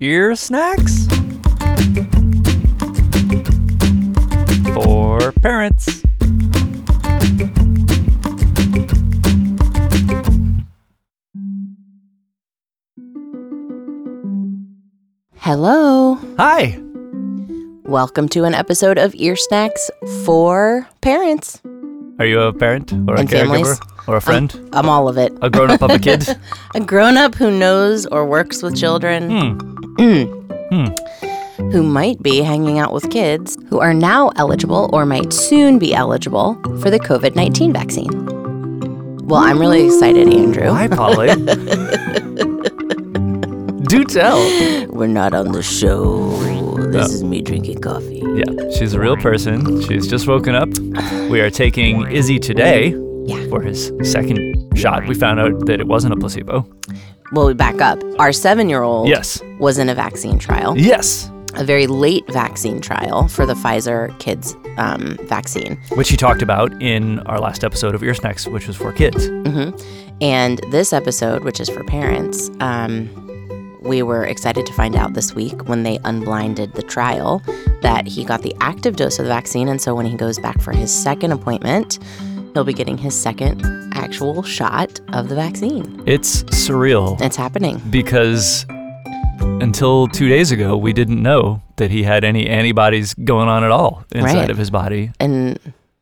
Ear 0.00 0.36
snacks? 0.36 1.06
For 4.74 5.32
parents. 5.42 6.02
Hello. 15.36 16.14
Hi. 16.36 16.78
Welcome 17.84 18.28
to 18.28 18.44
an 18.44 18.54
episode 18.54 18.98
of 18.98 19.14
Ear 19.14 19.34
Snacks 19.34 19.90
for 20.24 20.86
parents. 21.00 21.60
Are 22.18 22.26
you 22.26 22.40
a 22.40 22.52
parent 22.52 22.92
or 22.92 23.14
a 23.14 23.20
And 23.20 23.28
caregiver 23.28 23.76
families. 23.76 23.80
Or 24.08 24.16
a 24.16 24.20
friend? 24.20 24.52
I'm 24.72 24.88
all 24.88 25.08
of 25.08 25.16
it. 25.18 25.32
a 25.42 25.50
grown 25.50 25.70
up 25.70 25.82
of 25.82 25.90
a 25.90 25.98
kid? 25.98 26.26
A 26.74 26.80
grown 26.80 27.16
up 27.16 27.34
who 27.34 27.50
knows 27.56 28.06
or 28.06 28.24
works 28.26 28.62
with 28.62 28.76
children, 28.76 29.30
Hmm. 29.98 30.24
who 31.72 31.82
might 31.82 32.22
be 32.22 32.40
hanging 32.42 32.78
out 32.78 32.92
with 32.92 33.10
kids 33.10 33.56
who 33.68 33.80
are 33.80 33.92
now 33.94 34.30
eligible 34.36 34.88
or 34.92 35.04
might 35.06 35.32
soon 35.32 35.78
be 35.78 35.94
eligible 35.94 36.54
for 36.80 36.90
the 36.90 36.98
COVID 37.00 37.34
19 37.36 37.72
vaccine. 37.72 38.26
Well, 39.26 39.40
I'm 39.40 39.58
really 39.58 39.84
excited, 39.86 40.28
Andrew. 40.32 40.70
Hi, 40.70 40.88
Polly. 40.88 41.28
Do 43.88 44.04
tell. 44.04 44.38
We're 44.90 45.06
not 45.06 45.32
on 45.34 45.52
the 45.52 45.62
show. 45.62 46.30
This 46.92 47.12
is 47.12 47.24
me 47.24 47.40
drinking 47.42 47.80
coffee. 47.80 48.22
Yeah, 48.24 48.70
she's 48.76 48.92
a 48.94 49.00
real 49.00 49.16
person. 49.16 49.80
She's 49.82 50.06
just 50.06 50.26
woken 50.28 50.54
up. 50.54 50.68
We 51.30 51.40
are 51.40 51.50
taking 51.50 52.06
Izzy 52.10 52.38
today 52.38 52.94
Yeah. 53.28 53.46
for 53.48 53.60
his 53.62 53.92
second 54.02 54.56
shot. 54.76 55.06
We 55.06 55.14
found 55.14 55.38
out 55.40 55.66
that 55.66 55.80
it 55.80 55.86
wasn't 55.86 56.14
a 56.14 56.16
placebo. 56.16 56.66
Well, 57.32 57.46
we 57.46 57.54
back 57.54 57.80
up. 57.80 58.02
Our 58.18 58.32
seven 58.32 58.68
year 58.68 58.82
old 58.82 59.08
Yes. 59.08 59.40
was 59.60 59.78
in 59.78 59.88
a 59.88 59.94
vaccine 59.94 60.38
trial. 60.38 60.76
Yes. 60.78 61.30
a 61.54 61.64
very 61.64 61.86
late 61.86 62.24
vaccine 62.30 62.80
trial 62.80 63.26
for 63.26 63.44
the 63.46 63.54
Pfizer 63.54 64.16
kids 64.20 64.54
um, 64.76 65.16
vaccine. 65.24 65.76
Which 65.94 66.08
he 66.10 66.16
talked 66.16 66.42
about 66.42 66.70
in 66.82 67.18
our 67.20 67.40
last 67.40 67.64
episode 67.64 67.94
of 67.94 68.02
Ear 68.02 68.14
Snacks, 68.14 68.46
which 68.46 68.66
was 68.68 68.76
for 68.76 68.92
kids. 68.92 69.26
And 70.20 70.60
this 70.70 70.92
episode, 70.92 71.44
which 71.44 71.58
is 71.60 71.68
for 71.68 71.82
parents, 71.84 72.50
um, 72.60 73.08
we 73.82 74.02
were 74.02 74.24
excited 74.24 74.66
to 74.66 74.72
find 74.72 74.94
out 74.96 75.14
this 75.14 75.34
week 75.34 75.68
when 75.68 75.82
they 75.84 75.98
unblinded 76.04 76.74
the 76.74 76.82
trial 76.82 77.42
that 77.82 78.06
he 78.06 78.24
got 78.24 78.42
the 78.42 78.54
active 78.60 78.96
dose 78.96 79.18
of 79.18 79.24
the 79.24 79.30
vaccine. 79.30 79.68
And 79.68 79.80
so 79.80 79.94
when 79.94 80.06
he 80.06 80.16
goes 80.16 80.38
back 80.38 80.60
for 80.60 80.72
his 80.72 80.92
second 80.92 81.32
appointment, 81.32 81.98
he'll 82.58 82.64
be 82.64 82.72
getting 82.72 82.98
his 82.98 83.14
second 83.14 83.64
actual 83.94 84.42
shot 84.42 84.98
of 85.12 85.28
the 85.28 85.34
vaccine. 85.36 86.02
It's 86.06 86.42
surreal 86.44 87.20
It's 87.20 87.36
happening. 87.36 87.80
because 87.88 88.66
until 89.60 90.08
two 90.08 90.28
days 90.28 90.50
ago, 90.50 90.76
we 90.76 90.92
didn't 90.92 91.22
know 91.22 91.62
that 91.76 91.92
he 91.92 92.02
had 92.02 92.24
any 92.24 92.48
antibodies 92.48 93.14
going 93.14 93.46
on 93.46 93.62
at 93.62 93.70
all 93.70 94.04
inside 94.10 94.34
Right. 94.34 94.50
of 94.50 94.56
his 94.58 94.70
body. 94.70 95.12
And 95.20 95.56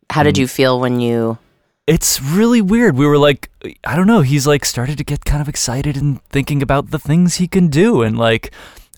how 0.09 0.23
did 0.23 0.39
you 0.39 0.49
feel 0.49 0.81
when 0.81 0.99
you? 0.99 1.37
It's 1.87 2.23
really 2.23 2.63
weird. 2.63 2.97
We 2.97 3.07
were 3.07 3.19
like, 3.19 3.51
I 3.85 3.95
don't 3.95 4.07
know. 4.07 4.23
He's 4.23 4.47
like 4.47 4.65
started 4.65 4.97
to 4.97 5.05
get 5.05 5.27
kind 5.27 5.43
of 5.43 5.49
excited 5.51 5.95
and 5.99 6.23
thinking 6.31 6.63
about 6.63 6.91
the 6.91 6.99
things 6.99 7.35
he 7.37 7.47
can 7.49 7.69
do. 7.69 8.01
And 8.01 8.17
like, 8.17 8.51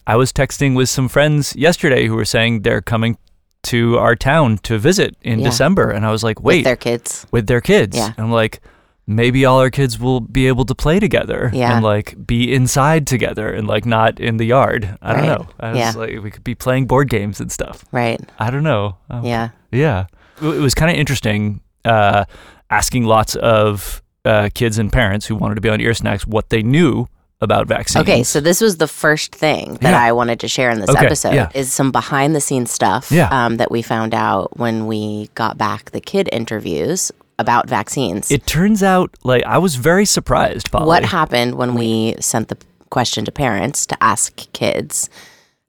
I 0.07 0.15
was 0.15 0.33
texting 0.33 0.77
with 0.77 0.89
some 0.89 1.09
friends 1.09 1.57
yesterday 1.57 2.07
who 2.07 2.15
were 2.15 2.25
saying 2.25 2.63
they're 2.63 2.81
coming 2.83 3.19
to 3.65 3.99
our 3.99 4.15
town 4.17 4.59
to 4.59 4.79
visit 4.79 5.17
in 5.23 5.41
Yeah. 5.41 5.47
December. 5.51 5.91
And 5.91 6.07
I 6.07 6.11
was 6.11 6.23
like, 6.23 6.41
wait, 6.43 6.59
With 6.59 6.65
their 6.65 6.77
kids. 6.77 7.27
with 7.33 7.47
their 7.47 7.61
kids. 7.61 7.97
Yeah. 7.97 8.07
And 8.17 8.27
I'm 8.27 8.33
like, 8.33 8.61
maybe 9.07 9.45
all 9.45 9.59
our 9.61 9.71
kids 9.71 9.99
will 9.99 10.21
be 10.21 10.47
able 10.49 10.65
to 10.67 10.75
play 10.75 11.01
together 11.01 11.51
Yeah. 11.53 11.75
and 11.77 11.85
like 11.85 12.27
be 12.27 12.53
inside 12.55 13.07
together 13.07 13.49
and 13.53 13.67
like 13.67 13.85
not 13.87 14.21
in 14.21 14.37
the 14.37 14.45
yard. 14.45 14.97
I 15.03 15.13
don't 15.15 15.27
know. 15.27 15.47
I 15.59 15.71
was 15.71 15.79
Yeah. 15.79 15.93
like, 15.97 16.23
we 16.23 16.31
could 16.31 16.45
be 16.45 16.55
playing 16.55 16.87
board 16.87 17.09
games 17.11 17.41
and 17.41 17.51
stuff. 17.51 17.85
Right. 17.91 18.21
I 18.39 18.51
don't 18.51 18.63
know. 18.65 18.97
Um, 19.11 19.25
Yeah. 19.25 19.49
yeah. 19.73 20.07
It 20.43 20.47
it 20.47 20.61
was 20.61 20.75
kind 20.75 20.91
of 20.91 20.97
interesting 20.97 21.61
uh, 21.85 22.25
asking 22.71 23.05
lots 23.05 23.35
of 23.37 24.03
uh, 24.25 24.51
kids 24.55 24.79
and 24.79 24.93
parents 24.93 25.27
who 25.27 25.35
wanted 25.37 25.55
to 25.55 25.61
be 25.63 25.71
on 25.71 25.81
ear 25.81 25.95
snacks 25.95 26.27
what 26.27 26.51
they 26.51 26.63
knew 26.63 27.07
about 27.41 27.67
vaccines. 27.69 28.03
Okay, 28.03 28.23
so 28.25 28.41
this 28.41 28.61
was 28.61 28.79
the 28.79 28.89
first 28.89 29.35
thing 29.35 29.75
that 29.81 29.91
Yeah. 29.93 30.03
I 30.03 30.13
wanted 30.13 30.41
to 30.41 30.49
share 30.49 30.71
in 30.71 30.81
this 30.81 30.91
Okay, 30.91 31.07
episode 31.07 31.35
yeah. 31.35 31.49
is 31.55 31.73
some 31.73 31.93
behind 31.93 32.35
the 32.35 32.41
scenes 32.41 32.71
stuff 32.73 33.11
Yeah. 33.13 33.29
um, 33.31 33.59
that 33.59 33.71
we 33.71 33.81
found 33.83 34.13
out 34.15 34.59
when 34.59 34.87
we 34.87 35.31
got 35.35 35.57
back 35.57 35.91
the 35.93 36.01
kid 36.01 36.29
interviews 36.33 37.13
about 37.39 37.69
vaccines. 37.69 38.31
it 38.33 38.45
turns 38.47 38.83
out 38.83 39.15
like 39.23 39.45
I 39.45 39.59
was 39.59 39.77
very 39.77 40.05
surprised, 40.05 40.73
Polly. 40.73 40.87
what 40.87 41.05
happened 41.05 41.55
when 41.55 41.75
we 41.75 42.17
sent 42.19 42.49
the 42.49 42.57
question 42.91 43.25
to 43.27 43.31
parents 43.31 43.87
to 43.87 43.97
ask 44.03 44.35
kids, 44.53 45.09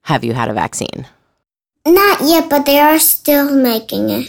"Have 0.02 0.24
you 0.24 0.32
had 0.34 0.48
a 0.48 0.52
vaccine?" 0.54 1.06
Not 1.86 2.20
yet, 2.22 2.50
but 2.50 2.66
they 2.66 2.78
are 2.80 2.98
still 2.98 3.54
making 3.54 4.10
it. 4.10 4.28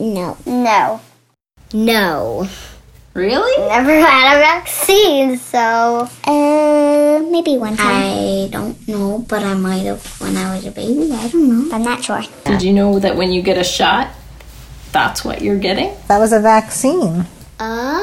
no. 0.00 0.36
No. 0.44 1.00
No. 1.72 2.46
Really? 3.16 3.66
Never 3.68 3.94
had 3.98 4.36
a 4.36 4.40
vaccine, 4.40 5.38
so. 5.38 6.06
Uh, 6.24 7.22
maybe 7.30 7.56
one 7.56 7.74
time. 7.74 7.86
I 7.88 8.48
don't 8.52 8.86
know, 8.86 9.24
but 9.26 9.42
I 9.42 9.54
might 9.54 9.86
have 9.86 10.04
when 10.20 10.36
I 10.36 10.54
was 10.54 10.66
a 10.66 10.70
baby. 10.70 11.10
I 11.10 11.26
don't 11.28 11.48
know. 11.48 11.74
I'm 11.74 11.82
not 11.82 12.04
sure. 12.04 12.20
Did 12.44 12.62
you 12.62 12.74
know 12.74 12.98
that 12.98 13.16
when 13.16 13.32
you 13.32 13.40
get 13.40 13.56
a 13.56 13.64
shot, 13.64 14.10
that's 14.92 15.24
what 15.24 15.40
you're 15.40 15.58
getting? 15.58 15.94
That 16.08 16.18
was 16.18 16.34
a 16.34 16.40
vaccine. 16.40 17.24
Oh! 17.58 18.02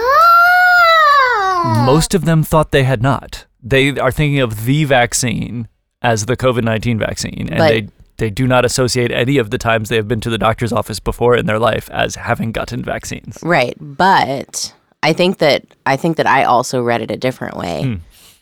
Most 1.86 2.16
of 2.16 2.26
them 2.26 2.42
thought 2.42 2.72
they 2.72 2.84
had 2.84 3.04
not. 3.04 3.46
They 3.62 3.92
are 4.00 4.12
thinking 4.12 4.40
of 4.40 4.66
the 4.66 4.84
vaccine 4.86 5.68
as 6.02 6.26
the 6.26 6.36
COVID 6.36 6.64
nineteen 6.64 6.98
vaccine, 6.98 7.50
and 7.52 7.60
But- 7.60 7.68
they 7.70 7.88
they 8.18 8.30
do 8.32 8.48
not 8.48 8.66
associate 8.66 9.12
any 9.12 9.38
of 9.38 9.52
the 9.52 9.58
times 9.58 9.90
they 9.90 9.96
have 9.96 10.08
been 10.08 10.22
to 10.22 10.30
the 10.30 10.38
doctor's 10.38 10.72
office 10.74 11.00
before 11.00 11.36
in 11.36 11.46
their 11.46 11.60
life 11.60 11.90
as 11.92 12.16
having 12.16 12.52
gotten 12.52 12.84
vaccines. 12.84 13.38
Right, 13.42 13.76
but 13.80 14.74
I 15.04 15.14
think 15.14 15.38
that 15.40 15.64
I 15.86 15.96
think 15.98 16.18
that 16.18 16.26
I 16.28 16.44
also 16.46 16.82
read 16.82 17.02
it 17.02 17.12
a 17.12 17.18
different 17.18 17.58
way, 17.58 17.84
Hmm. 17.84 17.94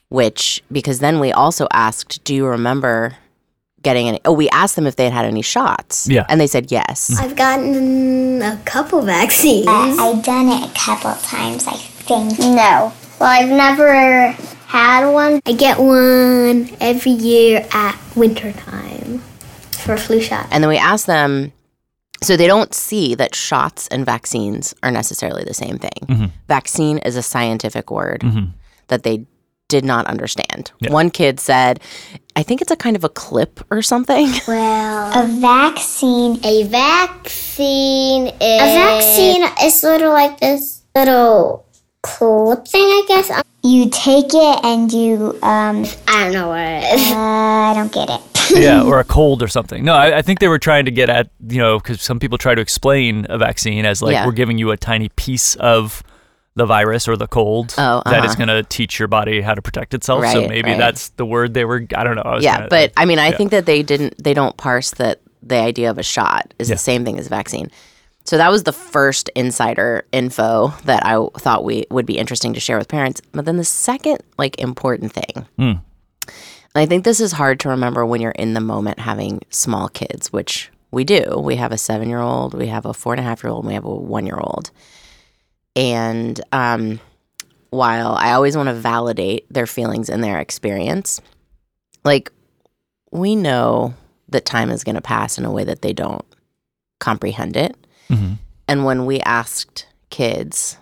which 0.10 0.64
because 0.72 1.00
then 1.00 1.20
we 1.20 1.32
also 1.34 1.68
asked, 1.74 2.24
"Do 2.24 2.34
you 2.36 2.46
remember 2.46 3.16
getting 3.82 4.08
any?" 4.08 4.20
Oh, 4.26 4.32
we 4.34 4.48
asked 4.50 4.76
them 4.76 4.86
if 4.88 4.96
they 4.96 5.06
had 5.06 5.14
had 5.14 5.26
any 5.26 5.42
shots. 5.42 6.08
Yeah. 6.08 6.26
and 6.30 6.40
they 6.40 6.48
said 6.48 6.72
yes. 6.72 7.12
I've 7.20 7.36
gotten 7.36 8.42
a 8.42 8.58
couple 8.66 9.02
vaccines. 9.02 9.68
I've 9.68 10.24
done 10.24 10.48
it 10.50 10.64
a 10.70 10.74
couple 10.74 11.14
times, 11.24 11.68
I 11.68 11.74
think. 12.08 12.38
No. 12.40 12.94
Well, 13.20 13.30
I've 13.30 13.50
never 13.50 14.36
had 14.68 15.10
one. 15.12 15.42
I 15.46 15.54
get 15.54 15.80
one 15.80 16.70
every 16.80 17.12
year 17.12 17.68
at 17.74 17.96
winter 18.16 18.52
time 18.54 19.22
for 19.72 19.94
a 19.94 19.98
flu 19.98 20.22
shot. 20.22 20.48
And 20.52 20.64
then 20.64 20.70
we 20.70 20.78
asked 20.78 21.08
them, 21.08 21.52
so 22.24 22.38
they 22.38 22.48
don't 22.48 22.74
see 22.74 23.16
that 23.16 23.34
shots 23.36 23.88
and 23.88 24.06
vaccines 24.06 24.74
are 24.84 24.92
necessarily 24.92 25.44
the 25.44 25.54
same 25.54 25.78
thing. 25.80 25.92
Mm-hmm. 26.08 26.26
Vaccine 26.48 26.98
is 27.00 27.16
a 27.16 27.22
scientific 27.24 27.90
word 27.92 28.24
that 28.88 29.04
they 29.04 29.26
did 29.68 29.86
not 29.86 30.06
understand. 30.08 30.72
Yeah. 30.82 30.92
One 30.92 31.10
kid 31.10 31.40
said, 31.40 31.80
I 32.36 32.44
think 32.44 32.62
it's 32.62 32.72
a 32.72 32.76
kind 32.76 32.96
of 32.98 33.04
a 33.06 33.10
clip 33.10 33.60
or 33.72 33.82
something. 33.82 34.28
Well, 34.48 35.24
A 35.24 35.28
vaccine. 35.40 36.40
a 36.44 36.64
vaccine 36.64 38.28
is. 38.28 38.34
A 38.40 38.76
vaccine 38.76 39.44
is 39.64 39.80
sort 39.80 40.02
of 40.02 40.10
like 40.14 40.40
this 40.40 40.82
little 40.96 41.66
clip 42.04 42.68
thing, 42.68 42.82
I 42.82 43.06
guess. 43.08 43.44
You 43.64 43.90
take 43.90 44.34
it 44.34 44.66
and 44.66 44.92
you, 44.92 45.38
um, 45.44 45.86
I 46.08 46.24
don't 46.26 46.34
know 46.34 46.50
what 46.50 46.60
it 46.60 47.00
is. 47.00 47.12
uh, 47.12 47.16
I 47.16 47.74
don't 47.76 47.92
get 47.94 48.10
it. 48.10 48.22
yeah, 48.56 48.84
or 48.84 49.00
a 49.00 49.04
cold 49.04 49.42
or 49.44 49.48
something. 49.48 49.84
No, 49.84 49.94
I, 49.94 50.18
I 50.18 50.22
think 50.22 50.40
they 50.40 50.48
were 50.48 50.60
trying 50.60 50.86
to 50.86 50.92
get 50.92 51.10
at 51.10 51.30
you 51.48 51.60
know 51.60 51.78
because 51.80 52.02
some 52.02 52.20
people 52.20 52.38
try 52.38 52.56
to 52.56 52.62
explain 52.62 53.26
a 53.30 53.38
vaccine 53.38 53.86
as 53.86 54.02
like 54.02 54.14
Yeah. 54.14 54.26
we're 54.26 54.32
giving 54.34 54.58
you 54.58 54.72
a 54.72 54.78
tiny 54.78 55.10
piece 55.10 55.56
of 55.56 56.04
the 56.56 56.66
virus 56.66 57.08
or 57.08 57.16
the 57.16 57.28
cold 57.28 57.74
Oh, 57.78 58.02
that 58.06 58.26
is 58.26 58.32
uh-huh. 58.32 58.46
going 58.46 58.64
to 58.64 58.64
teach 58.70 59.00
your 59.00 59.08
body 59.08 59.40
how 59.42 59.54
to 59.54 59.62
protect 59.62 59.94
itself. 59.94 60.26
so 60.28 60.48
maybe 60.48 60.72
right. 60.72 60.78
that's 60.78 61.10
the 61.10 61.26
word 61.26 61.54
they 61.54 61.64
were. 61.66 61.86
I 61.96 62.04
don't 62.04 62.16
know. 62.18 62.24
I 62.24 62.40
yeah, 62.40 62.68
but 62.70 62.92
I 62.98 63.06
mean, 63.06 63.20
I 63.20 63.30
yeah. 63.30 63.38
think 63.38 63.52
that 63.52 63.66
they 63.66 63.84
didn't, 63.84 64.22
they 64.22 64.34
don't 64.34 64.58
parse 64.58 64.92
that 64.92 65.22
the 65.42 65.56
idea 65.58 65.90
of 65.90 65.98
a 65.98 66.04
shot 66.04 66.54
is 66.60 66.68
Yeah. 66.70 66.76
the 66.76 66.80
same 66.80 67.06
thing 67.06 67.18
as 67.20 67.28
vaccine. 67.30 67.72
So 68.26 68.38
that 68.38 68.52
was 68.52 68.64
the 68.64 68.74
first 68.74 69.30
insider 69.34 70.06
info 70.12 70.74
that 70.86 71.04
I 71.06 71.26
thought 71.40 71.64
we 71.64 71.86
would 71.90 72.06
be 72.06 72.18
interesting 72.20 72.54
to 72.54 72.60
share 72.60 72.78
with 72.78 72.88
parents. 72.88 73.22
But 73.32 73.46
then 73.46 73.58
the 73.58 73.64
second, 73.64 74.20
like, 74.38 74.60
important 74.60 75.12
thing, 75.14 75.46
Hmm. 75.58 75.72
I 76.76 76.86
think 76.86 77.04
this 77.04 77.20
is 77.20 77.34
hard 77.34 77.60
to 77.62 77.70
remember 77.70 78.06
when 78.06 78.22
you're 78.22 78.32
in 78.32 78.54
the 78.54 78.62
moment 78.62 79.00
having 79.00 79.42
small 79.50 79.90
kids, 79.90 80.32
which 80.32 80.70
we 80.92 81.04
do. 81.04 81.38
We 81.38 81.58
have 81.58 81.72
a 81.72 81.78
seven 81.78 82.10
year 82.10 82.20
old, 82.20 82.54
we 82.54 82.68
have 82.68 82.86
a 82.86 82.94
four 82.94 83.14
and 83.14 83.20
a 83.20 83.24
half 83.24 83.44
year 83.44 83.52
old, 83.52 83.64
and 83.64 83.70
we 83.70 83.74
have 83.74 83.86
a 83.86 83.94
one 83.94 84.26
year 84.26 84.40
old. 84.40 84.72
And 85.76 86.40
um, 86.52 87.00
while 87.70 88.14
I 88.14 88.32
always 88.34 88.56
want 88.58 88.68
to 88.68 88.74
validate 88.76 89.46
their 89.52 89.68
feelings 89.68 90.10
and 90.10 90.24
their 90.24 90.40
experience, 90.40 91.22
like 92.04 92.32
we 93.12 93.36
know 93.36 93.94
that 94.30 94.46
time 94.46 94.70
is 94.70 94.84
going 94.84 94.96
to 94.96 95.02
pass 95.02 95.38
in 95.38 95.46
a 95.46 95.52
way 95.52 95.64
that 95.64 95.82
they 95.82 95.94
don't 95.94 96.26
comprehend 97.00 97.58
it. 97.58 97.76
Mhm. 98.10 98.38
And 98.68 98.86
when 98.86 99.06
we 99.06 99.20
asked 99.22 99.88
kids 100.10 100.78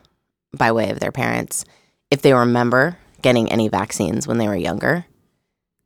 by 0.53 0.71
way 0.71 0.89
of 0.89 0.99
their 0.99 1.11
parents 1.11 1.63
if 2.11 2.21
they 2.21 2.33
remember 2.33 2.97
getting 3.21 3.51
any 3.51 3.67
vaccines 3.67 4.27
when 4.27 4.37
they 4.37 4.47
were 4.47 4.55
younger. 4.55 5.05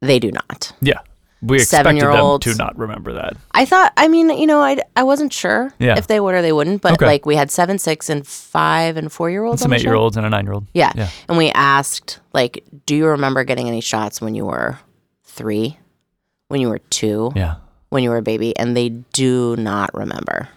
They 0.03 0.19
do 0.19 0.31
not. 0.31 0.71
Yeah. 0.81 0.99
We 1.41 1.57
expected 1.57 1.99
them 2.01 2.39
to 2.39 2.55
not 2.55 2.77
remember 2.77 3.11
that. 3.13 3.33
I 3.51 3.65
thought, 3.65 3.91
I 3.97 4.07
mean, 4.07 4.29
you 4.29 4.47
know, 4.47 4.61
I, 4.61 4.77
I 4.95 5.03
wasn't 5.03 5.33
sure 5.33 5.73
Yeah. 5.77 5.97
if 5.97 6.07
they 6.07 6.21
would 6.21 6.33
or 6.35 6.41
they 6.41 6.53
wouldn't, 6.53 6.81
but 6.81 6.93
Okay. 6.93 7.05
like 7.05 7.25
we 7.25 7.35
had 7.35 7.51
seven, 7.51 7.77
six, 7.79 8.09
and 8.09 8.25
five 8.25 8.95
and 8.95 9.11
four 9.11 9.29
year 9.29 9.43
olds. 9.43 9.61
Some 9.61 9.73
eight 9.73 9.83
year 9.83 9.95
olds 9.95 10.15
and 10.15 10.25
a 10.25 10.29
nine 10.29 10.45
year 10.45 10.53
old. 10.53 10.67
Yeah. 10.73 10.93
Yeah. 10.95 11.09
And 11.27 11.37
we 11.37 11.49
asked, 11.51 12.19
like, 12.31 12.63
do 12.85 12.95
you 12.95 13.07
remember 13.07 13.43
getting 13.43 13.67
any 13.67 13.81
shots 13.81 14.21
when 14.21 14.35
you 14.35 14.45
were 14.45 14.79
three, 15.25 15.77
when 16.47 16.61
you 16.61 16.69
were 16.69 16.79
two, 16.79 17.33
Yeah. 17.35 17.55
when 17.89 18.03
you 18.03 18.09
were 18.11 18.17
a 18.17 18.21
baby? 18.21 18.57
And 18.57 18.75
they 18.77 18.89
do 18.89 19.57
not 19.57 19.93
remember. 19.93 20.47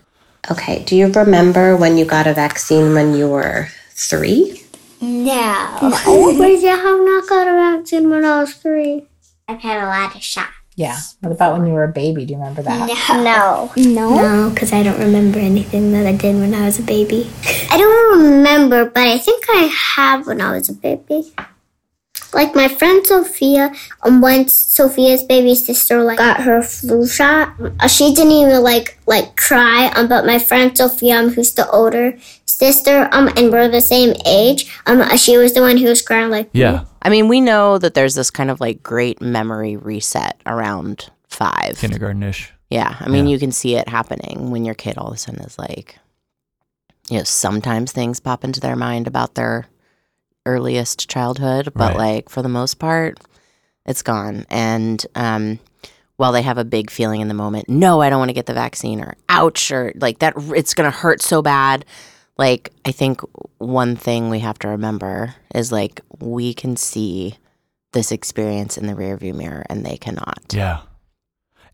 Okay. 0.53 0.85
Do 0.85 0.95
you 0.95 1.09
remember 1.09 1.77
when 1.77 1.97
you 1.99 2.05
got 2.05 2.29
a 2.29 2.33
vaccine 2.35 2.95
when 2.95 3.13
you 3.17 3.29
were 3.29 3.69
three? 3.91 4.63
No. 5.01 5.77
Where's 6.39 6.63
your 6.63 6.77
have 6.77 7.01
not 7.01 7.29
got 7.29 7.49
a 7.49 7.53
vaccine 7.77 8.09
when 8.09 8.25
I 8.25 8.41
was 8.43 8.55
three? 8.55 9.09
I've 9.49 9.61
had 9.61 9.81
a 9.81 9.87
lot 9.87 10.17
of 10.17 10.23
shots. 10.23 10.51
Yeah. 10.75 10.99
What 11.21 11.31
about 11.33 11.57
when 11.57 11.69
you 11.69 11.73
were 11.73 11.85
a 11.85 11.93
baby? 11.93 12.27
Do 12.27 12.35
you 12.35 12.39
remember 12.39 12.63
that? 12.63 12.89
No. 13.23 13.71
No. 13.77 14.11
No, 14.11 14.51
because 14.51 14.73
I 14.73 14.83
don't 14.83 14.99
remember 14.99 15.39
anything 15.39 15.93
that 15.93 16.05
I 16.05 16.13
did 16.13 16.35
when 16.35 16.53
I 16.53 16.65
was 16.65 16.81
a 16.81 16.83
baby. 16.83 17.31
I 17.71 17.79
don't 17.79 18.21
remember, 18.21 18.87
but 18.87 19.07
I 19.07 19.19
think 19.19 19.45
I 19.49 19.71
have 19.95 20.27
when 20.27 20.41
I 20.41 20.53
was 20.53 20.69
a 20.69 20.75
baby. 20.75 21.33
Like 22.35 22.57
my 22.57 22.67
friend 22.67 23.07
Sophia, 23.07 23.73
um, 24.03 24.21
once 24.21 24.53
Sophia's 24.53 25.23
baby 25.23 25.55
sister 25.55 26.03
like 26.03 26.19
got 26.19 26.43
her 26.43 26.61
flu 26.61 27.07
shot, 27.07 27.55
uh, 27.81 27.87
she 27.87 28.13
didn't 28.13 28.33
even 28.33 28.63
like 28.63 28.99
like 29.07 29.37
cry. 29.37 29.87
Um, 29.95 30.09
but 30.09 30.27
my 30.27 30.41
friend 30.41 30.77
Sophia, 30.77 31.19
um, 31.21 31.29
who's 31.31 31.55
the 31.55 31.71
older 31.71 32.19
sister, 32.61 33.09
um, 33.13 33.29
and 33.37 33.53
we're 33.53 33.69
the 33.69 33.81
same 33.81 34.15
age, 34.25 34.73
um, 34.87 35.17
she 35.17 35.37
was 35.37 35.53
the 35.53 35.61
one 35.61 35.77
who 35.77 35.87
was 35.89 36.01
crying 36.03 36.31
like 36.31 36.49
Yeah. 36.53 36.85
I 37.03 37.09
mean, 37.11 37.29
we 37.29 37.41
know 37.41 37.79
that 37.79 37.95
there's 37.95 38.15
this 38.15 38.31
kind 38.31 38.51
of 38.51 38.61
like 38.61 38.83
great 38.83 39.21
memory 39.21 39.77
reset 39.77 40.41
around 40.47 41.11
five. 41.29 41.77
Kindergarten 41.79 42.23
ish. 42.23 42.53
Yeah. 42.71 42.97
I 42.99 43.09
mean, 43.09 43.27
Yeah. 43.27 43.33
you 43.33 43.39
can 43.39 43.53
see 43.53 43.77
it 43.77 43.89
happening 43.89 44.51
when 44.51 44.65
your 44.65 44.75
kid 44.75 44.97
all 44.99 45.09
of 45.09 45.15
a 45.15 45.19
sudden 45.19 45.41
is 45.43 45.59
like, 45.59 45.99
you 47.11 47.19
know, 47.19 47.25
sometimes 47.25 47.93
things 47.93 48.19
pop 48.21 48.43
into 48.43 48.59
their 48.61 48.75
mind 48.75 49.07
about 49.07 49.35
their 49.35 49.67
earliest 50.47 51.09
childhood, 51.09 51.73
but 51.75 51.91
Right. 51.91 51.97
like 51.99 52.29
for 52.31 52.43
the 52.43 52.49
most 52.49 52.79
part, 52.79 53.19
it's 53.85 54.03
gone. 54.03 54.47
And 54.51 55.05
um, 55.15 55.59
while 56.17 56.33
they 56.33 56.43
have 56.43 56.59
a 56.59 56.65
big 56.65 56.91
feeling 56.91 57.21
in 57.21 57.29
the 57.29 57.35
moment, 57.35 57.69
no, 57.69 58.01
I 58.01 58.09
don't 58.11 58.19
want 58.19 58.31
to 58.31 58.35
get 58.41 58.47
the 58.47 58.55
vaccine, 58.55 59.01
or 59.01 59.15
ouch, 59.29 59.71
or 59.71 59.93
like 59.97 60.19
that, 60.21 60.35
it's 60.57 60.75
going 60.75 60.91
to 60.91 60.97
hurt 60.97 61.21
so 61.23 61.43
bad. 61.43 61.85
Like, 62.39 62.73
I 62.85 62.93
think 62.93 63.21
one 63.59 63.97
thing 63.97 64.29
we 64.29 64.41
have 64.41 64.59
to 64.61 64.69
remember 64.69 65.35
is 65.55 65.73
like, 65.73 66.01
we 66.21 66.53
can 66.53 66.77
see 66.77 67.37
this 67.93 68.13
experience 68.13 68.77
in 68.77 68.87
the 68.87 68.93
rearview 68.93 69.35
mirror 69.35 69.65
and 69.71 69.87
they 69.87 69.97
cannot. 69.97 70.53
Yeah. 70.53 70.81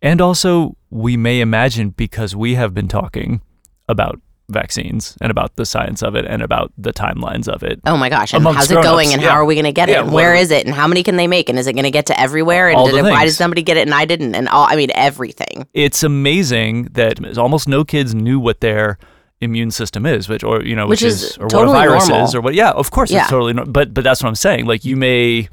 And 0.00 0.20
also, 0.20 0.76
we 0.90 1.16
may 1.16 1.40
imagine 1.40 1.90
because 1.90 2.36
we 2.36 2.54
have 2.54 2.74
been 2.74 2.88
talking 2.88 3.40
about 3.88 4.20
vaccines 4.48 5.16
and 5.20 5.30
about 5.30 5.56
the 5.56 5.64
science 5.64 6.02
of 6.02 6.14
it 6.14 6.26
and 6.26 6.42
about 6.42 6.72
the 6.76 6.92
timelines 6.92 7.48
of 7.48 7.62
it. 7.62 7.80
Oh 7.86 7.96
my 7.96 8.08
gosh! 8.08 8.34
And 8.34 8.44
how's 8.44 8.70
it 8.70 8.82
going? 8.82 9.12
And 9.12 9.22
yeah. 9.22 9.30
how 9.30 9.36
are 9.36 9.44
we 9.44 9.54
going 9.54 9.64
to 9.64 9.72
get 9.72 9.88
it? 9.88 9.92
Yeah, 9.92 10.02
and 10.02 10.12
where 10.12 10.34
is 10.34 10.50
it? 10.50 10.66
And 10.66 10.74
how 10.74 10.86
many 10.86 11.02
can 11.02 11.16
they 11.16 11.26
make? 11.26 11.48
And 11.48 11.58
is 11.58 11.66
it 11.66 11.72
going 11.72 11.84
to 11.84 11.90
get 11.90 12.06
to 12.06 12.20
everywhere? 12.20 12.68
And 12.68 12.84
did 12.84 12.94
it, 12.96 13.02
why 13.02 13.24
did 13.24 13.32
somebody 13.32 13.62
get 13.62 13.76
it 13.76 13.82
and 13.82 13.94
I 13.94 14.04
didn't? 14.04 14.34
And 14.34 14.48
all 14.48 14.66
I 14.68 14.76
mean, 14.76 14.90
everything. 14.94 15.66
It's 15.72 16.02
amazing 16.02 16.84
that 16.92 17.38
almost 17.38 17.68
no 17.68 17.84
kids 17.84 18.14
knew 18.14 18.38
what 18.38 18.60
their 18.60 18.98
immune 19.42 19.70
system 19.70 20.06
is, 20.06 20.28
which 20.28 20.44
or 20.44 20.62
you 20.62 20.74
know, 20.76 20.86
which, 20.86 21.02
Which 21.02 21.08
is, 21.12 21.22
is 21.22 21.38
or 21.38 21.48
totally 21.48 21.74
what 21.76 21.86
a 21.86 21.88
virus 21.90 22.08
normal. 22.08 22.26
is, 22.28 22.34
or 22.34 22.40
what. 22.40 22.54
Yeah, 22.54 22.70
of 22.70 22.90
course, 22.90 23.10
Yeah. 23.10 23.20
it's 23.22 23.30
totally. 23.30 23.52
No, 23.52 23.64
but 23.64 23.92
but 23.94 24.04
that's 24.04 24.22
what 24.22 24.28
I'm 24.28 24.34
saying. 24.36 24.66
Like 24.66 24.84
you 24.84 24.96
may 24.96 25.48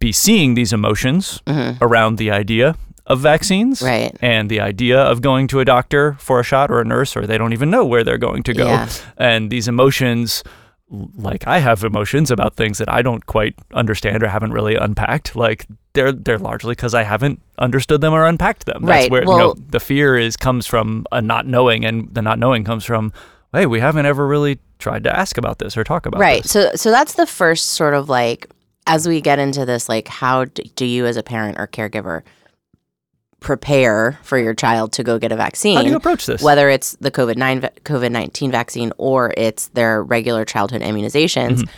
be 0.00 0.12
seeing 0.12 0.54
these 0.54 0.72
emotions 0.72 1.40
Mhm. 1.46 1.78
around 1.80 2.18
the 2.18 2.30
idea 2.30 2.74
of 3.06 3.20
vaccines, 3.20 3.80
Right. 3.80 4.12
And 4.20 4.50
the 4.50 4.60
idea 4.60 4.98
of 5.00 5.20
going 5.22 5.46
to 5.48 5.60
a 5.60 5.64
doctor 5.64 6.16
for 6.18 6.40
a 6.40 6.42
shot 6.44 6.70
or 6.70 6.80
a 6.80 6.84
nurse, 6.84 7.16
or 7.16 7.26
they 7.26 7.38
don't 7.38 7.52
even 7.54 7.70
know 7.70 7.84
where 7.84 8.04
they're 8.04 8.18
going 8.28 8.42
to 8.42 8.52
go. 8.52 8.66
Yeah. 8.66 8.86
And 9.16 9.50
these 9.50 9.66
emotions, 9.68 10.42
like 10.90 11.46
I 11.46 11.58
have 11.58 11.84
emotions 11.84 12.30
about 12.30 12.56
things 12.56 12.78
that 12.78 12.90
I 12.90 13.02
don't 13.02 13.24
quite 13.26 13.54
understand 13.74 14.22
or 14.22 14.28
haven't 14.28 14.52
really 14.52 14.74
unpacked. 14.74 15.36
Like 15.36 15.66
they're 15.92 16.12
they're 16.12 16.38
largely 16.38 16.72
because 16.72 16.94
I 16.94 17.02
haven't 17.02 17.40
understood 17.58 18.00
them 18.00 18.12
or 18.14 18.24
unpacked 18.26 18.64
them. 18.66 18.82
That's 18.84 19.02
Right. 19.04 19.10
where 19.10 19.22
you 19.22 19.28
Well- 19.28 19.38
know 19.38 19.54
the 19.70 19.80
fear 19.80 20.16
is 20.16 20.36
comes 20.36 20.66
from 20.66 21.04
a 21.12 21.20
not 21.20 21.46
knowing, 21.46 21.84
and 21.84 22.08
the 22.12 22.22
not 22.22 22.38
knowing 22.38 22.64
comes 22.64 22.84
from 22.84 23.12
hey, 23.54 23.64
we 23.66 23.80
haven't 23.80 24.04
ever 24.06 24.26
really 24.26 24.58
tried 24.78 25.02
to 25.04 25.14
ask 25.18 25.38
about 25.38 25.58
this 25.58 25.76
or 25.76 25.82
talk 25.82 26.04
about 26.06 26.20
Right. 26.20 26.42
this. 26.42 26.52
So 26.52 26.70
so 26.74 26.90
that's 26.90 27.14
the 27.14 27.26
first 27.26 27.66
sort 27.72 27.94
of 27.94 28.08
like 28.08 28.46
as 28.86 29.06
we 29.06 29.20
get 29.20 29.38
into 29.38 29.66
this, 29.66 29.88
like 29.88 30.08
how 30.08 30.46
do 30.46 30.86
you 30.86 31.04
as 31.04 31.16
a 31.18 31.22
parent 31.22 31.58
or 31.58 31.66
caregiver 31.66 32.22
prepare 33.48 34.18
for 34.22 34.36
your 34.38 34.52
child 34.54 34.92
to 34.92 35.02
go 35.02 35.18
get 35.18 35.32
a 35.32 35.36
vaccine? 35.36 35.76
How 35.76 35.82
do 35.82 35.88
you 35.88 35.96
approach 35.96 36.26
this? 36.26 36.42
whether 36.42 36.68
it's 36.68 36.92
the 37.00 37.10
COVID 37.10 37.36
nine 37.36 37.62
COVID 37.92 38.10
nineteen 38.12 38.50
vaccine 38.50 38.92
or 38.98 39.32
it's 39.36 39.68
their 39.68 40.02
regular 40.02 40.44
childhood 40.44 40.82
immunizations. 40.82 41.58
Mm-hmm. 41.60 41.70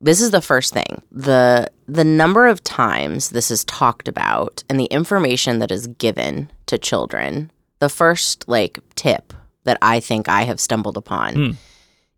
This 0.00 0.20
is 0.20 0.30
the 0.32 0.42
first 0.42 0.74
thing. 0.74 1.00
the 1.10 1.70
The 1.88 2.04
number 2.04 2.46
of 2.46 2.62
times 2.62 3.30
this 3.30 3.50
is 3.50 3.64
talked 3.64 4.06
about 4.06 4.62
and 4.68 4.78
the 4.78 4.90
information 5.00 5.60
that 5.60 5.70
is 5.70 5.86
given 5.86 6.50
to 6.66 6.76
children. 6.76 7.50
The 7.78 7.88
first 7.88 8.44
like 8.46 8.78
tip 8.94 9.32
that 9.64 9.78
I 9.80 10.00
think 10.00 10.28
I 10.28 10.42
have 10.44 10.60
stumbled 10.60 10.98
upon 10.98 11.34
Hmm. 11.34 11.50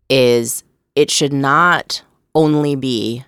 is 0.09 0.63
it 0.95 1.09
should 1.09 1.33
not 1.33 2.01
only 2.35 2.75
be 2.75 3.23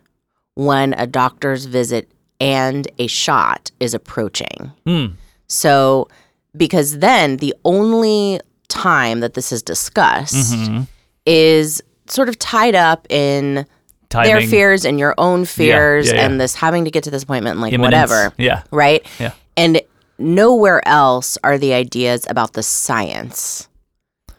when 0.55 0.93
a 0.93 1.07
doctor's 1.07 1.65
visit 1.65 2.11
and 2.41 2.85
a 2.97 3.07
shot 3.07 3.71
is 3.79 3.93
approaching. 3.93 4.71
Hmm. 4.85 5.05
So, 5.49 6.07
because 6.55 6.99
then 6.99 7.37
the 7.37 7.53
only 7.65 8.39
time 8.69 9.19
that 9.19 9.33
this 9.33 9.51
is 9.51 9.61
discussed 9.63 10.53
Mhm. 10.53 10.87
is 11.25 11.81
sort 12.07 12.29
of 12.29 12.37
tied 12.39 12.75
up 12.75 13.05
in 13.09 13.65
their 14.09 14.41
fears 14.41 14.85
and 14.85 14.97
your 14.99 15.13
own 15.19 15.45
fears 15.45 16.07
yeah, 16.07 16.13
yeah. 16.15 16.25
and 16.25 16.41
this 16.41 16.55
having 16.55 16.85
to 16.85 16.91
get 16.91 17.03
to 17.03 17.11
this 17.11 17.23
appointment 17.23 17.53
and 17.53 17.61
like 17.61 17.73
imminence. 17.73 18.09
whatever, 18.09 18.33
Yeah. 18.37 18.63
right? 18.71 19.05
Yeah. 19.19 19.31
And 19.57 19.81
nowhere 20.17 20.87
else 20.87 21.37
are 21.43 21.57
the 21.59 21.73
ideas 21.73 22.25
about 22.29 22.53
the 22.53 22.63
science 22.63 23.67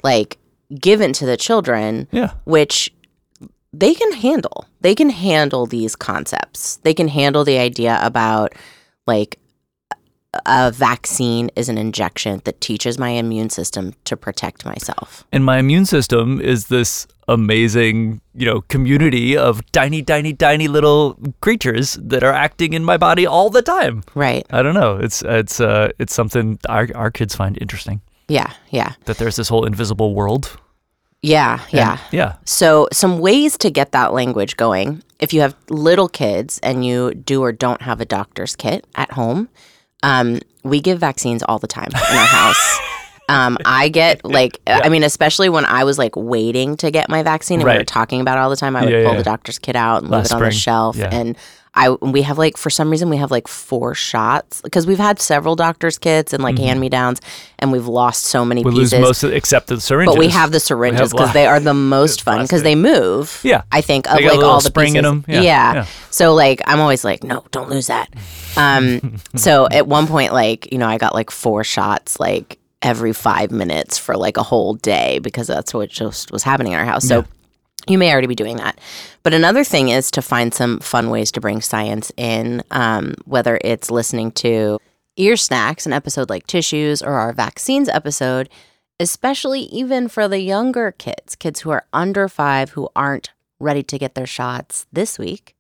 like 0.03 0.39
given 0.81 1.13
to 1.15 1.27
the 1.27 1.37
children 1.37 2.09
Yeah. 2.11 2.31
which 2.45 2.93
they 3.73 3.95
can 3.95 4.13
handle. 4.13 4.67
They 4.81 4.95
can 4.97 5.11
handle 5.11 5.67
these 5.67 5.95
concepts. 5.95 6.81
They 6.83 6.93
can 6.95 7.07
handle 7.09 7.45
the 7.45 7.59
idea 7.59 7.99
about 8.03 8.53
like 9.07 9.39
a 10.47 10.71
vaccine 10.71 11.51
is 11.57 11.69
an 11.69 11.77
injection 11.77 12.41
that 12.45 12.61
teaches 12.61 12.99
my 12.99 13.11
immune 13.11 13.51
system 13.51 13.95
to 14.05 14.17
protect 14.17 14.65
myself. 14.65 15.25
And 15.33 15.45
my 15.45 15.59
immune 15.59 15.87
system 15.87 16.41
is 16.41 16.67
this 16.69 17.07
amazing, 17.27 18.21
you 18.35 18.47
know, 18.47 18.61
community 18.63 19.37
of 19.37 19.61
tiny, 19.73 20.03
tiny, 20.03 20.33
tiny 20.33 20.69
little 20.69 21.19
creatures 21.41 21.95
that 22.01 22.23
are 22.23 22.33
acting 22.33 22.73
in 22.75 22.85
my 22.85 22.97
body 22.97 23.27
all 23.27 23.51
the 23.51 23.63
time. 23.63 24.03
Right. 24.15 24.47
I 24.51 24.63
don't 24.63 24.75
know. 24.75 24.97
It's 24.97 25.23
it's 25.23 25.61
uh 25.61 25.91
it's 25.99 26.15
something 26.15 26.59
our 26.69 26.89
our 26.95 27.11
kids 27.11 27.35
find 27.35 27.59
interesting 27.61 28.01
Yeah. 28.29 28.53
Yeah. 28.71 28.93
that 29.07 29.19
there's 29.19 29.37
this 29.37 29.49
whole 29.49 29.65
invisible 29.67 30.15
world. 30.15 30.57
Yeah. 31.23 31.59
And- 31.65 31.73
Yeah. 31.73 31.99
yeah. 32.13 32.33
So, 32.45 32.89
some 32.93 33.19
ways 33.19 33.59
to 33.59 33.71
get 33.71 33.93
that 33.93 34.13
language 34.13 34.57
going 34.57 35.03
if 35.19 35.33
you 35.35 35.41
have 35.43 35.55
little 35.69 36.09
kids 36.09 36.59
and 36.63 36.85
you 36.85 37.13
do 37.15 37.43
or 37.43 37.53
don't 37.53 37.83
have 37.83 38.01
a 38.01 38.07
doctor's 38.07 38.57
kit 38.57 38.87
at 38.95 39.13
home, 39.13 39.49
um, 40.03 40.41
we 40.63 40.81
give 40.81 40.99
vaccines 40.99 41.43
all 41.43 41.59
the 41.59 41.67
time 41.67 41.89
in 41.89 42.17
our 42.17 42.27
house. 42.27 42.79
Um, 43.29 43.59
I 43.65 43.89
get 43.89 44.25
like, 44.39 44.61
I 44.67 44.89
mean, 44.89 45.03
especially 45.05 45.49
when 45.49 45.65
I 45.65 45.85
was 45.85 45.99
like 45.99 46.17
waiting 46.17 46.77
to 46.79 46.91
get 46.91 47.09
my 47.09 47.23
vaccine 47.23 47.61
and 47.61 47.69
we 47.69 47.77
were 47.77 47.85
talking 47.85 48.21
about 48.21 48.39
it 48.39 48.41
all 48.41 48.51
the 48.51 48.57
time, 48.57 48.75
I 48.77 48.85
would 48.85 48.93
Yeah, 48.93 49.05
pull 49.05 49.13
yeah. 49.13 49.19
the 49.19 49.25
doctor's 49.25 49.59
kit 49.59 49.77
out 49.77 50.03
and 50.03 50.11
Last 50.11 50.33
leave 50.33 50.41
it 50.41 50.45
on 50.45 50.49
the 50.49 50.55
shelf. 50.55 50.97
Yeah. 50.97 51.09
And 51.13 51.37
I, 51.75 51.91
we 51.91 52.23
have 52.23 52.37
like, 52.37 52.57
for 52.57 52.69
some 52.69 52.91
reason, 52.91 53.09
we 53.11 53.17
have 53.19 53.31
like 53.31 53.47
four 53.47 53.95
shots 53.95 54.61
because 54.61 54.87
we've 54.87 54.99
had 54.99 55.21
several 55.21 55.55
doctor's 55.55 55.99
kits 55.99 56.33
and 56.33 56.43
like 56.43 56.59
hand 56.59 56.81
me 56.81 56.89
downs 56.89 57.21
and 57.61 57.71
we've 57.71 57.87
lost 57.87 58.25
so 58.25 58.45
many 58.45 58.63
Mm-hmm. 58.63 58.75
We 58.75 58.81
pieces. 58.83 58.93
lose 58.95 59.01
most 59.01 59.23
of, 59.23 59.33
except 59.33 59.69
the 59.69 59.81
syringes. 59.81 60.15
But 60.15 60.19
we 60.19 60.29
have 60.29 60.51
the 60.51 60.59
syringes 60.61 61.13
because 61.13 61.33
they 61.33 61.47
are 61.47 61.61
the 61.61 61.73
most 61.75 62.23
fun 62.23 62.43
because 62.43 62.63
they 62.65 62.75
move. 62.75 63.41
Yeah. 63.45 63.63
I 63.71 63.81
think 63.83 64.09
of 64.11 64.21
like 64.21 64.39
all 64.43 64.57
the 64.61 64.69
spring 64.69 64.97
in 64.97 65.05
pieces. 65.05 65.25
'em. 65.29 65.43
Yeah, 65.43 65.43
yeah. 65.75 65.87
So 66.11 66.35
like 66.35 66.61
I'm 66.67 66.81
always 66.81 67.05
like, 67.05 67.23
no, 67.23 67.45
don't 67.53 67.71
lose 67.71 67.87
that. 67.87 68.09
Um. 68.57 69.17
so 69.37 69.69
at 69.71 69.87
one 69.87 70.07
point, 70.09 70.33
like 70.33 70.73
you 70.73 70.79
know, 70.79 70.89
I 70.89 70.99
got 70.99 71.15
like 71.15 71.31
four 71.31 71.63
shots 71.65 72.19
like 72.19 72.59
every 72.83 73.13
five 73.13 73.51
minutes 73.53 73.97
for 73.99 74.17
like 74.17 74.37
a 74.39 74.43
whole 74.43 74.75
day 74.75 75.21
because 75.21 75.47
that's 75.47 75.73
what 75.73 75.89
just 75.91 76.33
was 76.33 76.43
happening 76.43 76.73
in 76.73 76.79
our 76.81 76.85
house. 76.85 77.07
So. 77.07 77.25
You 77.91 77.99
may 77.99 78.13
already 78.13 78.29
be 78.29 78.37
doing 78.37 78.57
that. 78.59 78.79
But 79.25 79.35
another 79.35 79.65
thing 79.65 79.89
is 79.89 80.13
to 80.13 80.23
find 80.23 80.55
some 80.55 80.79
fun 80.79 81.11
ways 81.11 81.33
to 81.33 81.41
bring 81.41 81.61
science 81.61 82.13
in, 82.17 82.63
um, 82.71 83.17
whether 83.25 83.59
it's 83.65 83.91
listening 83.91 84.31
to 84.33 84.79
Ear 85.17 85.37
Snacks, 85.37 85.87
an 85.87 85.93
episode 85.93 86.31
like 86.31 86.47
Tissues, 86.47 87.03
or 87.03 87.15
our 87.15 87.33
vaccines 87.33 87.89
episode, 87.89 88.49
especially 89.01 89.63
even 89.63 90.07
for 90.07 90.29
the 90.29 90.39
younger 90.39 90.93
kids, 90.93 91.35
kids 91.35 91.61
who 91.61 91.71
are 91.71 91.85
under 91.93 92.29
five 92.29 92.71
who 92.71 92.89
aren't 92.95 93.31
ready 93.59 93.83
to 93.83 93.99
get 93.99 94.15
their 94.15 94.27
shots 94.27 94.87
this 94.93 95.19
week, 95.19 95.57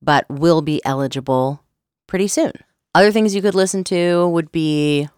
but 0.00 0.24
will 0.30 0.62
be 0.62 0.82
eligible 0.84 1.62
pretty 2.06 2.26
soon. 2.26 2.52
Other 2.94 3.12
things 3.12 3.34
you 3.34 3.42
could 3.42 3.54
listen 3.54 3.84
to 3.84 4.26
would 4.28 4.50
be 4.50 5.08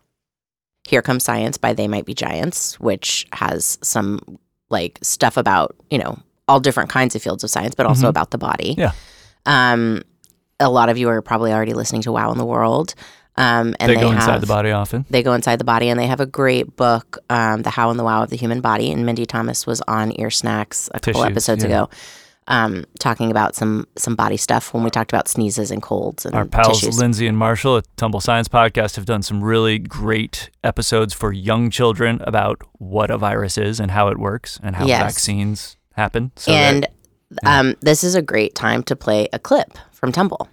Here 0.89 1.03
Comes 1.03 1.23
Science 1.23 1.57
by 1.57 1.73
They 1.73 1.87
Might 1.87 2.05
Be 2.05 2.15
Giants, 2.15 2.81
which 2.81 3.29
has 3.33 3.79
some 3.81 4.41
like 4.71 4.99
stuff 5.03 5.37
about, 5.37 5.77
you 5.89 5.99
know, 5.99 6.19
all 6.49 6.61
different 6.61 6.91
kinds 6.91 7.15
of 7.15 7.23
fields 7.23 7.45
of 7.45 7.51
science, 7.51 7.75
but 7.75 7.87
also 7.87 8.07
Mhm. 8.07 8.11
about 8.11 8.31
the 8.31 8.39
body. 8.39 8.75
Yeah. 8.79 8.93
Um, 9.47 10.03
a 10.61 10.69
lot 10.69 10.89
of 10.89 10.99
you 10.99 11.09
are 11.09 11.23
probably 11.23 11.53
already 11.53 11.75
listening 11.75 12.03
to 12.03 12.13
Wow 12.13 12.33
in 12.33 12.39
the 12.39 12.45
World. 12.45 12.95
Um, 13.37 13.77
and 13.79 13.89
they, 13.91 13.95
they, 13.95 14.01
go 14.01 14.09
have, 14.11 14.19
inside 14.19 14.41
the 14.41 14.49
body 14.49 14.73
often. 14.73 15.07
They 15.11 15.23
go 15.23 15.33
inside 15.33 15.61
the 15.61 15.65
body, 15.65 15.89
and 15.91 16.01
they 16.01 16.09
have 16.09 16.19
a 16.19 16.27
great 16.27 16.75
book, 16.77 17.19
um, 17.31 17.63
"The 17.63 17.71
How 17.71 17.89
and 17.91 17.99
the 17.99 18.03
Wow 18.03 18.25
of 18.25 18.31
the 18.31 18.37
Human 18.37 18.61
Body." 18.61 18.91
And 18.91 19.07
Mindy 19.07 19.27
Thomas 19.27 19.65
was 19.65 19.81
on 19.87 20.13
Ear 20.19 20.29
Snacks 20.31 20.91
a 20.93 20.99
couple 20.99 21.23
episodes 21.23 21.63
yeah. 21.63 21.69
ago, 21.71 21.91
um, 22.49 22.85
talking 22.99 23.31
about 23.31 23.55
some 23.55 23.87
some 23.97 24.17
body 24.17 24.37
stuff 24.37 24.75
when 24.75 24.83
we 24.83 24.91
talked 24.91 25.13
about 25.13 25.29
sneezes 25.29 25.71
and 25.71 25.81
colds 25.81 26.27
and 26.27 26.35
Our 26.35 26.47
pals 26.47 26.81
tissues. 26.81 26.99
Lindsay 26.99 27.29
and 27.29 27.39
Marshall 27.39 27.77
at 27.77 27.85
Tumble 27.97 28.21
Science 28.21 28.49
Podcast 28.49 28.97
have 28.97 29.05
done 29.07 29.23
some 29.23 29.41
really 29.45 29.79
great 29.79 30.51
episodes 30.65 31.15
for 31.15 31.33
young 31.33 31.71
children 31.71 32.21
about 32.25 32.61
what 32.79 33.09
a 33.09 33.19
virus 33.19 33.57
is 33.57 33.79
and 33.79 33.93
how 33.93 34.09
it 34.09 34.19
works 34.19 34.59
and 34.65 34.75
how 34.75 34.85
Yes. 34.85 35.01
vaccines 35.01 35.77
happen. 35.99 36.33
So 36.37 36.53
and 36.53 36.85
that- 36.85 36.91
um, 37.45 37.75
this 37.83 38.03
is 38.05 38.15
a 38.15 38.23
great 38.23 38.55
time 38.55 38.83
to 38.85 38.97
play 38.97 39.29
a 39.35 39.39
clip 39.39 39.77
from 39.93 40.13
Tumble 40.13 40.49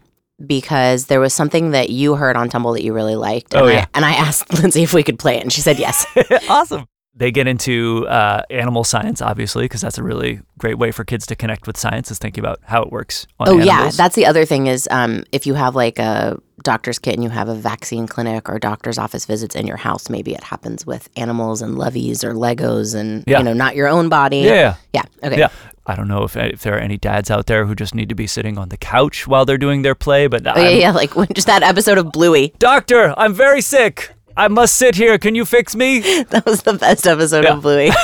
because 0.45 1.05
there 1.05 1.21
was 1.21 1.33
something 1.33 1.71
that 1.71 1.89
you 1.89 2.15
heard 2.15 2.35
on 2.35 2.49
Tumble 2.49 2.73
that 2.73 2.83
you 2.83 2.93
really 2.93 3.15
liked. 3.15 3.53
And 3.53 3.63
Oh, 3.63 3.67
I, 3.67 3.71
yeah. 3.73 3.85
and 3.93 4.03
I 4.03 4.11
asked 4.13 4.53
Lindsay 4.61 4.83
if 4.83 4.93
we 4.93 5.01
could 5.03 5.17
play 5.17 5.37
it, 5.37 5.41
and 5.43 5.53
she 5.53 5.61
said 5.61 5.79
yes. 5.79 6.05
awesome. 6.49 6.85
They 7.17 7.31
get 7.31 7.47
into 7.47 8.05
uh, 8.09 8.41
animal 8.49 8.83
science, 8.83 9.21
obviously, 9.21 9.63
because 9.63 9.79
that's 9.79 9.97
a 9.97 10.03
really 10.03 10.41
great 10.57 10.77
way 10.77 10.91
for 10.91 11.05
kids 11.05 11.25
to 11.27 11.35
connect 11.37 11.65
with 11.65 11.77
science, 11.77 12.11
is 12.11 12.17
thinking 12.17 12.43
about 12.43 12.59
how 12.63 12.81
it 12.83 12.91
works 12.91 13.25
on 13.39 13.47
oh 13.47 13.51
animals. 13.53 13.67
yeah, 13.67 13.89
that's 13.91 14.15
the 14.15 14.25
other 14.25 14.43
thing 14.43 14.67
is 14.67 14.85
um, 14.91 15.23
if 15.31 15.47
you 15.47 15.53
have 15.53 15.75
like 15.75 15.97
a 15.97 16.37
doctor's 16.65 16.99
kit 16.99 17.13
and 17.13 17.23
you 17.23 17.29
have 17.29 17.47
a 17.47 17.55
vaccine 17.55 18.05
clinic 18.07 18.49
or 18.49 18.59
doctor's 18.59 18.97
office 18.97 19.25
visits 19.25 19.55
in 19.55 19.65
your 19.65 19.77
house, 19.77 20.09
maybe 20.09 20.33
it 20.33 20.43
happens 20.43 20.85
with 20.85 21.07
animals 21.15 21.61
and 21.61 21.77
levies 21.77 22.23
or 22.25 22.33
Legos 22.33 22.93
and 22.93 23.23
Yeah. 23.25 23.37
you 23.37 23.43
know 23.45 23.53
not 23.53 23.75
your 23.77 23.87
own 23.87 24.09
body. 24.09 24.39
yeah. 24.39 24.75
Yeah. 24.93 25.03
Okay. 25.23 25.39
Yeah. 25.39 25.49
I 25.87 25.95
don't 25.95 26.07
know 26.07 26.23
if, 26.23 26.35
if 26.35 26.61
there 26.63 26.75
are 26.75 26.79
any 26.79 26.97
dads 26.97 27.29
out 27.31 27.45
there 27.45 27.65
who 27.67 27.75
just 27.75 27.93
need 27.95 28.09
to 28.09 28.15
be 28.15 28.25
sitting 28.27 28.57
on 28.57 28.69
the 28.69 28.77
couch 28.77 29.27
while 29.27 29.45
they're 29.45 29.57
doing 29.59 29.83
their 29.83 29.93
play, 29.95 30.25
but 30.27 30.45
Oh, 30.47 30.59
yeah, 30.59 30.69
yeah, 30.69 30.91
like 30.91 31.15
when, 31.15 31.27
just 31.33 31.45
that 31.47 31.61
episode 31.63 31.97
of 31.99 32.11
Bluey. 32.11 32.53
Doctor, 32.59 33.13
I'm 33.17 33.33
very 33.35 33.61
sick. 33.61 34.11
I 34.35 34.47
must 34.49 34.75
sit 34.75 34.95
here. 34.95 35.17
Can 35.19 35.33
you 35.35 35.45
fix 35.45 35.75
me? 35.75 36.01
That 36.31 36.43
was 36.45 36.63
the 36.63 36.73
best 36.73 37.05
episode 37.07 37.43
Yeah. 37.45 37.53
of 37.53 37.61
Bluey. 37.61 37.91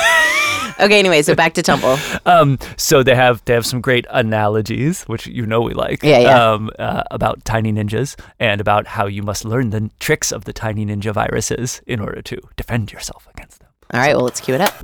okay, 0.80 0.98
anyway, 0.98 1.22
so 1.22 1.34
back 1.34 1.54
to 1.54 1.62
Tumble. 1.62 1.98
Um, 2.26 2.58
so 2.76 3.02
they 3.02 3.14
have 3.14 3.44
they 3.44 3.54
have 3.54 3.66
some 3.66 3.80
great 3.80 4.06
analogies, 4.10 5.02
which 5.04 5.26
you 5.26 5.46
know 5.46 5.60
we 5.60 5.74
like. 5.74 6.02
Yeah, 6.02 6.18
yeah. 6.18 6.52
Um, 6.52 6.70
uh, 6.78 7.02
about 7.10 7.44
tiny 7.44 7.72
ninjas 7.72 8.18
and 8.38 8.60
about 8.60 8.86
how 8.86 9.06
you 9.06 9.22
must 9.22 9.44
learn 9.44 9.70
the 9.70 9.90
tricks 10.00 10.32
of 10.32 10.44
the 10.44 10.52
tiny 10.52 10.86
ninja 10.86 11.12
viruses 11.12 11.82
in 11.86 12.00
order 12.00 12.22
to 12.22 12.38
defend 12.56 12.92
yourself 12.92 13.26
against 13.34 13.60
them. 13.60 13.68
All 13.92 14.00
right, 14.00 14.14
well, 14.14 14.24
let's 14.24 14.40
cue 14.40 14.54
it 14.54 14.60
up. 14.60 14.74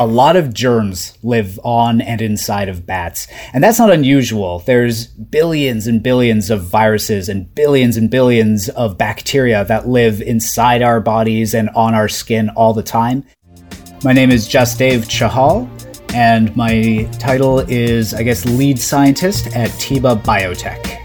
A 0.00 0.06
lot 0.06 0.34
of 0.34 0.54
germs 0.54 1.18
live 1.22 1.60
on 1.62 2.00
and 2.00 2.22
inside 2.22 2.70
of 2.70 2.86
bats. 2.86 3.26
And 3.52 3.62
that's 3.62 3.78
not 3.78 3.90
unusual. 3.90 4.60
There's 4.60 5.06
billions 5.06 5.86
and 5.86 6.02
billions 6.02 6.48
of 6.48 6.62
viruses 6.62 7.28
and 7.28 7.54
billions 7.54 7.98
and 7.98 8.08
billions 8.08 8.70
of 8.70 8.96
bacteria 8.96 9.62
that 9.66 9.88
live 9.88 10.22
inside 10.22 10.80
our 10.80 11.00
bodies 11.00 11.52
and 11.52 11.68
on 11.70 11.92
our 11.94 12.08
skin 12.08 12.48
all 12.56 12.72
the 12.72 12.82
time. 12.82 13.24
My 14.02 14.14
name 14.14 14.30
is 14.30 14.48
Jasdave 14.48 15.04
Chahal, 15.04 15.68
and 16.14 16.56
my 16.56 17.06
title 17.18 17.58
is, 17.68 18.14
I 18.14 18.22
guess, 18.22 18.46
lead 18.46 18.78
scientist 18.78 19.48
at 19.48 19.68
Tiba 19.72 20.22
Biotech. 20.22 20.99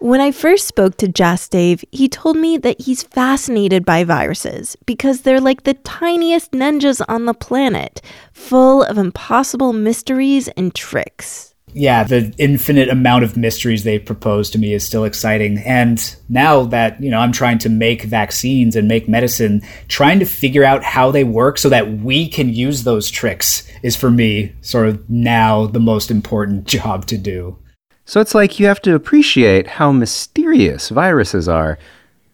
When 0.00 0.20
I 0.20 0.30
first 0.30 0.68
spoke 0.68 0.96
to 0.98 1.08
Jasdave, 1.08 1.84
he 1.90 2.08
told 2.08 2.36
me 2.36 2.56
that 2.58 2.80
he's 2.80 3.02
fascinated 3.02 3.84
by 3.84 4.04
viruses 4.04 4.76
because 4.86 5.22
they're 5.22 5.40
like 5.40 5.64
the 5.64 5.74
tiniest 5.74 6.52
ninjas 6.52 7.04
on 7.08 7.24
the 7.24 7.34
planet, 7.34 8.00
full 8.32 8.84
of 8.84 8.96
impossible 8.96 9.72
mysteries 9.72 10.46
and 10.56 10.72
tricks. 10.72 11.52
yeah, 11.74 12.02
the 12.04 12.32
infinite 12.38 12.88
amount 12.88 13.24
of 13.24 13.36
mysteries 13.36 13.84
they 13.84 13.98
propose 13.98 14.50
to 14.50 14.58
me 14.58 14.72
is 14.72 14.86
still 14.86 15.04
exciting. 15.04 15.58
And 15.58 16.16
now 16.28 16.64
that, 16.64 17.00
you 17.02 17.10
know, 17.10 17.18
I'm 17.18 17.32
trying 17.32 17.58
to 17.58 17.68
make 17.68 18.02
vaccines 18.02 18.74
and 18.76 18.88
make 18.88 19.08
medicine, 19.08 19.62
trying 19.88 20.18
to 20.20 20.24
figure 20.24 20.64
out 20.64 20.82
how 20.82 21.10
they 21.10 21.24
work 21.24 21.58
so 21.58 21.68
that 21.68 21.98
we 21.98 22.28
can 22.28 22.48
use 22.54 22.84
those 22.84 23.10
tricks 23.10 23.68
is 23.82 23.96
for 23.96 24.10
me 24.10 24.54
sort 24.60 24.88
of 24.88 25.08
now 25.10 25.66
the 25.66 25.80
most 25.80 26.10
important 26.10 26.66
job 26.76 27.06
to 27.06 27.18
do. 27.18 27.58
So 28.08 28.22
it's 28.22 28.34
like 28.34 28.58
you 28.58 28.64
have 28.64 28.80
to 28.82 28.94
appreciate 28.94 29.66
how 29.66 29.92
mysterious 29.92 30.88
viruses 30.88 31.46
are 31.46 31.78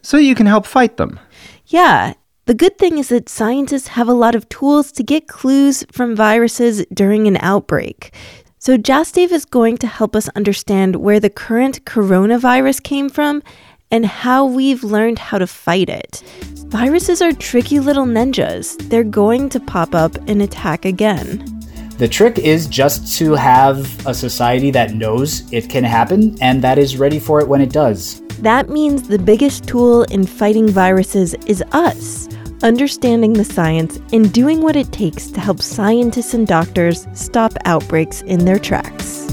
so 0.03 0.19
you 0.19 0.37
can 0.37 0.47
help 0.47 0.67
fight 0.67 0.99
them. 0.99 1.19
Yeah, 1.67 2.15
the 2.45 2.55
good 2.55 2.79
thing 2.79 2.99
is 2.99 3.09
that 3.09 3.29
scientists 3.29 3.89
have 3.89 4.09
a 4.09 4.13
lot 4.13 4.37
of 4.37 4.49
tools 4.49 4.93
to 4.93 5.03
get 5.03 5.27
clues 5.27 5.85
from 5.91 6.15
viruses 6.15 6.87
during 6.95 7.27
an 7.27 7.39
outbreak. 7.41 8.15
So 8.61 8.77
Jasdave 8.77 9.33
is 9.33 9.45
going 9.45 9.79
to 9.79 9.89
help 9.89 10.15
us 10.15 10.29
understand 10.37 10.95
where 10.95 11.19
the 11.19 11.29
current 11.29 11.85
coronavirus 11.85 12.85
came 12.85 13.09
from 13.09 13.43
and 13.91 14.07
how 14.07 14.47
we've 14.47 14.85
learned 14.85 15.19
how 15.19 15.39
to 15.39 15.47
fight 15.49 15.89
it. 15.89 16.23
Viruses 16.69 17.21
are 17.21 17.33
tricky 17.33 17.81
little 17.81 18.07
ninjas. 18.07 18.79
They're 18.91 19.03
going 19.03 19.49
to 19.49 19.59
pop 19.59 19.93
up 19.93 20.15
and 20.29 20.41
attack 20.41 20.85
again. 20.85 21.54
The 21.97 22.09
trick 22.09 22.41
is 22.41 22.67
just 22.67 23.17
to 23.19 23.35
have 23.35 24.05
a 24.05 24.13
society 24.13 24.73
that 24.73 24.95
knows 24.95 25.51
it 25.53 25.71
can 25.71 25.85
happen 25.85 26.37
and 26.43 26.61
that 26.61 26.77
is 26.77 26.97
ready 26.97 27.21
for 27.21 27.41
it 27.41 27.47
when 27.47 27.61
it 27.61 27.71
does. 27.71 28.21
That 28.41 28.69
means 28.69 29.07
the 29.07 29.19
biggest 29.19 29.69
tool 29.69 30.03
in 30.05 30.27
fighting 30.27 30.69
viruses 30.69 31.35
is 31.47 31.63
us, 31.71 32.29
understanding 32.65 33.33
the 33.33 33.45
science 33.45 34.01
and 34.13 34.33
doing 34.33 34.61
what 34.61 34.75
it 34.75 34.91
takes 34.91 35.29
to 35.29 35.41
help 35.41 35.63
scientists 35.63 36.35
and 36.35 36.49
doctors 36.49 37.07
stop 37.13 37.53
outbreaks 37.65 38.23
in 38.23 38.45
their 38.45 38.59
tracks. 38.59 39.27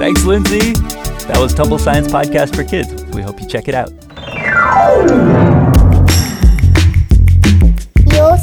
Thanks, 0.00 0.24
Lindsay. 0.24 0.72
That 1.28 1.36
was 1.38 1.54
Tumble 1.54 1.78
Science 1.78 2.08
Podcast 2.08 2.56
for 2.56 2.64
Kids. 2.64 3.04
We 3.14 3.22
hope 3.22 3.40
you 3.40 3.46
check 3.46 3.68
it 3.68 3.74
out. 3.76 3.92
Your 8.12 8.36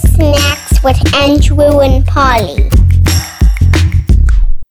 snacks 0.82 1.02
with 1.04 1.14
Andrew 1.16 1.80
and 1.80 2.06
Polly. 2.06 2.70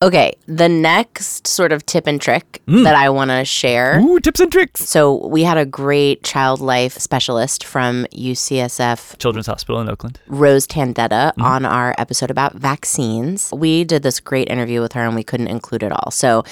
Okay, 0.02 0.32
the 0.46 0.66
next 0.68 1.46
sort 1.46 1.72
of 1.72 1.84
tip 1.84 2.06
and 2.06 2.18
trick 2.18 2.62
Mm. 2.66 2.84
that 2.84 2.94
I 2.94 3.10
want 3.10 3.30
to 3.30 3.44
share. 3.44 4.00
Ooh, 4.00 4.18
tips 4.18 4.40
and 4.40 4.50
tricks. 4.50 4.88
So, 4.88 5.26
we 5.26 5.42
had 5.42 5.58
a 5.58 5.66
great 5.66 6.22
child 6.24 6.60
life 6.60 6.96
specialist 6.96 7.64
from 7.64 8.06
UCSF, 8.10 9.18
Children's 9.18 9.46
Hospital 9.46 9.78
in 9.82 9.90
Oakland. 9.90 10.18
Rose 10.26 10.66
Tandeta, 10.66 11.32
Mm-hmm. 11.34 11.42
on 11.42 11.66
our 11.66 11.94
episode 11.98 12.30
about 12.30 12.54
vaccines. 12.54 13.50
We 13.54 13.84
did 13.84 14.02
this 14.02 14.20
great 14.20 14.48
interview 14.48 14.80
with 14.80 14.94
her 14.94 15.04
and 15.04 15.14
we 15.14 15.22
couldn't 15.22 15.48
include 15.48 15.82
it 15.82 15.92
all. 15.92 16.10
So, 16.10 16.44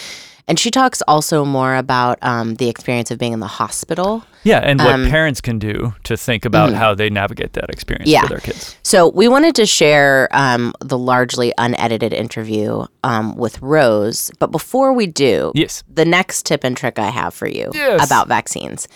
and 0.49 0.59
she 0.59 0.71
talks 0.71 1.03
also 1.07 1.45
more 1.45 1.77
about 1.77 2.19
um, 2.23 2.55
the 2.57 2.69
experience 2.69 3.11
of 3.13 3.19
being 3.19 3.33
in 3.35 3.41
the 3.41 3.47
hospital. 3.47 4.25
Yeah, 4.45 4.59
and 4.59 4.81
what 4.81 4.95
Um, 4.95 5.09
parents 5.11 5.41
can 5.41 5.59
do 5.59 5.95
to 6.05 6.17
think 6.17 6.45
about 6.45 6.73
how 6.73 6.95
they 6.95 7.11
navigate 7.11 7.53
that 7.53 7.69
experience 7.71 8.09
Yeah. 8.09 8.23
for 8.23 8.29
their 8.31 8.41
kids. 8.41 8.75
So 8.83 9.09
we 9.11 9.29
wanted 9.29 9.55
to 9.57 9.67
share 9.67 10.29
um, 10.33 10.73
the 10.81 10.97
largely 10.99 11.53
unedited 11.59 12.13
interview 12.13 12.87
um, 13.05 13.37
with 13.37 13.61
Rose. 13.61 14.31
But 14.39 14.51
before 14.51 14.93
we 14.95 15.07
do, 15.07 15.53
Yes. 15.55 15.85
the 15.93 16.05
next 16.05 16.47
tip 16.47 16.65
and 16.65 16.77
trick 16.77 16.99
I 16.99 17.11
have 17.11 17.35
for 17.35 17.47
you 17.47 17.71
Yes. 17.75 18.05
about 18.05 18.27
vaccines 18.29 18.89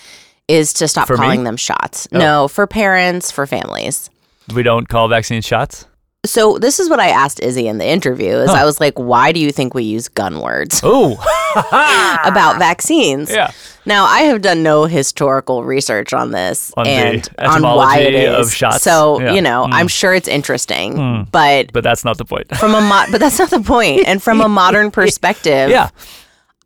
is 0.48 0.72
to 0.74 0.88
stop 0.88 1.06
For 1.06 1.16
me? 1.16 1.22
calling 1.22 1.44
them 1.44 1.56
shots. 1.56 2.08
Oh. 2.12 2.18
No, 2.18 2.48
for 2.48 2.66
parents, 2.66 3.30
for 3.30 3.46
families. 3.46 4.10
We 4.54 4.62
don't 4.62 4.88
call 4.88 5.08
vaccines 5.08 5.44
shots. 5.44 5.86
So 6.24 6.56
this 6.58 6.78
is 6.78 6.88
what 6.88 7.00
I 7.00 7.08
asked 7.08 7.40
Izzy 7.40 7.66
in 7.66 7.78
the 7.78 7.86
interview. 7.86 8.36
Is 8.36 8.50
I 8.50 8.64
was 8.64 8.78
like, 8.78 8.96
"Why 8.96 9.32
do 9.32 9.40
you 9.40 9.50
think 9.50 9.74
we 9.74 9.82
use 9.82 10.06
gun 10.08 10.38
words 10.40 10.80
Oh, 10.84 11.14
about 12.24 12.58
vaccines?" 12.60 13.28
yeah. 13.28 13.50
Now 13.86 14.04
I 14.04 14.20
have 14.20 14.40
done 14.40 14.62
no 14.62 14.84
historical 14.84 15.64
research 15.64 16.12
on 16.12 16.30
this 16.30 16.72
On 16.76 16.84
the 16.84 16.90
and 16.90 17.30
on 17.38 17.62
why 17.62 17.98
it 17.98 18.14
is. 18.14 18.46
of 18.46 18.54
shots. 18.54 18.84
So 18.84 19.20
Yeah. 19.20 19.32
you 19.32 19.42
know, 19.42 19.64
Mm. 19.66 19.72
I'm 19.72 19.88
sure 19.88 20.14
it's 20.14 20.28
interesting, 20.28 20.94
Mm. 20.94 21.30
but 21.32 21.72
But 21.72 21.82
that's 21.82 22.04
not 22.04 22.18
the 22.18 22.24
point. 22.24 22.56
from 22.56 22.76
a 22.76 22.80
mo- 22.80 23.06
but 23.10 23.18
that's 23.18 23.40
not 23.40 23.50
the 23.50 23.60
point. 23.60 24.06
And 24.06 24.22
from 24.22 24.40
a 24.40 24.48
modern 24.48 24.92
perspective, 24.92 25.70
yeah. 25.70 25.88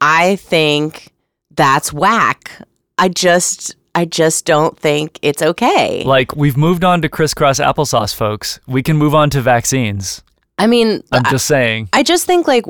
I 0.02 0.36
think 0.36 1.08
that's 1.56 1.94
whack. 1.94 2.50
I 2.98 3.08
just 3.08 3.75
I 3.96 4.04
just 4.04 4.44
don't 4.44 4.78
think 4.78 5.18
it's 5.22 5.40
okay. 5.42 6.04
Like 6.04 6.36
we've 6.36 6.56
moved 6.56 6.84
on 6.84 7.00
to 7.02 7.08
crisscross 7.08 7.58
applesauce, 7.58 8.14
folks. 8.14 8.60
We 8.68 8.82
can 8.82 8.96
move 8.96 9.14
on 9.14 9.30
to 9.30 9.40
vaccines. 9.40 10.22
I 10.58 10.66
mean, 10.68 11.02
I'm 11.12 11.24
I, 11.26 11.30
just 11.30 11.46
saying. 11.46 11.88
I 11.92 12.02
just 12.02 12.26
think 12.26 12.46
like 12.46 12.64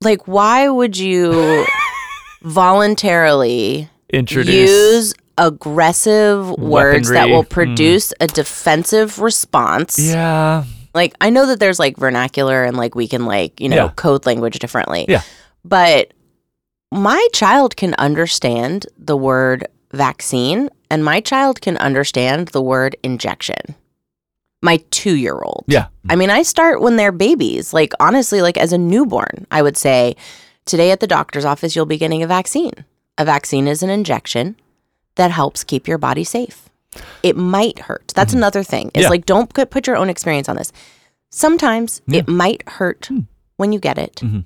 like 0.00 0.26
why 0.28 0.68
would 0.68 0.96
you 0.96 1.66
voluntarily 2.42 3.88
Introduce. 4.10 4.70
use 4.70 5.14
aggressive 5.36 6.50
words 6.58 7.08
that 7.10 7.14
Weaponry. 7.26 7.32
will 7.36 7.44
Mm. 7.44 7.48
produce 7.48 8.12
a 8.20 8.26
defensive 8.26 9.18
response? 9.20 9.98
Yeah. 9.98 10.64
Like 10.94 11.14
I 11.20 11.30
know 11.30 11.46
that 11.46 11.60
there's 11.60 11.78
like 11.78 11.96
vernacular 11.96 12.64
and 12.64 12.76
like 12.76 12.94
we 12.94 13.06
can 13.08 13.26
like, 13.26 13.60
you 13.60 13.68
know, 13.68 13.76
Yeah. 13.76 13.92
code 13.96 14.24
language 14.26 14.58
differently. 14.58 15.04
Yeah. 15.08 15.22
But 15.64 16.12
my 16.90 17.26
child 17.32 17.76
can 17.76 17.94
understand 17.94 18.86
the 18.98 19.16
word 19.16 19.66
vaccine 19.92 20.68
and 20.90 21.04
my 21.04 21.20
child 21.20 21.60
can 21.60 21.76
understand 21.78 22.48
the 22.48 22.62
word 22.62 22.96
injection. 23.02 23.74
My 24.60 24.78
2-year-old. 24.90 25.64
Yeah. 25.68 25.86
I 26.08 26.16
mean, 26.16 26.30
I 26.30 26.42
start 26.42 26.80
when 26.80 26.96
they're 26.96 27.12
babies. 27.12 27.72
Like 27.72 27.92
honestly, 28.00 28.42
like 28.42 28.56
as 28.56 28.72
a 28.72 28.78
newborn, 28.78 29.46
I 29.50 29.62
would 29.62 29.76
say 29.76 30.16
today 30.64 30.90
at 30.90 31.00
the 31.00 31.06
doctor's 31.06 31.44
office 31.44 31.76
you'll 31.76 31.86
be 31.86 31.96
getting 31.98 32.22
a 32.22 32.26
vaccine. 32.26 32.84
A 33.18 33.24
vaccine 33.24 33.68
is 33.68 33.82
an 33.82 33.90
injection 33.90 34.56
that 35.14 35.30
helps 35.30 35.64
keep 35.64 35.86
your 35.88 35.98
body 35.98 36.24
safe. 36.24 36.68
It 37.22 37.36
might 37.36 37.78
hurt. 37.80 38.08
That's 38.16 38.32
another 38.32 38.62
thing. 38.62 38.90
It's 38.94 39.02
Yeah. 39.04 39.08
like 39.10 39.26
don't 39.26 39.52
put, 39.52 39.70
put 39.70 39.86
your 39.86 39.96
own 39.96 40.08
experience 40.10 40.48
on 40.48 40.56
this. 40.56 40.72
Sometimes 41.30 42.00
Yeah. 42.06 42.20
it 42.20 42.28
might 42.28 42.66
hurt 42.68 43.08
when 43.56 43.72
you 43.72 43.78
get 43.78 43.98
it, 43.98 44.16
Mhm. 44.16 44.44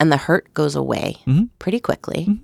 and 0.00 0.10
the 0.10 0.16
hurt 0.16 0.52
goes 0.54 0.74
away 0.74 1.16
Mhm. 1.26 1.50
pretty 1.58 1.78
quickly, 1.80 2.26
Mhm. 2.28 2.40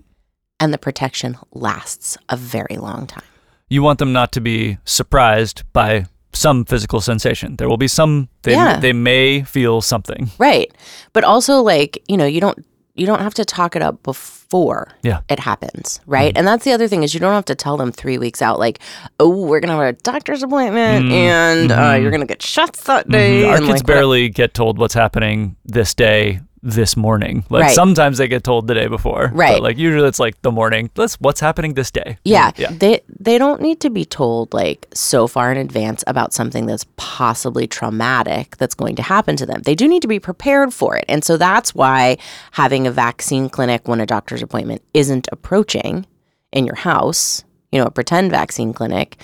And 0.60 0.72
the 0.72 0.78
protection 0.78 1.36
lasts 1.52 2.16
a 2.28 2.36
very 2.36 2.76
long 2.76 3.06
time. 3.06 3.24
You 3.68 3.82
want 3.82 3.98
them 3.98 4.12
not 4.12 4.32
to 4.32 4.40
be 4.40 4.78
surprised 4.84 5.62
by 5.72 6.06
some 6.32 6.64
physical 6.64 7.00
sensation. 7.00 7.56
There 7.56 7.68
will 7.68 7.76
be 7.78 7.88
some 7.88 8.28
they 8.42 8.52
Yeah. 8.52 8.78
they 8.80 8.92
may 8.92 9.42
feel 9.42 9.80
something. 9.80 10.30
Right. 10.38 10.72
But 11.12 11.24
also 11.24 11.60
like, 11.62 12.02
you 12.08 12.16
know, 12.16 12.26
you 12.26 12.40
don't 12.40 12.64
you 12.94 13.06
don't 13.06 13.20
have 13.20 13.34
to 13.34 13.44
talk 13.44 13.76
it 13.76 13.82
up 13.82 14.02
before 14.02 14.88
Yeah. 15.02 15.20
it 15.28 15.38
happens, 15.38 16.00
right? 16.06 16.32
And 16.36 16.44
that's 16.48 16.64
the 16.64 16.72
other 16.72 16.88
thing 16.88 17.04
is 17.04 17.14
you 17.14 17.20
don't 17.20 17.32
have 17.32 17.44
to 17.44 17.54
tell 17.54 17.76
them 17.76 17.92
3 17.92 18.18
weeks 18.18 18.42
out 18.42 18.58
like, 18.58 18.80
"Oh, 19.20 19.28
we're 19.28 19.60
going 19.60 19.68
to 19.70 19.76
have 19.76 19.94
a 19.94 19.96
doctor's 20.02 20.42
appointment 20.42 21.04
Mm, 21.06 21.12
and 21.12 21.70
uh, 21.72 21.76
mhm. 21.76 22.02
you're 22.02 22.10
going 22.10 22.22
to 22.22 22.26
get 22.26 22.42
shots 22.42 22.82
that 22.84 23.08
day." 23.08 23.42
Mhm. 23.42 23.50
Our 23.50 23.58
kids 23.58 23.68
like, 23.70 23.86
barely 23.86 24.28
get 24.30 24.52
told 24.52 24.78
what's 24.78 24.94
happening 24.94 25.54
this 25.64 25.94
day, 25.94 26.40
this 26.62 26.96
morning. 26.96 27.44
Like 27.50 27.62
Right. 27.64 27.74
sometimes 27.74 28.18
they 28.18 28.28
get 28.28 28.42
told 28.44 28.66
the 28.66 28.74
day 28.74 28.86
before. 28.88 29.30
Right. 29.32 29.52
But 29.54 29.62
like 29.62 29.78
usually 29.78 30.08
it's 30.08 30.18
like 30.18 30.40
the 30.42 30.50
morning. 30.50 30.90
Let's 30.96 31.14
what's 31.20 31.40
happening 31.40 31.74
this 31.74 31.90
day. 31.90 32.18
Yeah, 32.24 32.50
Yeah. 32.56 32.70
they 32.72 33.00
they 33.20 33.38
don't 33.38 33.60
need 33.60 33.80
to 33.80 33.90
be 33.90 34.04
told 34.04 34.52
like 34.52 34.86
so 34.92 35.26
far 35.28 35.52
in 35.52 35.58
advance 35.58 36.02
about 36.06 36.32
something 36.32 36.66
that's 36.66 36.84
possibly 36.96 37.66
traumatic 37.66 38.56
that's 38.56 38.74
going 38.74 38.96
to 38.96 39.02
happen 39.02 39.36
to 39.36 39.46
them. 39.46 39.62
They 39.62 39.74
do 39.74 39.86
need 39.88 40.02
to 40.02 40.08
be 40.08 40.18
prepared 40.18 40.74
for 40.74 40.96
it. 40.96 41.04
And 41.08 41.24
so 41.24 41.36
that's 41.36 41.74
why 41.74 42.18
having 42.52 42.86
a 42.86 42.90
vaccine 42.90 43.48
clinic 43.48 43.86
when 43.86 44.00
a 44.00 44.06
doctor's 44.06 44.42
appointment 44.42 44.82
isn't 44.94 45.28
approaching 45.30 46.06
in 46.52 46.64
your 46.66 46.76
house, 46.76 47.44
you 47.70 47.78
know, 47.78 47.86
a 47.86 47.90
pretend 47.90 48.30
vaccine 48.30 48.72
clinic, 48.72 49.16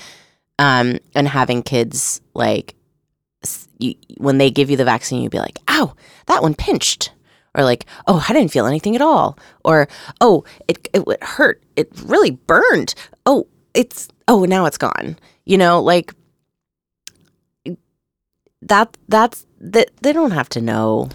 um, 0.58 0.98
and 1.14 1.26
having 1.26 1.62
kids 1.62 2.20
like 2.34 2.74
you, 3.78 3.94
when 4.18 4.38
they 4.38 4.50
give 4.50 4.70
you 4.70 4.76
the 4.76 4.84
vaccine, 4.84 5.20
you'd 5.22 5.32
be 5.32 5.38
like, 5.38 5.58
"Ow, 5.68 5.94
that 6.26 6.42
one 6.42 6.54
pinched." 6.54 7.10
Or 7.54 7.62
like, 7.64 7.86
oh, 8.06 8.24
I 8.28 8.32
didn't 8.32 8.50
feel 8.50 8.66
anything 8.66 8.96
at 8.96 9.02
all. 9.02 9.38
Or, 9.64 9.88
oh, 10.20 10.44
it, 10.66 10.88
it 10.92 11.22
hurt. 11.22 11.62
It 11.76 11.88
really 12.04 12.32
burned. 12.32 12.94
Oh, 13.26 13.46
it's, 13.74 14.08
oh, 14.26 14.44
now 14.44 14.64
it's 14.66 14.78
gone. 14.78 15.16
You 15.44 15.58
know, 15.58 15.80
like 15.80 16.12
that, 18.62 18.96
that's, 19.08 19.46
that 19.60 19.90
they 20.02 20.12
don't 20.12 20.32
have 20.32 20.48
to 20.50 20.60
know 20.60 21.10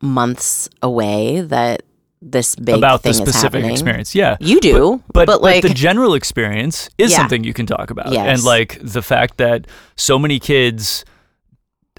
months 0.00 0.68
away 0.82 1.40
that 1.40 1.82
this 2.22 2.54
big 2.54 2.76
about 2.76 3.02
the 3.02 3.14
specific 3.14 3.64
experience. 3.64 4.14
Yeah. 4.14 4.36
You 4.40 4.60
do, 4.60 5.02
But, 5.12 5.26
but, 5.26 5.40
like, 5.42 5.62
the 5.62 5.70
general 5.70 6.14
experience 6.14 6.90
is 6.98 7.10
Yeah. 7.12 7.18
something 7.18 7.44
you 7.44 7.54
can 7.54 7.66
talk 7.66 7.90
about. 7.90 8.12
Yes. 8.12 8.26
And 8.28 8.44
like 8.44 8.78
the 8.82 9.02
fact 9.02 9.38
that 9.38 9.66
so 9.96 10.18
many 10.18 10.38
kids 10.38 11.04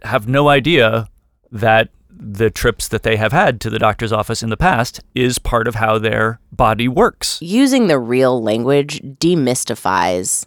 have 0.04 0.28
no 0.28 0.48
idea 0.48 1.08
that 1.52 1.90
the 2.24 2.52
trips 2.52 2.88
that 2.88 3.02
they 3.02 3.16
have 3.18 3.32
had 3.32 3.60
to 3.62 3.70
the 3.70 3.80
doctor's 3.80 4.12
office 4.14 4.44
in 4.44 4.50
the 4.52 4.58
past 4.58 5.00
is 5.16 5.40
part 5.40 5.68
of 5.68 5.76
how 5.76 5.98
their 5.98 6.40
body 6.52 6.88
works. 6.88 7.40
using 7.42 7.88
the 7.88 7.98
real 7.98 8.42
language 8.44 9.02
demystifies 9.02 10.46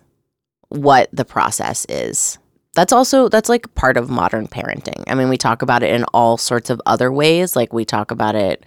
what 0.68 1.08
the 1.12 1.24
process 1.24 1.84
is. 1.88 2.38
That's 2.74 2.92
also 2.92 3.28
that's 3.28 3.48
like 3.48 3.72
part 3.74 3.96
of 3.96 4.08
modern 4.10 4.48
parenting. 4.48 5.02
I 5.06 5.14
mean, 5.14 5.28
we 5.28 5.36
talk 5.36 5.62
about 5.62 5.82
it 5.82 5.90
in 5.92 6.04
all 6.14 6.36
sorts 6.36 6.70
of 6.70 6.80
other 6.86 7.10
ways, 7.12 7.54
like 7.56 7.72
we 7.72 7.84
talk 7.84 8.10
about 8.10 8.34
it 8.34 8.64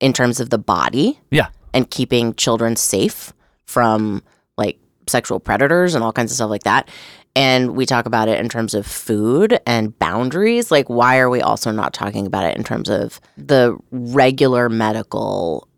in 0.00 0.12
terms 0.12 0.40
of 0.40 0.50
the 0.50 0.58
body 0.58 1.20
Yeah. 1.30 1.48
and 1.74 1.88
keeping 1.90 2.34
children 2.34 2.76
safe 2.76 3.32
from 3.64 4.22
like 4.56 4.78
sexual 5.08 5.38
predators 5.40 5.94
and 5.94 6.02
all 6.04 6.12
kinds 6.12 6.32
of 6.32 6.36
stuff 6.36 6.50
like 6.50 6.64
that. 6.64 6.88
And 7.38 7.76
we 7.76 7.86
talk 7.86 8.06
about 8.06 8.28
it 8.28 8.40
in 8.40 8.48
terms 8.48 8.74
of 8.74 8.84
food 8.86 9.60
and 9.66 9.96
boundaries. 9.98 10.70
Like, 10.70 10.88
why 10.88 11.18
are 11.18 11.30
we 11.30 11.40
also 11.40 11.70
not 11.70 11.92
talking 11.94 12.26
about 12.26 12.44
it 12.44 12.56
in 12.56 12.64
terms 12.64 12.88
of 12.90 13.20
the 13.36 13.76
regular 13.92 14.68
medical 14.68 15.68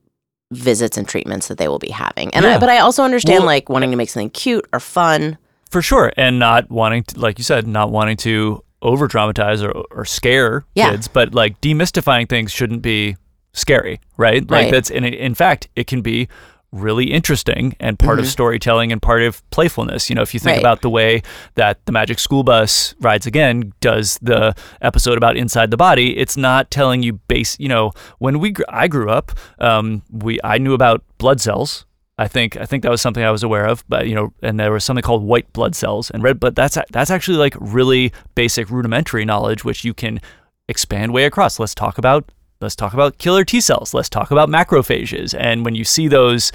visits 0.53 0.97
and 0.97 1.07
treatments 1.07 1.49
that 1.49 1.59
they 1.59 1.69
will 1.69 1.79
be 1.79 1.91
having? 1.91 2.33
And 2.35 2.47
I, 2.47 2.59
but 2.59 2.69
I 2.69 2.79
also 2.79 3.03
understand 3.05 3.41
Well- 3.41 3.47
like 3.47 3.69
wanting 3.69 3.91
to 3.91 3.97
make 3.97 4.09
something 4.09 4.31
cute 4.31 4.67
or 4.73 4.81
fun. 4.81 5.37
For 5.71 5.83
sure. 5.83 6.13
And 6.17 6.39
not 6.39 6.71
wanting 6.71 7.05
to, 7.05 7.21
like 7.21 7.39
you 7.39 7.45
said, 7.45 7.67
not 7.67 7.91
wanting 7.93 8.17
to 8.19 8.65
over 8.83 9.07
dramatize 9.07 9.63
or, 9.63 9.71
or 9.91 10.05
scare 10.05 10.65
Yeah. 10.75 10.91
kids, 10.91 11.07
but 11.09 11.35
like 11.35 11.61
demystifying 11.61 12.29
things 12.29 12.51
shouldn't 12.51 12.83
be 12.83 13.17
scary, 13.53 14.01
right? 14.17 14.41
Like 14.51 14.51
Right. 14.65 14.73
that's, 14.73 14.91
it- 14.91 15.05
in 15.05 15.35
fact, 15.35 15.69
it 15.77 15.87
can 15.87 16.01
be 16.01 16.29
really 16.73 17.11
interesting 17.13 17.75
and 17.81 17.99
part 17.99 18.19
of 18.21 18.27
storytelling 18.29 18.93
and 18.93 19.03
part 19.03 19.23
of 19.23 19.43
playfulness. 19.51 20.09
You 20.09 20.15
know, 20.17 20.23
if 20.23 20.33
you 20.35 20.39
think 20.41 20.51
Mm-hmm. 20.51 20.65
Right. 20.65 20.73
about 20.73 20.83
the 20.83 20.91
way 20.91 21.23
that 21.55 21.85
the 21.87 21.93
Magic 21.93 22.19
School 22.19 22.43
Bus 22.43 22.95
Rides 23.01 23.27
Again 23.27 23.73
does 23.81 24.19
the 24.23 24.55
episode 24.81 25.17
about 25.17 25.37
inside 25.37 25.71
the 25.71 25.77
body, 25.77 26.17
it's 26.17 26.37
not 26.37 26.71
telling 26.71 27.03
you 27.03 27.15
base. 27.15 27.57
You 27.59 27.69
know, 27.69 27.93
when 28.19 28.39
we 28.41 28.51
gr- 28.51 28.63
I 28.69 28.89
grew 28.89 29.11
up, 29.11 29.33
um, 29.59 30.03
we 30.11 30.39
I 30.45 30.59
knew 30.59 30.75
about 30.75 31.03
blood 31.19 31.41
cells. 31.41 31.87
I 32.19 32.29
think 32.29 32.57
I 32.57 32.67
think 32.67 32.83
that 32.83 32.91
was 32.91 33.01
something 33.01 33.25
I 33.25 33.31
was 33.31 33.43
aware 33.43 33.67
of, 33.67 33.83
but 33.89 34.07
you 34.07 34.15
know, 34.15 34.33
and 34.43 34.61
there 34.61 34.71
was 34.73 34.85
something 34.85 35.03
called 35.03 35.23
white 35.25 35.51
blood 35.53 35.75
cells 35.75 36.11
and 36.11 36.23
red. 36.23 36.39
But 36.39 36.55
that's 36.55 36.77
that's 36.93 37.11
actually 37.11 37.39
like 37.39 37.55
really 37.59 38.13
basic 38.35 38.71
rudimentary 38.71 39.25
knowledge, 39.25 39.65
which 39.65 39.85
you 39.85 39.95
can 39.95 40.21
expand 40.69 41.13
way 41.13 41.25
across. 41.25 41.59
Let's 41.59 41.75
talk 41.75 41.97
about 41.99 42.31
let's 42.61 42.77
talk 42.77 42.93
about 42.93 43.19
killer 43.19 43.45
T 43.45 43.61
cells. 43.61 43.95
Let's 43.95 44.09
talk 44.09 44.31
about 44.31 44.49
macrophages. 44.49 45.35
And 45.39 45.65
when 45.65 45.75
you 45.75 45.85
see 45.85 46.09
those 46.09 46.53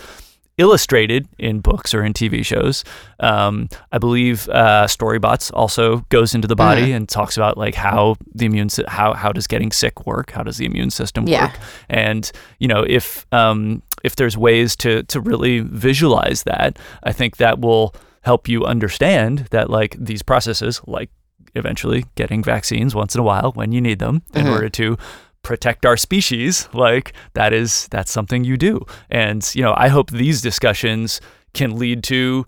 illustrated 0.58 1.28
in 1.38 1.60
books 1.60 1.94
or 1.94 2.04
in 2.04 2.14
TV 2.14 2.46
shows, 2.46 2.84
um, 3.20 3.68
I 3.92 3.98
believe 3.98 4.48
uh, 4.50 4.86
Storybots 4.88 5.52
also 5.54 5.98
goes 6.10 6.34
into 6.34 6.48
the 6.48 6.56
body 6.56 6.94
and 6.94 7.10
talks 7.10 7.36
about 7.36 7.58
like 7.58 7.76
how 7.76 8.16
the 8.34 8.46
immune 8.46 8.70
how 8.88 9.14
how 9.14 9.32
does 9.32 9.48
getting 9.48 9.72
sick 9.72 10.06
work? 10.06 10.32
How 10.32 10.44
does 10.44 10.58
the 10.58 10.66
immune 10.66 10.92
system 10.92 11.28
Yeah. 11.28 11.48
work? 11.48 11.60
And 11.90 12.32
you 12.60 12.68
know 12.68 12.86
if 12.88 13.26
um, 13.34 13.82
if 14.04 14.16
there's 14.16 14.38
ways 14.38 14.76
to 14.78 15.04
to 15.04 15.20
really 15.20 15.60
visualize 15.60 16.44
that, 16.44 16.80
I 17.04 17.12
think 17.12 17.38
that 17.38 17.60
will 17.60 17.94
help 18.22 18.48
you 18.48 18.64
understand 18.66 19.48
that 19.52 19.70
like 19.70 19.96
these 20.00 20.24
processes, 20.24 20.82
like 20.88 21.10
eventually 21.54 22.06
getting 22.16 22.42
vaccines 22.44 22.96
once 22.96 23.14
in 23.16 23.20
a 23.22 23.24
while 23.24 23.52
when 23.54 23.72
you 23.72 23.80
need 23.82 24.00
them 24.00 24.22
in 24.34 24.48
order 24.48 24.68
to 24.70 24.98
protect 25.46 25.86
our 25.86 25.96
species 25.96 26.68
like 26.74 27.14
that 27.34 27.54
is 27.54 27.88
that's 27.92 28.12
something 28.12 28.44
you 28.44 28.58
do 28.58 28.84
and 29.12 29.54
you 29.56 29.62
know 29.62 29.74
i 29.78 29.88
hope 29.88 30.10
these 30.10 30.42
discussions 30.42 31.22
can 31.54 31.78
lead 31.78 32.04
to 32.04 32.46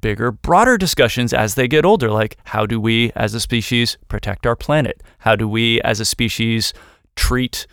bigger 0.00 0.32
broader 0.32 0.76
discussions 0.76 1.32
as 1.32 1.54
they 1.54 1.68
get 1.68 1.84
older 1.84 2.10
like 2.10 2.36
how 2.46 2.66
do 2.66 2.80
we 2.80 3.12
as 3.14 3.34
a 3.34 3.40
species 3.40 3.96
protect 4.08 4.46
our 4.46 4.56
planet 4.56 5.00
how 5.20 5.36
do 5.36 5.46
we 5.48 5.80
as 5.82 6.00
a 6.00 6.04
species 6.04 6.74
treat 7.14 7.66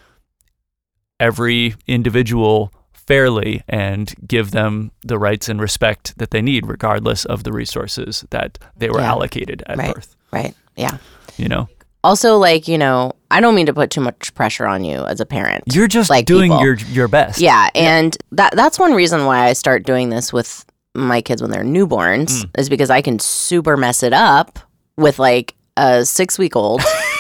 every 1.20 1.74
individual 1.88 2.72
fairly 2.94 3.64
and 3.68 4.14
give 4.28 4.52
them 4.52 4.92
the 5.04 5.18
rights 5.18 5.50
and 5.50 5.60
respect 5.62 6.16
that 6.20 6.32
they 6.32 6.42
need 6.42 6.68
regardless 6.68 7.26
of 7.26 7.44
the 7.44 7.52
resources 7.54 8.26
that 8.30 8.60
they 8.76 8.90
were 8.90 9.00
Yeah. 9.00 9.10
allocated 9.12 9.64
at 9.66 9.78
Right. 9.78 9.96
birth 9.96 10.16
Right. 10.32 10.54
Yeah. 10.76 10.98
you 11.38 11.48
know 11.48 11.68
Also, 12.08 12.38
like, 12.38 12.68
you 12.70 12.78
know, 12.78 13.12
I 13.30 13.42
don't 13.42 13.54
mean 13.54 13.66
to 13.66 13.74
put 13.74 13.90
too 13.92 14.00
much 14.02 14.34
pressure 14.34 14.66
on 14.66 14.86
you 14.86 15.04
as 15.04 15.20
a 15.20 15.26
parent. 15.26 15.64
you're 15.74 15.88
just 15.90 16.10
like 16.10 16.26
doing 16.26 16.52
people. 16.52 16.64
your 16.64 16.76
your 16.92 17.08
best 17.10 17.40
Yeah, 17.42 17.70
and 17.76 18.16
that 18.32 18.56
that's 18.56 18.80
one 18.80 18.94
reason 18.94 19.26
why 19.26 19.48
I 19.48 19.54
start 19.54 19.84
doing 19.86 20.10
this 20.10 20.32
with 20.32 20.66
my 20.96 21.22
kids 21.22 21.42
when 21.42 21.52
they're 21.52 21.64
newborns 21.66 22.44
Mm. 22.46 22.60
is 22.60 22.70
because 22.70 22.90
I 22.90 23.02
can 23.02 23.20
super 23.20 23.76
mess 23.76 24.04
it 24.04 24.14
up 24.14 24.58
with 24.96 25.20
like 25.20 25.56
a 25.76 26.06
six 26.06 26.40
week 26.40 26.56
old. 26.56 26.82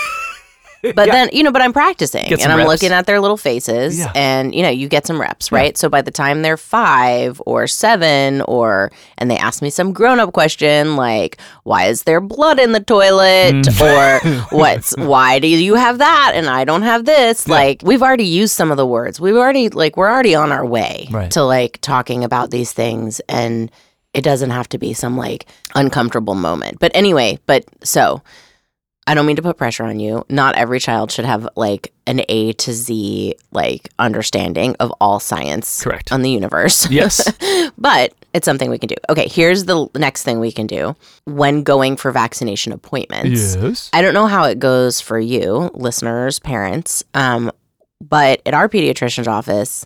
But 0.95 1.09
then, 1.09 1.29
you 1.33 1.43
know, 1.43 1.51
but 1.51 1.61
I'm 1.61 1.73
practicing 1.73 2.31
and 2.31 2.41
I'm 2.51 2.57
reps. 2.59 2.67
looking 2.69 2.91
at 2.91 3.05
their 3.05 3.19
little 3.19 3.37
faces 3.37 3.99
Yeah. 3.99 4.11
and, 4.15 4.53
you 4.55 4.61
know, 4.61 4.69
you 4.69 4.87
get 4.87 5.05
some 5.05 5.19
reps, 5.19 5.51
right? 5.51 5.77
So 5.77 5.89
by 5.89 6.01
the 6.01 6.11
time 6.11 6.41
they're 6.43 6.57
five 6.57 7.41
or 7.45 7.67
seven 7.67 8.41
or, 8.41 8.91
and 9.17 9.29
they 9.29 9.37
ask 9.37 9.61
me 9.61 9.69
some 9.69 9.91
grown 9.93 10.19
up 10.19 10.33
question 10.33 10.95
like, 10.95 11.37
why 11.63 11.85
is 11.85 12.03
there 12.03 12.21
blood 12.21 12.59
in 12.59 12.71
the 12.71 12.79
toilet? 12.79 13.53
Mm. 13.55 13.81
or 14.51 14.57
what's, 14.57 14.95
why 14.97 15.39
do 15.39 15.47
you 15.47 15.75
have 15.75 15.97
that 15.97 16.31
and 16.35 16.47
I 16.47 16.63
don't 16.63 16.83
have 16.83 17.05
this? 17.05 17.47
Like, 17.47 17.81
we've 17.83 18.01
already 18.03 18.25
used 18.25 18.53
some 18.55 18.71
of 18.71 18.77
the 18.77 18.85
words. 18.87 19.19
We've 19.19 19.35
already, 19.35 19.69
like, 19.69 19.97
we're 19.97 20.09
already 20.09 20.35
on 20.35 20.51
our 20.51 20.65
way 20.65 21.07
Right. 21.11 21.31
to 21.31 21.43
like 21.43 21.79
talking 21.81 22.23
about 22.23 22.51
these 22.51 22.71
things 22.71 23.19
and 23.27 23.71
it 24.13 24.21
doesn't 24.23 24.49
have 24.51 24.69
to 24.69 24.77
be 24.77 24.93
some 24.93 25.17
like 25.17 25.45
uncomfortable 25.75 26.33
moment. 26.35 26.79
But 26.79 26.91
anyway, 26.95 27.39
but 27.45 27.65
so 27.83 28.21
I 29.07 29.13
don't 29.13 29.25
mean 29.25 29.37
to 29.37 29.41
put 29.41 29.57
pressure 29.57 29.85
on 29.85 29.99
you. 30.01 30.25
Not 30.29 30.55
every 30.55 30.79
child 30.81 31.11
should 31.11 31.23
have 31.25 31.47
like 31.55 31.93
an 32.05 32.21
A 32.27 32.51
to 32.53 32.73
Z 32.73 33.35
like 33.51 33.89
understanding 33.97 34.75
of 34.81 34.91
all 34.99 35.19
science 35.21 35.81
Correct. 35.81 36.11
on 36.11 36.21
the 36.21 36.29
universe. 36.29 36.89
Yes. 36.97 37.23
but 37.77 38.13
it's 38.33 38.45
something 38.45 38.69
we 38.69 38.77
can 38.77 38.87
do. 38.87 38.95
Okay, 39.09 39.27
here's 39.29 39.65
the 39.65 39.87
next 39.95 40.23
thing 40.23 40.39
we 40.39 40.51
can 40.51 40.67
do 40.67 40.95
when 41.25 41.63
going 41.63 41.95
for 41.95 42.11
vaccination 42.11 42.73
appointments. 42.73 43.55
Yes. 43.55 43.89
I 43.93 44.01
don't 44.01 44.13
know 44.13 44.27
how 44.27 44.43
it 44.43 44.59
goes 44.59 44.99
for 44.99 45.19
you, 45.19 45.71
listeners, 45.73 46.39
parents, 46.39 47.03
um, 47.13 47.51
but 48.01 48.41
at 48.45 48.53
our 48.53 48.67
pediatrician's 48.67 49.27
office, 49.27 49.85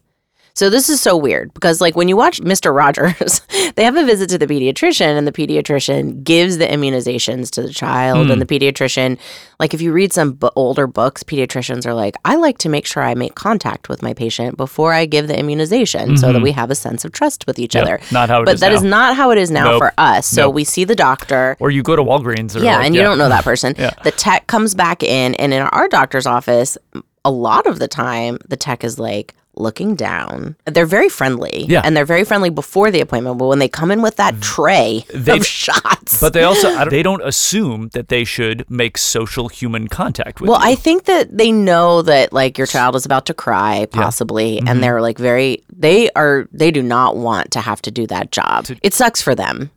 so 0.54 0.70
this 0.70 0.90
is 0.90 1.00
so 1.02 1.16
weird 1.18 1.54
because 1.54 1.80
like 1.82 1.96
when 1.96 2.08
you 2.08 2.16
watch 2.18 2.40
Mr. 2.42 2.76
Rogers, 2.76 3.42
they 3.76 3.84
have 3.84 3.96
a 3.96 4.06
visit 4.06 4.30
to 4.32 4.38
the 4.38 4.48
pediatrician 4.48 5.18
and 5.18 5.26
the 5.28 5.32
pediatrician 5.32 6.24
gives 6.24 6.58
the 6.58 6.66
immunizations 6.68 7.50
to 7.52 7.62
the 7.62 7.72
child 7.74 8.26
Hmm. 8.28 8.32
and 8.34 8.42
the 8.42 8.46
pediatrician 8.46 9.18
like 9.60 9.74
if 9.74 9.82
you 9.82 9.92
read 9.94 10.12
some 10.12 10.34
bu- 10.34 10.50
older 10.56 10.88
books, 10.88 11.22
pediatricians 11.24 11.86
are 11.86 11.94
like, 11.94 12.16
"I 12.26 12.36
like 12.36 12.58
to 12.60 12.70
make 12.70 12.86
sure 12.88 13.04
I 13.04 13.14
make 13.14 13.36
contact 13.36 13.90
with 13.90 14.02
my 14.02 14.14
patient 14.14 14.58
before 14.58 14.92
I 14.92 15.06
give 15.06 15.28
the 15.28 15.38
immunization 15.38 16.18
so 16.18 16.34
that 16.34 16.40
Mhm. 16.40 16.44
we 16.44 16.52
have 16.54 16.72
a 16.72 16.76
sense 16.76 17.06
of 17.06 17.12
trust 17.12 17.46
with 17.46 17.60
each 17.60 17.76
Yep, 17.76 17.84
other." 17.84 18.00
not 18.12 18.28
how 18.30 18.42
it 18.42 18.46
but 18.46 18.56
is 18.56 18.60
that 18.62 18.72
is 18.72 18.82
now. 18.82 18.90
not 18.90 19.16
how 19.16 19.30
it 19.30 19.38
is 19.38 19.52
now 19.52 19.66
Nope. 19.72 19.80
for 19.80 19.94
us. 20.00 20.26
So 20.26 20.44
Nope. 20.48 20.56
we 20.56 20.64
see 20.64 20.84
the 20.84 20.96
doctor 20.96 21.58
Or 21.60 21.70
you 21.70 21.84
go 21.84 21.96
to 21.96 22.04
Walgreens. 22.04 22.56
Or 22.56 22.60
yeah, 22.64 22.78
like- 22.78 22.88
and 22.88 22.96
you 22.96 23.02
don't 23.04 23.18
know 23.20 23.30
that 23.30 23.44
person. 23.44 23.76
Yeah. 23.82 23.92
The 24.04 24.12
tech 24.12 24.48
comes 24.48 24.74
back 24.74 25.04
in, 25.04 25.36
and 25.36 25.54
in 25.54 25.62
our 25.62 25.88
doctor's 25.88 26.26
office, 26.26 26.78
a 27.24 27.30
lot 27.32 27.68
of 27.68 27.78
the 27.78 27.88
time, 27.88 28.40
the 28.50 28.58
tech 28.58 28.84
is 28.84 28.98
like 28.98 29.36
looking 29.62 29.96
down. 29.96 30.56
They're 30.66 30.86
very 30.86 31.10
friendly. 31.10 31.66
Yeah. 31.68 31.82
And 31.84 31.96
they're 31.96 32.06
very 32.06 32.24
friendly 32.26 32.50
before 32.50 32.92
the 32.92 33.02
appointment, 33.02 33.38
but 33.38 33.48
when 33.48 33.60
they 33.60 33.70
come 33.70 33.92
in 33.92 34.02
with 34.02 34.16
that 34.18 34.42
tray 34.42 35.06
They- 35.14 35.38
of 35.38 35.46
shots. 35.46 36.20
But 36.20 36.34
they 36.34 36.44
also 36.44 36.70
don't, 36.76 36.90
they 36.90 37.04
don't 37.04 37.24
assume 37.24 37.90
that 37.94 38.08
they 38.10 38.24
should 38.24 38.70
make 38.70 38.98
social 38.98 39.48
human 39.50 39.88
contact 39.88 40.42
with 40.42 40.50
well, 40.50 40.60
you. 40.60 40.72
I 40.72 40.76
think 40.76 41.06
that 41.06 41.38
they 41.38 41.52
know 41.52 42.02
that 42.02 42.34
like 42.34 42.58
your 42.58 42.68
child 42.68 42.96
is 42.96 43.06
about 43.06 43.26
to 43.28 43.34
cry, 43.34 43.88
possibly, 43.92 44.60
Mhm. 44.60 44.70
and 44.70 44.84
they're 44.84 45.02
like 45.02 45.18
very 45.18 45.64
they 45.76 46.10
are 46.12 46.48
they 46.52 46.72
do 46.72 46.82
not 46.84 47.16
want 47.18 47.52
to 47.52 47.60
have 47.62 47.82
to 47.84 47.92
do 47.92 48.08
that 48.08 48.32
job. 48.32 48.66
It 48.82 48.94
sucks 48.94 49.22
for 49.22 49.36
them 49.36 49.70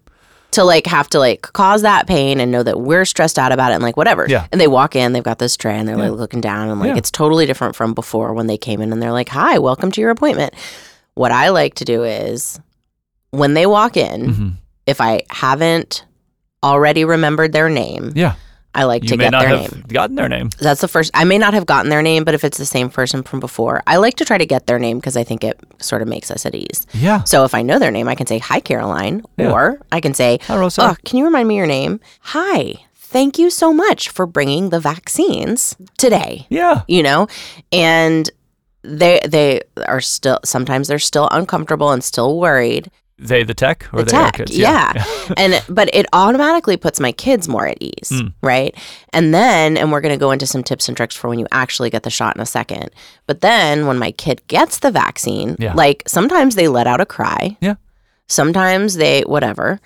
to 0.55 0.65
like 0.65 0.87
have 0.87 1.09
to 1.11 1.19
like 1.19 1.43
cause 1.53 1.83
that 1.83 2.07
pain 2.07 2.41
and 2.41 2.51
know 2.51 2.63
that 2.63 2.81
we're 2.81 3.05
stressed 3.05 3.39
out 3.39 3.53
about 3.53 3.71
it 3.73 3.75
and 3.75 3.83
like 3.83 3.97
whatever. 3.97 4.27
Yeah. 4.29 4.47
And 4.53 4.61
they 4.61 4.67
walk 4.69 4.97
in, 4.97 5.13
they've 5.13 5.23
got 5.23 5.39
this 5.39 5.57
tray 5.57 5.79
and 5.79 5.87
they're 5.89 5.97
Yeah. 5.99 6.11
like 6.11 6.19
looking 6.19 6.41
down 6.41 6.69
and 6.71 6.81
like 6.81 6.89
Yeah. 6.91 6.97
it's 6.97 7.11
totally 7.11 7.47
different 7.47 7.77
from 7.77 7.95
before 7.95 8.33
when 8.35 8.47
they 8.47 8.57
came 8.59 8.81
in 8.81 8.93
and 8.93 9.03
they're 9.03 9.13
like, 9.13 9.29
"Hi, 9.31 9.59
welcome 9.59 9.91
to 9.93 10.01
your 10.01 10.11
appointment." 10.11 10.55
What 11.15 11.31
I 11.33 11.51
like 11.51 11.75
to 11.77 11.85
do 11.85 12.03
is 12.05 12.59
when 13.31 13.55
they 13.55 13.67
walk 13.67 13.97
in, 13.97 14.27
Mhm. 14.35 14.53
if 14.87 15.01
I 15.01 15.23
haven't 15.31 16.05
already 16.63 17.05
remembered 17.05 17.53
their 17.53 17.69
name, 17.69 18.13
Yeah. 18.15 18.35
I 18.75 18.85
like 18.85 19.03
You 19.05 19.11
to 19.11 19.17
may 19.17 19.25
get 19.25 19.31
not 19.31 19.41
their 19.41 19.49
have 19.59 19.73
name. 19.73 19.85
gotten 19.89 20.17
their 20.17 20.29
name. 20.29 20.51
That's 20.59 20.81
the 20.81 20.89
first. 20.89 21.11
I 21.15 21.25
may 21.25 21.39
not 21.39 21.55
have 21.55 21.65
gotten 21.67 21.91
their 21.91 22.03
name, 22.03 22.25
but 22.25 22.35
if 22.35 22.43
it's 22.45 22.59
the 22.59 22.67
same 22.67 22.91
person 22.91 23.23
from 23.23 23.41
before, 23.41 23.83
I 23.87 23.97
like 23.99 24.17
to 24.17 24.25
try 24.25 24.37
to 24.39 24.47
get 24.47 24.67
their 24.67 24.79
name 24.79 24.99
because 24.99 25.17
I 25.17 25.25
think 25.25 25.45
it 25.45 25.59
sort 25.79 26.03
of 26.03 26.09
makes 26.09 26.31
us 26.31 26.45
at 26.45 26.55
ease. 26.55 26.87
Yeah. 26.93 27.23
So 27.25 27.45
if 27.45 27.55
I 27.55 27.63
know 27.63 27.79
their 27.79 27.91
name, 27.93 28.09
I 28.09 28.15
can 28.15 28.27
say, 28.27 28.39
Hi, 28.39 28.61
Caroline. 28.61 29.23
Yeah. 29.37 29.53
Or 29.53 29.81
I 29.93 30.01
can 30.01 30.13
say, 30.15 30.39
Hi, 30.43 30.59
Rosa. 30.59 30.83
Oh, 30.83 30.97
can 31.05 31.19
you 31.19 31.25
remind 31.25 31.47
me 31.49 31.57
your 31.57 31.67
name? 31.67 32.01
Hi. 32.21 32.75
Thank 32.97 33.39
you 33.39 33.49
so 33.49 33.73
much 33.73 34.09
for 34.09 34.27
bringing 34.27 34.71
the 34.71 34.81
vaccines 34.81 35.77
today. 35.97 36.47
Yeah. 36.51 36.83
You 36.89 37.03
know? 37.05 37.29
And 37.71 38.29
they 38.83 39.21
they 39.27 39.63
are 39.87 40.01
still 40.01 40.41
sometimes 40.45 40.89
they're 40.89 40.99
still 40.99 41.29
uncomfortable 41.31 41.91
and 41.93 42.03
still 42.05 42.39
worried. 42.39 42.91
They 43.29 43.43
the 43.43 43.55
tech 43.55 43.89
or 43.93 43.99
The 44.01 44.05
they 44.05 44.11
tech, 44.11 44.35
kids? 44.35 44.57
yeah. 44.57 44.93
and 45.37 45.63
but 45.69 45.89
it 45.95 46.07
automatically 46.13 46.77
puts 46.77 47.01
my 47.01 47.13
kids 47.13 47.49
more 47.49 47.67
at 47.67 47.79
ease, 47.81 48.11
Mm. 48.13 48.33
right? 48.43 48.75
And 49.13 49.33
then, 49.35 49.77
and 49.77 49.91
we're 49.91 50.01
going 50.01 50.15
to 50.15 50.19
go 50.21 50.31
into 50.31 50.47
some 50.47 50.63
tips 50.63 50.89
and 50.89 50.97
tricks 50.97 51.17
for 51.17 51.29
when 51.29 51.39
you 51.39 51.47
actually 51.53 51.91
get 51.91 52.03
the 52.03 52.11
shot 52.11 52.37
in 52.37 52.43
a 52.43 52.47
second. 52.47 52.91
But 53.27 53.41
then, 53.41 53.87
when 53.87 53.99
my 53.99 54.13
kid 54.13 54.43
gets 54.49 54.79
the 54.81 54.91
vaccine, 54.91 55.57
Yeah. 55.59 55.73
like 55.75 56.03
sometimes 56.07 56.55
they 56.55 56.69
let 56.69 56.87
out 56.87 57.01
a 57.01 57.07
cry. 57.07 57.57
Yeah. 57.61 57.75
Sometimes 58.29 58.95
they 58.95 59.23
whatever. 59.23 59.81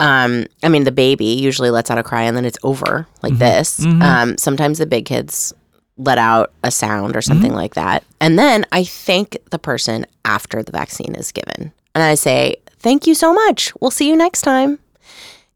Um, 0.00 0.46
I 0.62 0.68
mean, 0.68 0.84
the 0.84 0.92
baby 0.92 1.26
usually 1.26 1.70
lets 1.70 1.90
out 1.90 1.98
a 1.98 2.02
cry 2.02 2.22
and 2.22 2.36
then 2.36 2.44
it's 2.44 2.58
over 2.64 3.06
like 3.22 3.34
Mhm. 3.34 3.38
this. 3.38 3.80
Mhm. 3.80 4.02
Um, 4.02 4.38
sometimes 4.38 4.78
the 4.78 4.86
big 4.86 5.04
kids 5.04 5.52
let 5.98 6.18
out 6.18 6.50
a 6.64 6.70
sound 6.70 7.14
or 7.14 7.20
Mm-hmm. 7.20 7.28
something 7.28 7.54
like 7.54 7.74
that. 7.74 8.02
And 8.20 8.38
then 8.38 8.64
I 8.72 8.82
thank 8.82 9.36
the 9.50 9.58
person 9.58 10.06
after 10.24 10.62
the 10.62 10.72
vaccine 10.72 11.14
is 11.14 11.30
given. 11.30 11.70
And 11.94 12.02
I 12.02 12.14
say, 12.14 12.56
Thank 12.82 13.06
you 13.06 13.14
so 13.14 13.32
much. 13.32 13.72
We'll 13.80 13.90
see 13.92 14.08
you 14.08 14.16
next 14.16 14.42
time. 14.42 14.78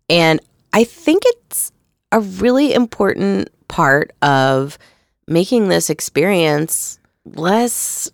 And 0.09 0.41
I 0.73 0.85
think 0.85 1.23
it's 1.27 1.73
a 2.13 2.21
really 2.21 2.73
important 2.73 3.49
part 3.69 4.13
of 4.23 4.79
making 5.27 5.69
this 5.69 5.91
experience 5.91 6.99
less 7.25 8.09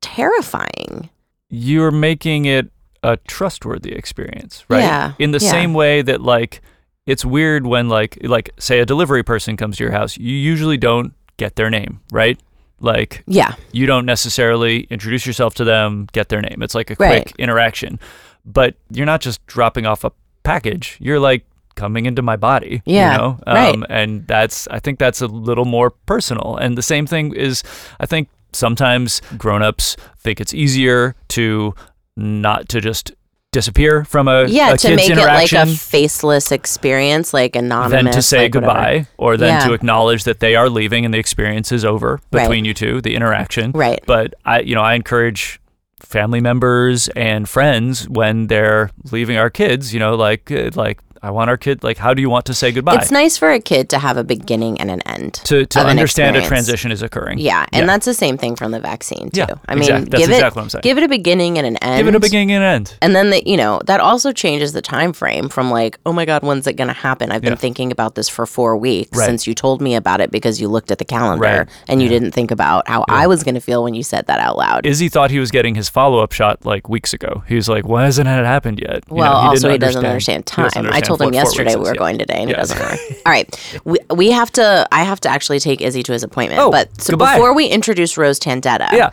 terrifying. 0.00 1.10
You're 1.48 1.90
making 1.92 2.46
it 2.46 2.70
a 3.02 3.16
trustworthy 3.18 3.92
experience, 3.92 4.64
right? 4.68 4.80
Yeah, 4.80 5.12
In 5.18 5.30
the 5.30 5.38
yeah. 5.38 5.50
same 5.50 5.74
way 5.74 6.02
that 6.02 6.22
like 6.22 6.60
it's 7.06 7.24
weird 7.24 7.66
when 7.66 7.88
like 7.88 8.18
like 8.22 8.50
say 8.58 8.80
a 8.80 8.86
delivery 8.86 9.22
person 9.22 9.56
comes 9.56 9.76
to 9.76 9.84
your 9.84 9.92
house, 9.92 10.16
you 10.16 10.34
usually 10.34 10.76
don't 10.76 11.12
get 11.36 11.54
their 11.54 11.70
name, 11.70 12.00
right? 12.10 12.40
Like 12.80 13.22
Yeah. 13.28 13.54
you 13.70 13.86
don't 13.86 14.06
necessarily 14.06 14.80
introduce 14.90 15.24
yourself 15.24 15.54
to 15.54 15.64
them, 15.64 16.08
get 16.12 16.30
their 16.30 16.40
name. 16.40 16.62
It's 16.62 16.74
like 16.74 16.90
a 16.90 16.96
Right. 16.98 17.22
quick 17.24 17.34
interaction. 17.38 18.00
But 18.46 18.74
you're 18.90 19.06
not 19.06 19.20
just 19.20 19.44
dropping 19.46 19.86
off 19.86 20.04
a 20.04 20.12
package. 20.44 20.96
You're 21.00 21.18
like 21.20 21.44
coming 21.74 22.06
into 22.06 22.22
my 22.22 22.36
body. 22.36 22.80
Yeah, 22.86 23.12
You 23.12 23.18
know? 23.18 23.38
right. 23.46 23.74
Um, 23.74 23.84
and 23.90 24.26
that's 24.26 24.66
I 24.68 24.78
think 24.78 24.98
that's 24.98 25.20
a 25.20 25.26
little 25.26 25.64
more 25.66 25.90
personal. 25.90 26.56
And 26.56 26.78
the 26.78 26.82
same 26.82 27.06
thing 27.06 27.34
is 27.34 27.62
I 28.00 28.06
think 28.06 28.28
sometimes 28.52 29.20
grown-ups 29.36 29.96
think 30.18 30.40
it's 30.40 30.54
easier 30.54 31.14
to 31.28 31.74
not 32.16 32.68
to 32.70 32.80
just 32.80 33.12
disappear 33.52 34.04
from 34.04 34.28
a, 34.28 34.46
yeah, 34.46 34.72
a 34.72 34.76
to 34.76 34.96
make 34.96 35.08
it 35.10 35.16
like 35.16 35.52
a 35.52 35.66
faceless 35.66 36.52
experience, 36.52 37.32
like 37.34 37.56
anonymous. 37.56 38.04
than 38.04 38.12
to 38.12 38.22
say 38.22 38.38
like 38.44 38.54
whatever. 38.54 38.66
goodbye 38.72 39.06
or 39.18 39.36
then 39.36 39.60
Yeah. 39.60 39.66
to 39.68 39.72
acknowledge 39.72 40.24
that 40.24 40.40
they 40.40 40.56
are 40.56 40.68
leaving 40.68 41.04
and 41.04 41.12
the 41.14 41.18
experience 41.18 41.72
is 41.72 41.84
over 41.84 42.20
Right. 42.32 42.42
between 42.42 42.64
you 42.64 42.74
two, 42.74 43.00
the 43.00 43.14
interaction. 43.14 43.72
Right. 43.72 44.00
But 44.06 44.34
I, 44.44 44.60
you 44.60 44.74
know, 44.74 44.82
I 44.82 44.94
encourage 44.94 45.58
family 46.06 46.40
members 46.40 47.08
and 47.08 47.48
friends 47.48 48.08
when 48.08 48.46
they're 48.46 48.90
leaving 49.10 49.36
our 49.36 49.50
kids, 49.50 49.92
you 49.92 50.00
know, 50.00 50.14
like, 50.14 50.50
uh, 50.50 50.70
like 50.74 51.00
I 51.26 51.30
want 51.30 51.50
our 51.50 51.56
kid, 51.56 51.82
like, 51.82 51.98
how 51.98 52.14
do 52.14 52.22
you 52.22 52.30
want 52.30 52.46
to 52.46 52.54
say 52.54 52.70
goodbye? 52.70 52.94
It's 52.94 53.10
nice 53.10 53.36
for 53.36 53.50
a 53.50 53.58
kid 53.58 53.88
to 53.90 53.98
have 53.98 54.16
a 54.16 54.22
beginning 54.22 54.80
and 54.80 54.90
an 54.92 55.02
end. 55.02 55.34
to 55.44 55.66
to 55.66 55.80
an 55.80 55.86
understand 55.88 56.36
a 56.36 56.46
transition 56.46 56.92
is 56.92 57.02
occurring. 57.02 57.38
Yeah, 57.38 57.66
and 57.72 57.88
that's 57.88 58.06
the 58.06 58.14
same 58.14 58.38
thing 58.38 58.54
from 58.54 58.70
the 58.70 58.78
vaccine 58.78 59.30
too. 59.30 59.40
Yeah, 59.40 59.46
I 59.68 59.74
mean, 59.74 59.82
exact- 59.82 60.10
give 60.10 60.20
exactly 60.30 60.36
it 60.46 60.54
what 60.56 60.62
I'm 60.62 60.70
saying. 60.70 60.82
give 60.82 60.98
it 60.98 61.04
a 61.04 61.08
beginning 61.08 61.58
and 61.58 61.66
an 61.66 61.76
end. 61.78 61.98
give 61.98 62.06
it 62.06 62.14
a 62.14 62.20
beginning 62.20 62.52
and 62.52 62.62
end. 62.62 62.96
And 63.02 63.14
then 63.16 63.30
the, 63.30 63.42
you 63.44 63.56
know 63.56 63.80
that 63.86 63.98
also 64.00 64.30
changes 64.32 64.72
the 64.72 64.82
time 64.82 65.12
frame 65.12 65.48
from 65.48 65.70
like, 65.70 65.98
oh 66.06 66.12
my 66.12 66.24
god, 66.24 66.42
when's 66.44 66.66
it 66.68 66.74
going 66.74 66.88
to 66.88 66.94
happen? 66.94 67.32
I've 67.32 67.42
been 67.42 67.54
Yeah. 67.54 67.56
thinking 67.56 67.90
about 67.90 68.14
this 68.14 68.28
for 68.28 68.46
four 68.46 68.76
weeks 68.76 69.18
Right. 69.18 69.26
since 69.26 69.46
you 69.48 69.54
told 69.54 69.80
me 69.82 69.96
about 69.96 70.20
it 70.20 70.30
because 70.30 70.60
you 70.60 70.68
looked 70.68 70.90
at 70.92 70.98
the 70.98 71.04
calendar 71.04 71.42
Right. 71.42 71.68
and 71.88 72.00
you 72.00 72.08
didn't 72.08 72.30
think 72.32 72.50
about 72.52 72.88
how 72.88 73.04
I 73.08 73.26
was 73.26 73.42
going 73.42 73.56
to 73.56 73.60
feel 73.60 73.82
when 73.82 73.94
you 73.94 74.04
said 74.04 74.26
that 74.28 74.38
out 74.38 74.56
loud. 74.56 74.86
Izzy 74.86 75.08
thought 75.08 75.30
he 75.32 75.40
was 75.40 75.50
getting 75.50 75.74
his 75.74 75.88
follow 75.88 76.20
up 76.22 76.30
shot 76.32 76.64
like 76.64 76.88
weeks 76.88 77.12
ago. 77.12 77.42
He 77.48 77.56
was 77.56 77.68
like, 77.68 77.84
"Why 77.88 78.04
hasn't 78.04 78.28
it 78.28 78.44
happened 78.44 78.78
yet?" 78.80 79.02
You 79.10 79.16
know, 79.16 79.22
well, 79.22 79.32
also 79.34 79.70
he 79.70 79.78
doesn't 79.78 80.04
understand 80.04 80.48
He 80.48 80.54
time. 80.54 80.64
doesn't 80.66 80.86
I 80.86 80.88
understand 80.88 81.15
told 81.18 81.28
him 81.30 81.34
yesterday 81.34 81.74
we 81.74 81.80
were 81.82 81.86
yet. 81.88 81.98
going 81.98 82.18
today, 82.18 82.36
and 82.38 82.50
Yes. 82.50 82.70
he 82.70 82.74
doesn't 82.78 82.78
remember. 82.78 83.20
All 83.26 83.32
right, 83.32 83.78
we, 83.84 83.98
we 84.14 84.30
have 84.30 84.50
to. 84.52 84.86
I 84.92 85.02
have 85.04 85.20
to 85.20 85.28
actually 85.28 85.60
take 85.60 85.80
Izzy 85.80 86.02
to 86.04 86.12
his 86.12 86.22
appointment. 86.22 86.60
Oh, 86.60 86.70
but 86.70 87.00
so 87.00 87.12
goodbye. 87.12 87.34
before 87.36 87.54
we 87.54 87.66
introduce 87.66 88.16
Rose 88.16 88.38
Tandeta, 88.40 88.90
Yeah. 88.92 89.10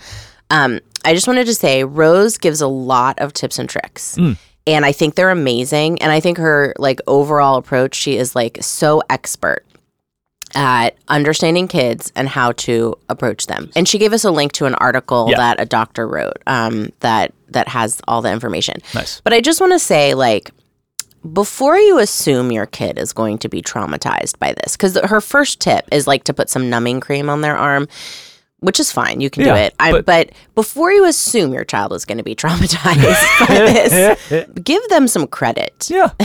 um, 0.50 0.80
I 1.06 1.14
just 1.14 1.28
wanted 1.28 1.46
to 1.48 1.56
say 1.56 1.84
Rose 1.84 2.38
gives 2.38 2.62
a 2.62 2.68
lot 2.68 3.20
of 3.20 3.34
tips 3.34 3.60
and 3.60 3.68
tricks. 3.70 4.16
Mm. 4.18 4.38
And 4.66 4.86
I 4.86 4.94
think 4.94 5.16
they're 5.16 5.30
amazing. 5.32 6.02
And 6.02 6.10
I 6.12 6.22
think 6.22 6.38
her 6.38 6.74
like 6.78 7.02
overall 7.06 7.58
approach, 7.58 7.96
she 7.96 8.16
is 8.16 8.34
like 8.36 8.60
so 8.62 9.02
expert 9.10 9.66
at 10.56 10.96
understanding 11.08 11.68
kids 11.68 12.12
and 12.16 12.30
how 12.30 12.52
to 12.54 12.96
approach 13.10 13.48
them. 13.48 13.72
And 13.76 13.88
she 13.90 13.98
gave 13.98 14.14
us 14.14 14.24
a 14.24 14.32
link 14.32 14.52
to 14.54 14.66
an 14.66 14.76
article 14.76 15.28
Yeah. 15.30 15.38
that 15.38 15.60
a 15.60 15.66
doctor 15.66 16.08
wrote 16.08 16.38
um, 16.48 16.92
that 17.02 17.34
that 17.50 17.68
has 17.68 18.02
all 18.08 18.22
the 18.22 18.32
information. 18.32 18.76
Nice. 18.96 19.20
But 19.22 19.34
I 19.34 19.42
just 19.42 19.60
want 19.60 19.74
to 19.74 19.80
say, 19.80 20.14
like, 20.14 20.52
before 21.32 21.78
you 21.78 22.00
assume 22.00 22.52
your 22.52 22.66
kid 22.66 22.98
is 23.00 23.14
going 23.14 23.38
to 23.40 23.50
be 23.50 23.62
traumatized 23.62 24.40
by 24.40 24.54
this, 24.54 24.74
because 24.76 24.98
her 25.06 25.22
first 25.22 25.60
tip 25.60 25.86
is 25.92 26.08
like 26.08 26.24
to 26.26 26.34
put 26.34 26.50
some 26.50 26.70
numbing 26.70 27.00
cream 27.00 27.30
on 27.30 27.42
their 27.42 27.56
arm, 27.56 27.88
which 28.60 28.80
is 28.80 28.92
fine. 28.92 29.22
You 29.22 29.30
can 29.30 29.44
do 29.44 29.54
it. 29.54 29.74
I, 29.80 29.92
but- 29.92 30.06
but, 30.06 30.32
before 30.56 30.92
you 30.92 31.06
assume 31.06 31.54
your 31.54 31.66
child 31.66 31.94
is 31.94 32.06
going 32.06 32.18
to 32.18 32.24
be 32.24 32.36
traumatized 32.44 33.48
by 33.48 33.54
this, 33.56 34.48
give 34.64 34.88
them 34.90 35.08
some 35.08 35.28
credit 35.28 35.88
Yeah. 35.90 36.10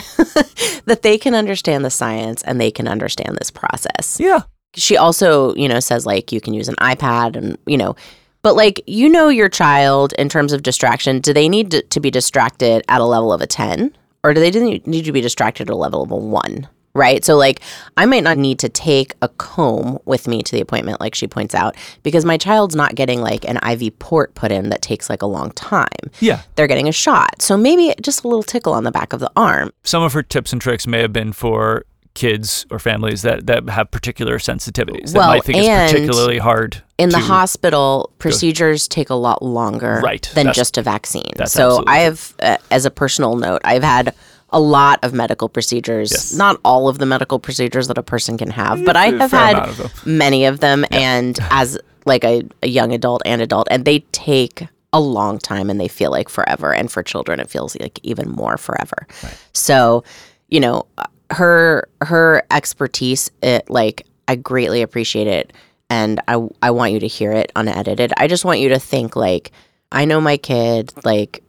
that 0.86 1.00
they 1.02 1.18
can 1.18 1.34
understand 1.34 1.84
the 1.84 1.90
science 1.90 2.42
and 2.42 2.60
they 2.60 2.70
can 2.70 2.88
understand 2.88 3.36
this 3.38 3.50
process 3.50 4.18
Yeah. 4.20 4.42
she 4.74 4.96
also, 4.96 5.54
you 5.54 5.68
know, 5.68 5.80
says 5.80 6.06
like 6.06 6.30
you 6.32 6.40
can 6.40 6.54
use 6.54 6.68
an 6.68 6.76
iPad 6.76 7.36
and, 7.36 7.56
you 7.66 7.76
know, 7.76 7.96
but 8.42 8.54
like 8.54 8.80
you 8.86 9.08
know 9.08 9.28
your 9.28 9.48
child 9.48 10.12
in 10.18 10.28
terms 10.28 10.52
of 10.52 10.62
distraction, 10.62 11.20
do 11.20 11.32
they 11.32 11.48
need 11.48 11.72
to, 11.72 11.82
to 11.82 11.98
be 12.00 12.10
distracted 12.10 12.84
at 12.88 13.00
a 13.00 13.04
level 13.04 13.32
of 13.32 13.40
a 13.40 13.46
10 13.48 13.96
or 14.24 14.34
do 14.34 14.40
they 14.40 14.50
need 14.50 14.86
need 14.86 15.04
to 15.04 15.12
be 15.12 15.20
distracted 15.20 15.68
at 15.70 15.72
a 15.72 15.76
level 15.76 16.02
of 16.02 16.10
a 16.10 16.16
1? 16.16 16.68
right? 16.94 17.24
So, 17.24 17.36
like, 17.36 17.60
I 17.96 18.06
might 18.06 18.24
not 18.24 18.36
need 18.36 18.58
to 18.58 18.68
take 18.68 19.14
a 19.22 19.28
comb 19.28 19.98
with 20.04 20.26
me 20.26 20.42
to 20.42 20.52
the 20.52 20.60
appointment, 20.60 21.00
like 21.00 21.14
she 21.14 21.28
points 21.28 21.54
out, 21.54 21.76
because 22.02 22.24
my 22.24 22.36
child's 22.36 22.74
not 22.74 22.94
getting 22.94 23.20
like 23.20 23.48
an 23.48 23.58
IV 23.58 23.98
port 23.98 24.34
put 24.34 24.50
in 24.50 24.70
that 24.70 24.82
takes 24.82 25.08
like 25.08 25.22
a 25.22 25.26
long 25.26 25.52
time. 25.52 25.86
Yeah. 26.20 26.42
They're 26.56 26.66
getting 26.66 26.88
a 26.88 26.92
shot. 26.92 27.40
So, 27.40 27.56
maybe 27.56 27.94
just 28.02 28.24
a 28.24 28.28
little 28.28 28.42
tickle 28.42 28.74
on 28.74 28.84
the 28.84 28.90
back 28.90 29.12
of 29.12 29.20
the 29.20 29.30
arm. 29.36 29.70
Some 29.84 30.02
of 30.02 30.12
her 30.12 30.22
tips 30.22 30.52
and 30.52 30.60
tricks 30.60 30.86
may 30.86 31.00
have 31.00 31.12
been 31.12 31.32
for 31.32 31.84
kids 32.14 32.66
or 32.70 32.80
families 32.80 33.22
that, 33.22 33.46
that 33.46 33.68
have 33.68 33.90
particular 33.92 34.38
sensitivities 34.38 35.12
that 35.12 35.18
Well, 35.18 35.28
might 35.28 35.44
think 35.44 35.58
it's 35.58 35.92
particularly 35.92 36.38
hard. 36.38 36.82
In 36.98 37.10
the 37.10 37.16
to- 37.18 37.22
hospital, 37.22 38.10
procedures 38.18 38.88
take 38.88 39.08
a 39.08 39.14
lot 39.14 39.42
longer 39.42 40.00
Right. 40.02 40.28
than 40.34 40.46
That's- 40.46 40.56
just 40.56 40.76
a 40.78 40.82
vaccine. 40.82 41.30
so 41.46 41.84
I 41.86 41.98
have, 42.00 42.34
uh, 42.42 42.56
as 42.70 42.84
a 42.84 42.90
personal 42.90 43.36
note, 43.36 43.62
I've 43.64 43.84
had 43.84 44.14
a 44.50 44.58
lot 44.58 44.98
of 45.04 45.12
medical 45.12 45.48
procedures. 45.48 46.10
Yes. 46.10 46.32
Not 46.32 46.58
all 46.64 46.88
of 46.88 46.98
the 46.98 47.06
medical 47.06 47.38
procedures 47.38 47.86
that 47.88 47.98
a 47.98 48.02
person 48.02 48.36
can 48.38 48.50
have, 48.50 48.84
but 48.84 48.96
I 48.96 49.10
have 49.12 49.30
had 49.30 49.56
of 49.58 50.06
many 50.06 50.44
of 50.46 50.60
them. 50.60 50.84
And 50.90 51.38
as 51.50 51.78
like 52.06 52.24
a, 52.24 52.42
a 52.62 52.68
young 52.68 52.92
adult 52.92 53.22
and 53.26 53.42
adult, 53.42 53.68
and 53.70 53.84
they 53.84 54.00
take 54.12 54.66
a 54.94 55.00
long 55.00 55.38
time 55.38 55.68
and 55.68 55.78
they 55.78 55.86
feel 55.88 56.10
like 56.10 56.30
forever. 56.30 56.72
And 56.72 56.90
for 56.90 57.02
children, 57.02 57.40
it 57.40 57.50
feels 57.50 57.76
like 57.78 58.00
even 58.02 58.30
more 58.30 58.56
forever. 58.56 59.06
So, 59.52 60.02
you 60.48 60.60
know, 60.60 60.86
her 61.30 61.86
her 62.00 62.42
expertise, 62.50 63.30
it 63.42 63.68
like 63.68 64.06
I 64.28 64.34
greatly 64.36 64.80
appreciate 64.80 65.26
it, 65.26 65.52
and 65.90 66.20
I 66.28 66.46
I 66.62 66.70
want 66.70 66.92
you 66.92 67.00
to 67.00 67.06
hear 67.06 67.32
it 67.32 67.52
unedited. 67.56 68.12
I 68.16 68.28
just 68.28 68.44
want 68.44 68.60
you 68.60 68.70
to 68.70 68.78
think 68.78 69.16
like 69.16 69.52
I 69.90 70.04
know 70.04 70.20
my 70.20 70.36
kid, 70.36 70.92
like 71.04 71.42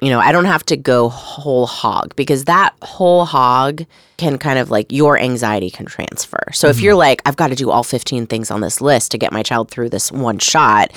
you 0.00 0.10
know, 0.10 0.20
I 0.20 0.30
don't 0.30 0.44
have 0.44 0.64
to 0.66 0.76
go 0.76 1.08
whole 1.08 1.66
hog 1.66 2.14
because 2.16 2.44
that 2.44 2.74
whole 2.82 3.24
hog 3.24 3.82
can 4.18 4.36
kind 4.36 4.58
of 4.58 4.70
like 4.70 4.92
your 4.92 5.18
anxiety 5.18 5.70
can 5.70 5.86
transfer. 5.86 6.52
So 6.52 6.68
if 6.68 6.80
you're 6.80 6.92
mm-hmm. 6.92 6.98
like, 6.98 7.22
I've 7.24 7.36
got 7.36 7.48
to 7.48 7.54
do 7.54 7.70
all 7.70 7.82
15 7.82 8.26
things 8.26 8.50
on 8.50 8.60
this 8.60 8.82
list 8.82 9.10
to 9.12 9.18
get 9.18 9.32
my 9.32 9.42
child 9.42 9.70
through 9.70 9.88
this 9.88 10.12
one 10.12 10.38
shot, 10.38 10.92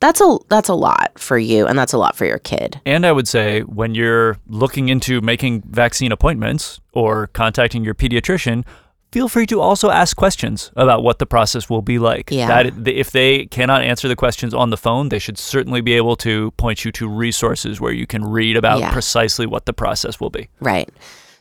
that's 0.00 0.20
a 0.20 0.36
that's 0.48 0.68
a 0.68 0.74
lot 0.74 1.12
for 1.16 1.38
you 1.38 1.66
and 1.66 1.78
that's 1.78 1.92
a 1.92 1.98
lot 1.98 2.14
for 2.14 2.26
your 2.26 2.40
kid. 2.40 2.80
And 2.84 3.06
I 3.06 3.12
would 3.12 3.28
say 3.28 3.60
when 3.60 3.94
you're 3.94 4.36
looking 4.48 4.88
into 4.88 5.20
making 5.22 5.62
vaccine 5.62 6.12
appointments 6.12 6.80
or 6.92 7.28
contacting 7.28 7.84
your 7.84 7.94
pediatrician, 7.94 8.64
feel 9.12 9.28
free 9.28 9.46
to 9.46 9.60
also 9.60 9.90
ask 9.90 10.16
questions 10.16 10.72
about 10.74 11.02
what 11.04 11.18
the 11.18 11.26
process 11.26 11.68
will 11.70 11.82
be 11.82 11.98
like. 11.98 12.30
Yeah. 12.30 12.48
That 12.62 12.88
if 12.88 13.10
they 13.10 13.46
cannot 13.46 13.82
answer 13.82 14.08
the 14.08 14.16
questions 14.16 14.54
on 14.54 14.70
the 14.70 14.76
phone, 14.76 15.10
they 15.10 15.18
should 15.18 15.38
certainly 15.38 15.82
be 15.82 15.92
able 15.92 16.16
to 16.16 16.50
point 16.52 16.84
you 16.84 16.90
to 16.92 17.08
resources 17.08 17.80
where 17.80 17.92
you 17.92 18.06
can 18.06 18.24
read 18.24 18.56
about 18.56 18.80
Yeah. 18.80 18.92
precisely 18.92 19.46
what 19.46 19.66
the 19.66 19.72
process 19.72 20.18
will 20.18 20.30
be. 20.30 20.48
Right. 20.60 20.88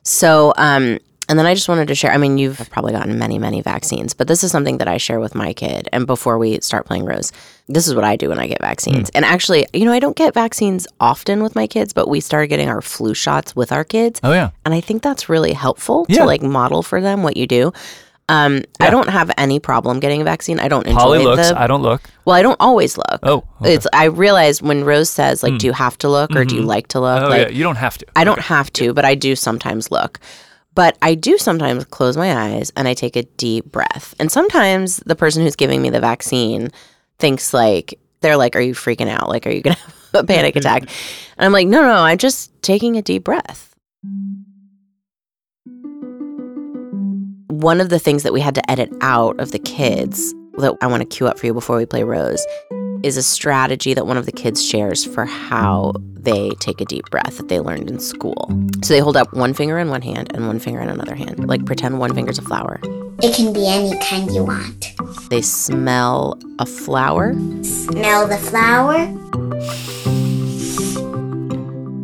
So, 0.04 0.54
um, 0.58 1.00
and 1.32 1.40
then 1.40 1.46
I 1.46 1.54
just 1.54 1.70
wanted 1.70 1.88
to 1.88 1.96
share. 1.96 2.12
I 2.12 2.18
mean, 2.18 2.38
you've 2.38 2.70
probably 2.72 2.92
gotten 2.92 3.18
many, 3.18 3.40
many 3.40 3.62
vaccines, 3.62 4.14
but 4.14 4.28
this 4.28 4.44
is 4.44 4.52
something 4.52 4.80
that 4.80 4.90
I 4.90 4.98
share 4.98 5.22
with 5.22 5.34
my 5.34 5.54
kid. 5.54 5.88
And 5.94 6.06
before 6.06 6.38
we 6.38 6.60
start 6.60 6.86
playing 6.86 7.06
Rose, 7.06 7.32
this 7.70 7.88
is 7.88 7.96
what 7.96 8.04
I 8.04 8.18
do 8.18 8.28
when 8.28 8.38
I 8.38 8.48
get 8.48 8.60
vaccines. 8.60 9.08
Hmm. 9.08 9.16
And 9.16 9.26
actually, 9.26 9.66
you 9.72 9.86
know, 9.86 9.94
I 9.94 10.00
don't 10.00 10.18
get 10.18 10.34
vaccines 10.34 10.90
often 11.00 11.42
with 11.42 11.56
my 11.56 11.68
kids, 11.68 11.94
but 11.94 12.10
we 12.10 12.20
started 12.20 12.48
getting 12.48 12.68
our 12.68 12.82
flu 12.82 13.14
shots 13.14 13.56
with 13.56 13.72
our 13.72 13.86
kids. 13.86 14.20
Oh 14.26 14.34
yeah. 14.34 14.50
And 14.66 14.74
I 14.74 14.82
think 14.82 15.04
that's 15.04 15.30
really 15.30 15.54
helpful 15.54 16.06
Yeah. 16.10 16.18
to 16.18 16.26
like 16.26 16.42
model 16.42 16.84
for 16.84 17.00
them 17.00 17.24
what 17.24 17.38
you 17.38 17.48
do. 17.48 17.72
Um, 18.28 18.64
I 18.82 18.90
don't 18.90 19.10
have 19.10 19.32
any 19.38 19.62
problem 19.62 20.02
getting 20.02 20.20
a 20.20 20.26
vaccine. 20.26 20.60
I 20.60 20.68
don't 20.68 20.86
enjoy 20.86 21.00
Polly 21.00 21.24
looks. 21.24 21.48
the. 21.50 21.58
I 21.58 21.66
don't 21.66 21.82
look. 21.82 22.02
well, 22.26 22.36
I 22.36 22.42
don't 22.42 22.60
always 22.60 22.98
look. 22.98 23.20
Oh, 23.24 23.46
okay. 23.62 23.74
It's. 23.74 23.88
I 23.94 24.06
realized 24.06 24.62
when 24.62 24.84
Rose 24.84 25.10
says 25.10 25.44
like, 25.44 25.54
hmm. 25.54 25.58
"Do 25.60 25.68
you 25.68 25.74
have 25.74 25.98
to 26.00 26.10
look 26.10 26.36
or 26.36 26.44
do 26.44 26.56
you 26.56 26.62
mm-hmm. 26.62 26.70
like 26.70 26.88
to 26.90 27.00
look?" 27.00 27.24
Oh 27.24 27.30
like, 27.30 27.48
yeah. 27.48 27.54
You 27.54 27.64
don't 27.64 27.78
have 27.78 27.98
to. 28.00 28.06
I 28.18 28.26
don't 28.26 28.42
have 28.42 28.72
to, 28.74 28.94
but 28.94 29.06
I 29.06 29.16
do 29.16 29.36
sometimes 29.36 29.92
look. 29.92 30.20
But 30.74 30.98
I 31.02 31.16
do 31.16 31.38
sometimes 31.38 31.86
close 31.86 32.16
my 32.16 32.54
eyes 32.54 32.72
and 32.76 32.88
I 32.88 32.94
take 32.94 33.16
a 33.16 33.24
deep 33.24 33.66
breath. 33.66 34.16
And 34.20 34.32
sometimes 34.32 34.98
the 35.06 35.16
person 35.16 35.44
who's 35.44 35.56
giving 35.56 35.82
me 35.82 35.90
the 35.90 36.00
vaccine 36.00 36.70
thinks 37.20 37.54
like 37.54 38.00
they're 38.22 38.38
like, 38.38 38.56
"Are 38.56 38.62
you 38.62 38.74
freaking 38.74 39.10
out? 39.10 39.28
Like, 39.28 39.46
are 39.46 39.52
you 39.52 39.62
gonna 39.62 39.76
have 39.76 40.24
a 40.24 40.24
panic 40.24 40.56
attack?" 40.58 40.84
And 40.84 41.46
I'm 41.46 41.52
like, 41.52 41.68
"No, 41.68 41.82
no, 41.82 41.96
I'm 41.96 42.18
just 42.18 42.52
taking 42.62 42.96
a 42.98 43.02
deep 43.02 43.24
breath." 43.24 43.76
One 47.48 47.82
of 47.82 47.90
the 47.90 48.00
things 48.00 48.24
that 48.24 48.34
we 48.34 48.42
had 48.42 48.56
to 48.56 48.72
edit 48.72 48.92
out 49.02 49.40
of 49.40 49.52
the 49.52 49.60
kids 49.60 50.34
that 50.58 50.76
I 50.82 50.88
want 50.88 51.02
to 51.02 51.08
cue 51.08 51.28
up 51.28 51.38
for 51.38 51.46
you 51.46 51.54
before 51.54 51.78
we 51.78 51.86
play 51.86 52.04
Rose 52.04 52.46
is 53.04 53.18
a 53.18 53.24
strategy 53.24 53.94
that 53.94 54.06
one 54.06 54.18
of 54.18 54.26
the 54.26 54.32
kids 54.32 54.64
shares 54.64 55.04
for 55.06 55.26
how 55.26 55.94
they 56.14 56.50
take 56.60 56.80
a 56.82 56.86
deep 56.86 57.10
breath 57.10 57.38
that 57.38 57.48
they 57.48 57.60
learned 57.60 57.90
in 57.90 58.00
school. 58.00 58.48
So 58.84 58.94
they 58.94 59.00
hold 59.00 59.18
up 59.18 59.34
one 59.34 59.54
finger 59.56 59.80
in 59.80 59.90
one 59.90 60.02
hand 60.04 60.32
and 60.36 60.46
one 60.48 60.60
finger 60.60 60.80
in 60.82 60.88
another 60.90 61.16
hand. 61.16 61.48
Like 61.48 61.66
pretend 61.66 62.00
one 62.00 62.14
finger's 62.14 62.38
a 62.38 62.44
flower. 62.44 62.80
It 63.24 63.36
can 63.36 63.54
be 63.54 63.68
any 63.68 63.98
kind 64.00 64.32
you 64.32 64.44
want. 64.44 64.94
They 65.30 65.42
smell 65.42 66.40
a 66.60 66.66
flower 66.66 67.34
Smell 67.64 68.28
the 68.28 68.38
flower. 68.38 68.96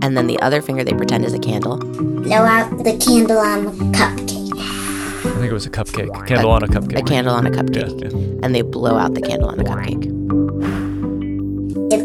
and 0.03 0.15
then 0.17 0.27
the 0.27 0.39
other 0.41 0.61
finger 0.61 0.83
they 0.83 0.93
pretend 0.93 1.25
is 1.25 1.33
a 1.33 1.39
candle. 1.39 1.77
Blow 1.77 2.37
out 2.37 2.69
the 2.83 2.97
candle 2.97 3.37
on 3.39 3.65
the 3.65 3.71
cupcake. 3.97 4.47
I 4.57 5.39
think 5.39 5.51
it 5.51 5.53
was 5.53 5.65
a 5.65 5.69
cupcake. 5.69 6.27
Candle 6.27 6.51
on 6.51 6.63
a 6.63 6.67
cupcake. 6.67 6.99
A 6.99 7.03
candle 7.03 7.33
on 7.35 7.45
a 7.45 7.51
Yeah, 7.51 7.61
cupcake. 7.61 8.01
yeah. 8.01 8.39
And 8.45 8.55
they 8.55 8.61
blow 8.61 8.97
out 8.97 9.13
the 9.13 9.21
candle 9.21 9.49
on 9.49 9.59
a 9.59 9.63
cupcake. 9.63 10.13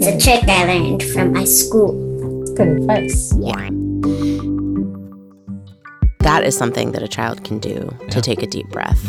It's 0.05 0.11
a 0.11 0.19
trick 0.19 0.49
I 0.49 0.65
learned 0.65 1.01
from 1.01 1.33
my 1.33 1.45
school. 1.45 1.93
Good 2.57 2.67
advice. 2.79 3.33
Yeah. 3.39 3.71
That 6.19 6.43
is 6.43 6.57
something 6.57 6.91
that 6.91 7.05
a 7.05 7.07
child 7.07 7.45
can 7.45 7.61
do 7.61 7.97
to 8.11 8.21
take 8.21 8.43
a 8.43 8.49
deep 8.49 8.69
breath. 8.71 9.01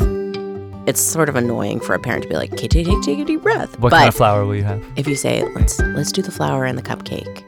It's 0.85 1.01
sort 1.01 1.29
of 1.29 1.35
annoying 1.35 1.79
for 1.79 1.95
a 1.95 1.99
parent 1.99 2.21
to 2.25 2.29
be 2.29 2.35
like, 2.35 2.53
"Okay, 2.53 2.67
take, 2.67 2.85
take, 2.85 3.01
take 3.01 3.17
a 3.17 3.25
deep 3.25 3.41
breath." 3.41 3.71
What 3.79 3.89
but 3.89 3.97
kind 3.97 4.07
of 4.07 4.13
flower 4.13 4.45
will 4.45 4.55
you 4.55 4.65
have? 4.65 4.85
if 4.95 5.07
you 5.07 5.15
say, 5.15 5.43
"Let's 5.55 5.79
let's 5.79 6.11
do 6.11 6.21
the 6.21 6.31
flower 6.31 6.63
and 6.63 6.77
the 6.77 6.83
cupcake," 6.83 7.41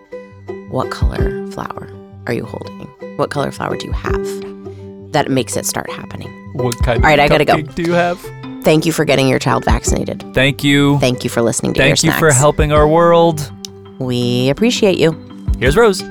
what 0.71 0.89
color 0.89 1.45
flower 1.51 1.87
are 2.25 2.33
you 2.33 2.45
holding? 2.45 2.87
What 3.17 3.29
color 3.29 3.51
flower 3.51 3.77
do 3.77 3.85
you 3.85 3.93
have? 3.93 5.11
That 5.11 5.29
makes 5.29 5.55
it 5.55 5.67
start 5.67 5.91
happening. 5.91 6.31
What 6.53 6.75
kind 6.79 7.03
All 7.03 7.09
right, 7.11 7.19
of 7.19 7.25
I 7.25 7.27
gotta 7.27 7.45
go. 7.45 7.61
do 7.61 7.83
you 7.83 7.93
have? 7.93 8.19
Thank 8.65 8.87
you 8.87 8.91
for 8.91 9.05
getting 9.05 9.27
your 9.29 9.37
child 9.37 9.63
vaccinated. 9.63 10.25
Thank 10.33 10.63
you. 10.63 10.97
Thank 10.97 11.23
you 11.23 11.29
for 11.29 11.43
listening 11.43 11.75
to 11.75 11.79
Thank 11.79 12.03
Ear 12.03 12.11
you 12.11 12.17
for 12.17 12.31
helping 12.31 12.71
our 12.71 12.87
world. 12.87 13.51
We 13.99 14.49
appreciate 14.49 14.97
you. 14.97 15.11
Here's 15.59 15.77
Rose. 15.77 16.01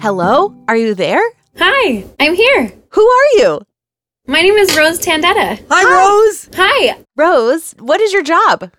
Hello, 0.00 0.56
are 0.68 0.76
you 0.78 0.94
there? 0.94 1.22
Hi, 1.58 2.06
I'm 2.18 2.32
here. 2.34 2.72
Who 2.92 3.06
are 3.06 3.26
you? 3.36 3.60
My 4.26 4.40
name 4.40 4.54
is 4.54 4.74
Rose 4.74 4.98
Tandeta. 4.98 5.62
Hi, 5.70 5.84
Rose. 5.84 6.48
Hi, 6.54 6.96
Rose, 7.14 7.74
what 7.78 8.00
is 8.00 8.10
your 8.10 8.22
job? 8.22 8.72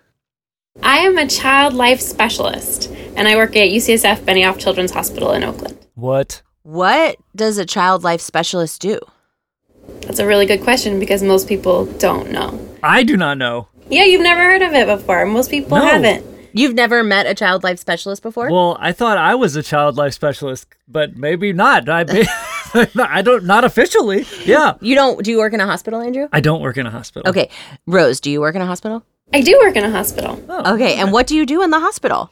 I 0.82 0.98
am 0.98 1.16
a 1.16 1.28
child 1.28 1.72
life 1.72 2.00
specialist, 2.00 2.90
and 3.14 3.28
I 3.28 3.36
work 3.36 3.50
at 3.50 3.68
UCSF 3.68 4.22
Benioff 4.24 4.58
Children's 4.58 4.90
Hospital 4.90 5.30
in 5.30 5.44
Oakland. 5.44 5.78
What? 5.94 6.42
What 6.62 7.16
does 7.34 7.58
a 7.58 7.66
child 7.66 8.04
life 8.04 8.20
specialist 8.20 8.80
do? 8.80 9.00
That's 10.02 10.18
a 10.20 10.26
really 10.26 10.46
good 10.46 10.62
question 10.62 11.00
because 11.00 11.22
most 11.22 11.48
people 11.48 11.86
don't 11.98 12.30
know. 12.30 12.58
I 12.82 13.02
do 13.02 13.16
not 13.16 13.38
know. 13.38 13.68
Yeah, 13.90 14.04
you've 14.04 14.22
never 14.22 14.42
heard 14.42 14.62
of 14.62 14.72
it 14.72 14.86
before. 14.86 15.26
Most 15.26 15.50
people 15.50 15.78
No. 15.78 15.84
haven't. 15.84 16.24
You've 16.54 16.74
never 16.74 17.02
met 17.02 17.26
a 17.26 17.34
child 17.34 17.64
life 17.64 17.78
specialist 17.78 18.22
before? 18.22 18.50
Well, 18.50 18.76
I 18.78 18.92
thought 18.92 19.18
I 19.18 19.34
was 19.34 19.56
a 19.56 19.62
child 19.62 19.96
life 19.96 20.12
specialist, 20.12 20.66
but 20.86 21.16
maybe 21.16 21.52
not. 21.52 21.88
I, 21.88 22.04
I 22.94 23.22
don't, 23.22 23.44
not 23.44 23.64
officially. 23.64 24.24
Yeah. 24.44 24.74
you 24.80 24.94
don't 24.94 25.24
do 25.24 25.30
you 25.30 25.38
work 25.38 25.54
in 25.54 25.60
a 25.60 25.66
hospital, 25.66 26.00
Andrew? 26.00 26.28
I 26.32 26.40
don't 26.40 26.60
work 26.60 26.76
in 26.76 26.86
a 26.86 26.90
hospital. 26.90 27.28
Okay. 27.28 27.48
Rose, 27.86 28.20
do 28.20 28.30
you 28.30 28.40
work 28.40 28.54
in 28.54 28.62
a 28.62 28.66
hospital? 28.66 29.02
I 29.34 29.40
do 29.40 29.58
work 29.64 29.76
in 29.76 29.84
a 29.84 29.90
hospital. 29.90 30.40
Oh. 30.48 30.74
Okay, 30.74 30.94
and 30.96 31.10
what 31.10 31.26
do 31.26 31.34
you 31.34 31.46
do 31.46 31.62
in 31.62 31.70
the 31.70 31.80
hospital? 31.80 32.30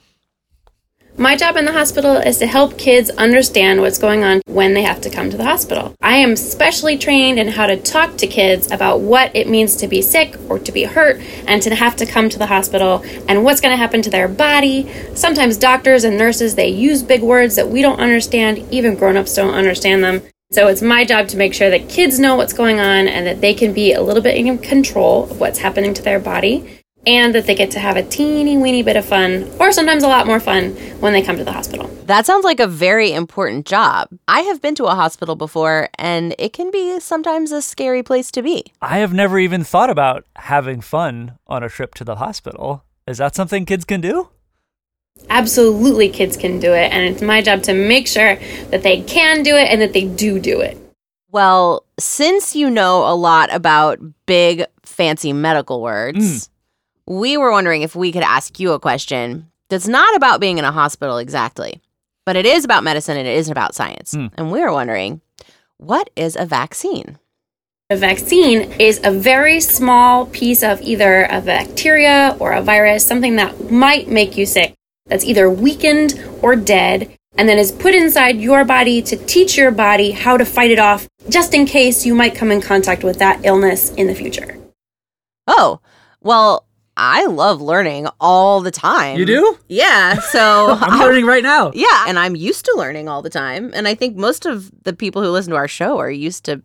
My 1.21 1.37
job 1.37 1.59
in 1.59 1.67
the 1.67 1.73
hospital 1.75 2.17
is 2.17 2.39
to 2.39 2.47
help 2.47 2.79
kids 2.79 3.11
understand 3.11 3.83
what's 3.83 3.99
going 3.99 4.25
on 4.25 4.41
when 4.47 4.73
they 4.73 4.85
have 4.85 5.03
to 5.03 5.11
come 5.11 5.29
to 5.29 5.37
the 5.37 5.45
hospital. 5.45 5.95
I 6.01 6.17
am 6.17 6.35
specially 6.35 6.97
trained 6.97 7.39
in 7.39 7.49
how 7.49 7.67
to 7.67 7.77
talk 7.77 8.17
to 8.17 8.27
kids 8.27 8.71
about 8.71 9.03
what 9.03 9.37
it 9.37 9.47
means 9.47 9.77
to 9.77 9.87
be 9.87 10.01
sick 10.01 10.35
or 10.49 10.59
to 10.61 10.73
be 10.73 10.85
hurt 10.85 11.21
and 11.47 11.61
to 11.61 11.75
have 11.75 11.95
to 11.97 12.07
come 12.07 12.31
to 12.31 12.39
the 12.39 12.47
hospital 12.47 13.05
and 13.29 13.45
what's 13.45 13.61
going 13.61 13.75
to 13.75 13.77
happen 13.77 14.01
to 14.01 14.09
their 14.09 14.29
body. 14.29 14.91
Sometimes 15.15 15.59
doctors 15.59 16.05
and 16.05 16.17
nurses 16.17 16.55
they 16.55 16.69
use 16.69 17.03
big 17.03 17.21
words 17.21 17.55
that 17.57 17.69
we 17.69 17.83
don't 17.83 18.01
understand, 18.01 18.67
even 18.73 18.95
grown-ups 18.95 19.35
don't 19.35 19.53
understand 19.53 20.03
them. 20.03 20.23
So 20.53 20.69
it's 20.69 20.81
my 20.81 21.05
job 21.05 21.29
to 21.29 21.37
make 21.37 21.53
sure 21.53 21.69
that 21.69 21.91
kids 21.91 22.19
know 22.19 22.37
what's 22.37 22.55
going 22.55 22.81
on 22.81 23.07
and 23.07 23.27
that 23.27 23.43
they 23.43 23.53
can 23.53 23.75
be 23.75 23.93
a 23.93 24.01
little 24.01 24.23
bit 24.23 24.39
in 24.39 24.57
control 24.57 25.25
of 25.25 25.39
what's 25.39 25.59
happening 25.59 25.93
to 25.93 26.03
their 26.03 26.19
body 26.19 26.80
and 27.17 27.35
that 27.35 27.47
they 27.47 27.55
get 27.55 27.71
to 27.73 27.81
have 27.81 27.97
a 27.97 28.03
teeny 28.05 28.57
weeny 28.57 28.83
bit 28.83 28.97
of 28.97 29.05
fun, 29.05 29.51
or 29.59 29.73
sometimes 29.73 30.05
a 30.05 30.09
lot 30.09 30.27
more 30.27 30.39
fun, 30.39 30.71
when 31.01 31.13
they 31.13 31.23
come 31.23 31.37
to 31.37 31.45
the 31.45 31.53
hospital. 31.53 31.89
That 32.07 32.25
sounds 32.27 32.45
like 32.45 32.61
a 32.61 32.67
very 32.67 33.13
important 33.13 33.67
job. 33.67 34.09
I 34.29 34.41
have 34.43 34.63
been 34.63 34.75
to 34.77 34.85
a 34.85 34.95
hospital 34.95 35.35
before, 35.37 35.89
and 35.99 36.35
it 36.39 36.53
can 36.53 36.71
be 36.71 37.01
sometimes 37.01 37.51
a 37.53 37.63
scary 37.63 38.03
place 38.03 38.31
to 38.33 38.43
be. 38.43 38.73
I 38.81 38.99
have 38.99 39.13
never 39.13 39.39
even 39.39 39.65
thought 39.65 39.91
about 39.91 40.25
having 40.37 40.81
fun 40.81 41.39
on 41.47 41.63
a 41.63 41.69
trip 41.69 41.95
to 41.97 42.05
the 42.05 42.17
hospital. 42.17 42.85
Is 43.07 43.19
that 43.19 43.35
something 43.35 43.67
kids 43.67 43.85
can 43.85 44.01
do? 44.01 44.29
Absolutely, 45.29 46.09
kids 46.09 46.37
can 46.37 46.61
do 46.61 46.73
it, 46.73 46.93
and 46.93 47.05
it's 47.05 47.23
my 47.23 47.43
job 47.43 47.63
to 47.65 47.75
make 47.75 48.07
sure 48.07 48.37
that 48.71 48.83
they 48.83 49.03
can 49.03 49.43
do 49.43 49.57
it 49.57 49.69
and 49.69 49.81
that 49.81 49.93
they 49.93 50.05
do 50.05 50.39
do 50.39 50.61
it. 50.61 50.79
Well, 51.33 51.85
since 51.99 52.57
you 52.57 52.71
know 52.71 53.07
a 53.07 53.15
lot 53.15 53.53
about 53.53 54.01
big, 54.27 54.65
fancy 54.83 55.33
medical 55.33 55.81
words, 55.81 56.47
hmm. 56.47 56.53
We 57.11 57.37
were 57.37 57.51
wondering 57.51 57.83
if 57.83 57.97
we 57.97 58.13
could 58.13 58.23
ask 58.23 58.61
you 58.61 58.71
a 58.71 58.79
question 58.79 59.51
that's 59.69 59.89
not 59.89 60.15
about 60.15 60.39
being 60.41 60.59
in 60.59 60.65
a 60.65 60.71
hospital 60.71 61.19
exactly, 61.19 61.81
but 62.25 62.37
it 62.37 62.47
is 62.47 62.65
about 62.65 62.85
medicine 62.85 63.17
and 63.17 63.27
it 63.27 63.37
is 63.37 63.51
about 63.51 63.75
science. 63.75 64.15
Mm. 64.15 64.31
And 64.39 64.53
we 64.53 64.61
were 64.61 64.73
wondering 64.73 65.21
what 65.77 66.09
is 66.15 66.37
a 66.37 66.47
vaccine? 66.47 67.19
A 67.91 67.97
vaccine 67.97 68.71
is 68.79 69.01
a 69.03 69.11
very 69.11 69.59
small 69.59 70.27
piece 70.27 70.63
of 70.63 70.81
either 70.83 71.25
a 71.25 71.41
bacteria 71.41 72.37
or 72.39 72.53
a 72.53 72.63
virus, 72.63 73.05
something 73.05 73.35
that 73.37 73.73
might 73.73 74.07
make 74.07 74.37
you 74.37 74.47
sick, 74.47 74.75
that's 75.07 75.25
either 75.25 75.51
weakened 75.51 76.15
or 76.43 76.55
dead, 76.55 77.11
and 77.37 77.49
then 77.49 77.59
is 77.59 77.73
put 77.73 77.93
inside 77.93 78.39
your 78.39 78.65
body 78.65 79.03
to 79.03 79.17
teach 79.17 79.57
your 79.57 79.73
body 79.73 80.13
how 80.13 80.37
to 80.37 80.45
fight 80.45 80.71
it 80.71 80.79
off, 80.79 81.09
just 81.29 81.55
in 81.55 81.67
case 81.67 82.07
you 82.07 82.15
might 82.15 82.37
come 82.37 82.53
in 82.53 82.61
contact 82.61 83.03
with 83.03 83.19
that 83.19 83.45
illness 83.45 83.91
in 83.95 84.07
the 84.07 84.15
future. 84.15 84.57
Oh, 85.49 85.81
well, 86.21 86.67
I 87.03 87.25
love 87.25 87.63
learning 87.63 88.09
all 88.21 88.61
the 88.61 88.71
time. 88.71 89.19
You 89.19 89.25
do? 89.25 89.59
Yeah. 89.69 90.19
So 90.31 90.77
I'm 90.81 91.01
learning 91.01 91.27
right 91.27 91.43
now. 91.43 91.73
Yeah, 91.75 92.05
and 92.07 92.19
I'm 92.19 92.37
used 92.37 92.65
to 92.67 92.75
learning 92.77 93.09
all 93.09 93.21
the 93.21 93.31
time. 93.31 93.71
And 93.75 93.89
I 93.89 93.95
think 93.95 94.17
most 94.17 94.47
of 94.47 94.71
the 94.85 94.93
people 94.93 95.23
who 95.23 95.31
listen 95.31 95.51
to 95.51 95.57
our 95.57 95.67
show 95.67 95.99
are 95.99 96.11
used 96.11 96.45
to 96.45 96.63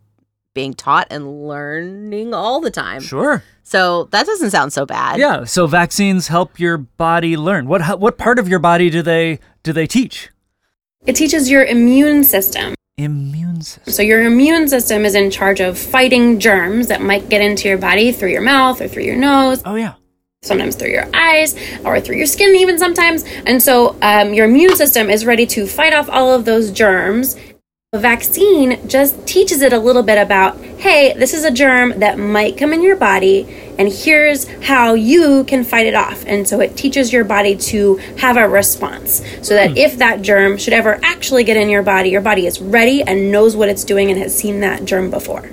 being 0.54 0.72
taught 0.72 1.08
and 1.10 1.48
learning 1.48 2.32
all 2.32 2.60
the 2.60 2.70
time. 2.70 3.00
Sure. 3.00 3.42
So 3.62 4.04
that 4.12 4.24
doesn't 4.26 4.50
sound 4.50 4.72
so 4.72 4.86
bad. 4.86 5.18
Yeah. 5.18 5.44
So 5.44 5.66
vaccines 5.66 6.28
help 6.28 6.60
your 6.60 6.78
body 6.78 7.36
learn. 7.36 7.66
What 7.66 7.98
what 7.98 8.18
part 8.18 8.38
of 8.38 8.48
your 8.48 8.60
body 8.60 8.88
do 8.88 9.02
they 9.02 9.40
do 9.64 9.72
they 9.72 9.86
teach? 9.86 10.30
It 11.06 11.16
teaches 11.16 11.50
your 11.50 11.64
immune 11.64 12.22
system. 12.22 12.74
Immune 12.98 13.62
system. 13.62 13.92
So, 13.92 14.02
your 14.02 14.24
immune 14.24 14.68
system 14.68 15.04
is 15.04 15.14
in 15.14 15.30
charge 15.30 15.60
of 15.60 15.78
fighting 15.78 16.40
germs 16.40 16.86
that 16.86 17.02
might 17.02 17.28
get 17.28 17.42
into 17.42 17.68
your 17.68 17.78
body 17.78 18.10
through 18.10 18.30
your 18.30 18.40
mouth 18.42 18.80
or 18.80 18.88
through 18.88 19.04
your 19.04 19.16
nose. 19.16 19.60
Oh 19.64 19.74
yeah. 19.74 19.94
Sometimes 20.46 20.76
through 20.76 20.90
your 20.90 21.08
eyes 21.14 21.54
or 21.84 22.00
through 22.00 22.16
your 22.16 22.26
skin, 22.26 22.54
even 22.56 22.78
sometimes. 22.78 23.24
And 23.46 23.62
so 23.62 23.96
um, 24.02 24.32
your 24.32 24.46
immune 24.46 24.76
system 24.76 25.10
is 25.10 25.26
ready 25.26 25.46
to 25.46 25.66
fight 25.66 25.92
off 25.92 26.08
all 26.08 26.32
of 26.32 26.44
those 26.44 26.70
germs. 26.70 27.36
A 27.92 27.98
vaccine 27.98 28.88
just 28.88 29.26
teaches 29.26 29.62
it 29.62 29.72
a 29.72 29.78
little 29.78 30.02
bit 30.02 30.18
about 30.18 30.58
hey, 30.78 31.14
this 31.14 31.32
is 31.34 31.44
a 31.44 31.50
germ 31.50 31.98
that 31.98 32.18
might 32.18 32.56
come 32.56 32.72
in 32.72 32.82
your 32.82 32.96
body, 32.96 33.46
and 33.78 33.88
here's 33.90 34.46
how 34.62 34.94
you 34.94 35.44
can 35.44 35.64
fight 35.64 35.86
it 35.86 35.94
off. 35.94 36.24
And 36.26 36.46
so 36.46 36.60
it 36.60 36.76
teaches 36.76 37.12
your 37.12 37.24
body 37.24 37.56
to 37.56 37.96
have 38.18 38.36
a 38.36 38.48
response 38.48 39.22
so 39.42 39.54
that 39.54 39.76
if 39.76 39.98
that 39.98 40.22
germ 40.22 40.58
should 40.58 40.74
ever 40.74 41.00
actually 41.02 41.44
get 41.44 41.56
in 41.56 41.68
your 41.68 41.82
body, 41.82 42.10
your 42.10 42.20
body 42.20 42.46
is 42.46 42.60
ready 42.60 43.02
and 43.02 43.32
knows 43.32 43.56
what 43.56 43.68
it's 43.68 43.84
doing 43.84 44.10
and 44.10 44.20
has 44.20 44.36
seen 44.36 44.60
that 44.60 44.84
germ 44.84 45.10
before. 45.10 45.50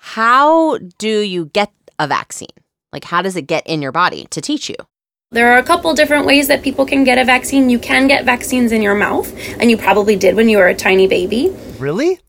How 0.00 0.78
do 0.98 1.20
you 1.20 1.46
get 1.46 1.70
a 1.98 2.06
vaccine? 2.06 2.48
Like, 2.92 3.04
how 3.04 3.22
does 3.22 3.36
it 3.36 3.46
get 3.46 3.66
in 3.66 3.82
your 3.82 3.92
body 3.92 4.26
to 4.30 4.40
teach 4.40 4.68
you? 4.68 4.76
There 5.30 5.52
are 5.52 5.58
a 5.58 5.62
couple 5.62 5.92
different 5.94 6.24
ways 6.24 6.48
that 6.48 6.62
people 6.62 6.86
can 6.86 7.04
get 7.04 7.18
a 7.18 7.24
vaccine. 7.24 7.68
You 7.68 7.78
can 7.78 8.08
get 8.08 8.24
vaccines 8.24 8.72
in 8.72 8.80
your 8.80 8.94
mouth, 8.94 9.30
and 9.60 9.70
you 9.70 9.76
probably 9.76 10.16
did 10.16 10.36
when 10.36 10.48
you 10.48 10.56
were 10.56 10.68
a 10.68 10.74
tiny 10.74 11.06
baby. 11.06 11.54
Really? 11.78 12.20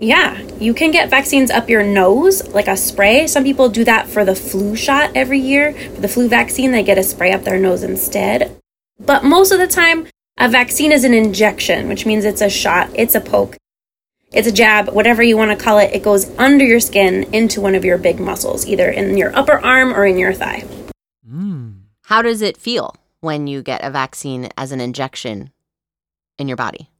Yeah, 0.00 0.40
you 0.58 0.74
can 0.74 0.90
get 0.90 1.10
vaccines 1.10 1.50
up 1.50 1.68
your 1.68 1.84
nose, 1.84 2.46
like 2.48 2.68
a 2.68 2.76
spray. 2.76 3.26
Some 3.26 3.44
people 3.44 3.68
do 3.68 3.84
that 3.84 4.08
for 4.08 4.24
the 4.24 4.34
flu 4.34 4.74
shot 4.76 5.10
every 5.14 5.40
year. 5.40 5.72
For 5.72 6.00
the 6.00 6.08
flu 6.08 6.28
vaccine, 6.28 6.72
they 6.72 6.82
get 6.82 6.98
a 6.98 7.02
spray 7.02 7.32
up 7.32 7.44
their 7.44 7.58
nose 7.58 7.82
instead. 7.82 8.60
But 8.98 9.24
most 9.24 9.52
of 9.52 9.58
the 9.58 9.66
time, 9.66 10.06
a 10.36 10.48
vaccine 10.48 10.92
is 10.92 11.02
an 11.02 11.14
injection, 11.14 11.88
which 11.88 12.06
means 12.06 12.24
it's 12.24 12.40
a 12.40 12.48
shot, 12.48 12.90
it's 12.94 13.16
a 13.16 13.20
poke, 13.20 13.56
it's 14.32 14.46
a 14.46 14.52
jab, 14.52 14.88
whatever 14.88 15.22
you 15.22 15.36
want 15.36 15.56
to 15.56 15.64
call 15.64 15.78
it. 15.78 15.94
It 15.94 16.02
goes 16.02 16.30
under 16.38 16.64
your 16.64 16.80
skin 16.80 17.24
into 17.32 17.60
one 17.60 17.74
of 17.74 17.84
your 17.84 17.96
big 17.96 18.20
muscles, 18.20 18.66
either 18.66 18.90
in 18.90 19.16
your 19.16 19.34
upper 19.34 19.58
arm 19.58 19.94
or 19.94 20.04
in 20.04 20.18
your 20.18 20.34
thigh. 20.34 20.64
Mm. 21.26 21.80
How 22.02 22.20
does 22.22 22.42
it 22.42 22.56
feel 22.56 22.94
when 23.20 23.46
you 23.46 23.62
get 23.62 23.82
a 23.82 23.90
vaccine 23.90 24.48
as 24.56 24.72
an 24.72 24.80
injection 24.80 25.50
in 26.38 26.46
your 26.46 26.56
body? 26.56 26.90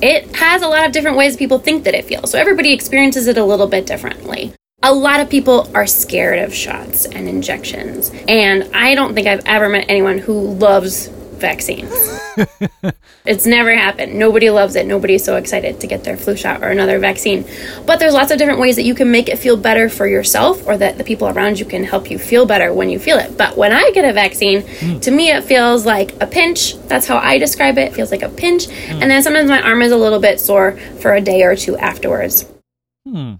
It 0.00 0.34
has 0.36 0.62
a 0.62 0.68
lot 0.68 0.86
of 0.86 0.92
different 0.92 1.16
ways 1.16 1.36
people 1.36 1.58
think 1.58 1.84
that 1.84 1.94
it 1.94 2.04
feels. 2.04 2.30
So 2.30 2.38
everybody 2.38 2.72
experiences 2.72 3.28
it 3.28 3.38
a 3.38 3.44
little 3.44 3.66
bit 3.66 3.86
differently. 3.86 4.52
A 4.82 4.92
lot 4.92 5.20
of 5.20 5.30
people 5.30 5.70
are 5.74 5.86
scared 5.86 6.40
of 6.40 6.54
shots 6.54 7.06
and 7.06 7.28
injections. 7.28 8.10
And 8.28 8.74
I 8.74 8.94
don't 8.94 9.14
think 9.14 9.26
I've 9.26 9.44
ever 9.46 9.68
met 9.68 9.86
anyone 9.88 10.18
who 10.18 10.54
loves 10.54 11.08
vaccines. 11.36 11.90
it's 13.24 13.46
never 13.46 13.74
happened. 13.74 14.14
Nobody 14.18 14.50
loves 14.50 14.76
it. 14.76 14.86
Nobody's 14.86 15.24
so 15.24 15.36
excited 15.36 15.80
to 15.80 15.86
get 15.86 16.04
their 16.04 16.16
flu 16.16 16.36
shot 16.36 16.62
or 16.62 16.68
another 16.68 16.98
vaccine. 16.98 17.44
But 17.86 17.98
there's 17.98 18.14
lots 18.14 18.30
of 18.30 18.38
different 18.38 18.60
ways 18.60 18.76
that 18.76 18.84
you 18.84 18.94
can 18.94 19.10
make 19.10 19.28
it 19.28 19.38
feel 19.38 19.56
better 19.56 19.88
for 19.88 20.06
yourself 20.06 20.66
or 20.66 20.76
that 20.76 20.98
the 20.98 21.04
people 21.04 21.28
around 21.28 21.58
you 21.58 21.64
can 21.64 21.84
help 21.84 22.10
you 22.10 22.18
feel 22.18 22.46
better 22.46 22.72
when 22.72 22.90
you 22.90 22.98
feel 22.98 23.18
it. 23.18 23.36
But 23.36 23.56
when 23.56 23.72
I 23.72 23.90
get 23.92 24.04
a 24.04 24.12
vaccine, 24.12 24.62
hmm. 24.62 24.98
to 25.00 25.10
me 25.10 25.30
it 25.30 25.44
feels 25.44 25.86
like 25.86 26.20
a 26.22 26.26
pinch. 26.26 26.76
That's 26.88 27.06
how 27.06 27.18
I 27.18 27.38
describe 27.38 27.78
it. 27.78 27.92
It 27.92 27.94
feels 27.94 28.10
like 28.10 28.22
a 28.22 28.28
pinch. 28.28 28.66
Hmm. 28.66 29.02
And 29.02 29.10
then 29.10 29.22
sometimes 29.22 29.48
my 29.48 29.60
arm 29.62 29.82
is 29.82 29.92
a 29.92 29.96
little 29.96 30.20
bit 30.20 30.40
sore 30.40 30.72
for 31.00 31.14
a 31.14 31.20
day 31.20 31.42
or 31.42 31.56
two 31.56 31.76
afterwards. 31.76 32.46
Hmm. 33.08 33.34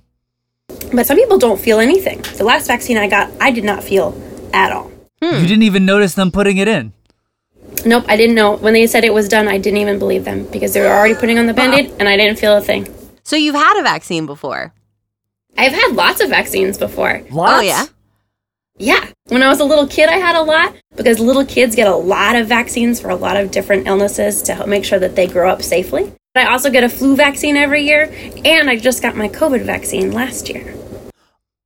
But 0.92 1.06
some 1.06 1.16
people 1.16 1.38
don't 1.38 1.60
feel 1.60 1.78
anything. 1.80 2.22
The 2.36 2.44
last 2.44 2.66
vaccine 2.66 2.96
I 2.96 3.08
got, 3.08 3.30
I 3.40 3.50
did 3.50 3.64
not 3.64 3.82
feel 3.82 4.20
at 4.52 4.72
all. 4.72 4.90
You 5.20 5.30
hmm. 5.30 5.46
didn't 5.46 5.62
even 5.62 5.84
notice 5.84 6.14
them 6.14 6.30
putting 6.30 6.58
it 6.58 6.68
in. 6.68 6.92
Nope, 7.86 8.04
I 8.08 8.16
didn't 8.16 8.34
know. 8.34 8.56
When 8.56 8.72
they 8.72 8.86
said 8.86 9.04
it 9.04 9.12
was 9.12 9.28
done, 9.28 9.48
I 9.48 9.58
didn't 9.58 9.78
even 9.78 9.98
believe 9.98 10.24
them 10.24 10.46
because 10.50 10.72
they 10.72 10.80
were 10.80 10.86
already 10.88 11.14
putting 11.14 11.38
on 11.38 11.46
the 11.46 11.54
band 11.54 11.74
aid 11.74 11.92
and 11.98 12.08
I 12.08 12.16
didn't 12.16 12.38
feel 12.38 12.56
a 12.56 12.60
thing. 12.60 12.88
So 13.22 13.36
you've 13.36 13.54
had 13.54 13.78
a 13.78 13.82
vaccine 13.82 14.26
before? 14.26 14.72
I've 15.56 15.72
had 15.72 15.94
lots 15.94 16.20
of 16.20 16.30
vaccines 16.30 16.78
before. 16.78 17.22
Oh, 17.32 17.60
yeah? 17.60 17.86
Yeah. 18.78 19.06
When 19.28 19.42
I 19.42 19.48
was 19.48 19.60
a 19.60 19.64
little 19.64 19.86
kid, 19.86 20.08
I 20.08 20.16
had 20.16 20.34
a 20.34 20.42
lot 20.42 20.74
because 20.96 21.20
little 21.20 21.44
kids 21.44 21.76
get 21.76 21.86
a 21.86 21.94
lot 21.94 22.36
of 22.36 22.48
vaccines 22.48 23.00
for 23.00 23.08
a 23.08 23.14
lot 23.16 23.36
of 23.36 23.50
different 23.50 23.86
illnesses 23.86 24.42
to 24.42 24.54
help 24.54 24.68
make 24.68 24.84
sure 24.84 24.98
that 24.98 25.14
they 25.14 25.26
grow 25.26 25.48
up 25.48 25.62
safely. 25.62 26.12
I 26.34 26.46
also 26.46 26.70
get 26.70 26.82
a 26.82 26.88
flu 26.88 27.14
vaccine 27.14 27.56
every 27.56 27.84
year, 27.84 28.12
and 28.44 28.68
I 28.68 28.76
just 28.76 29.00
got 29.00 29.14
my 29.14 29.28
COVID 29.28 29.62
vaccine 29.62 30.10
last 30.10 30.48
year. 30.48 30.74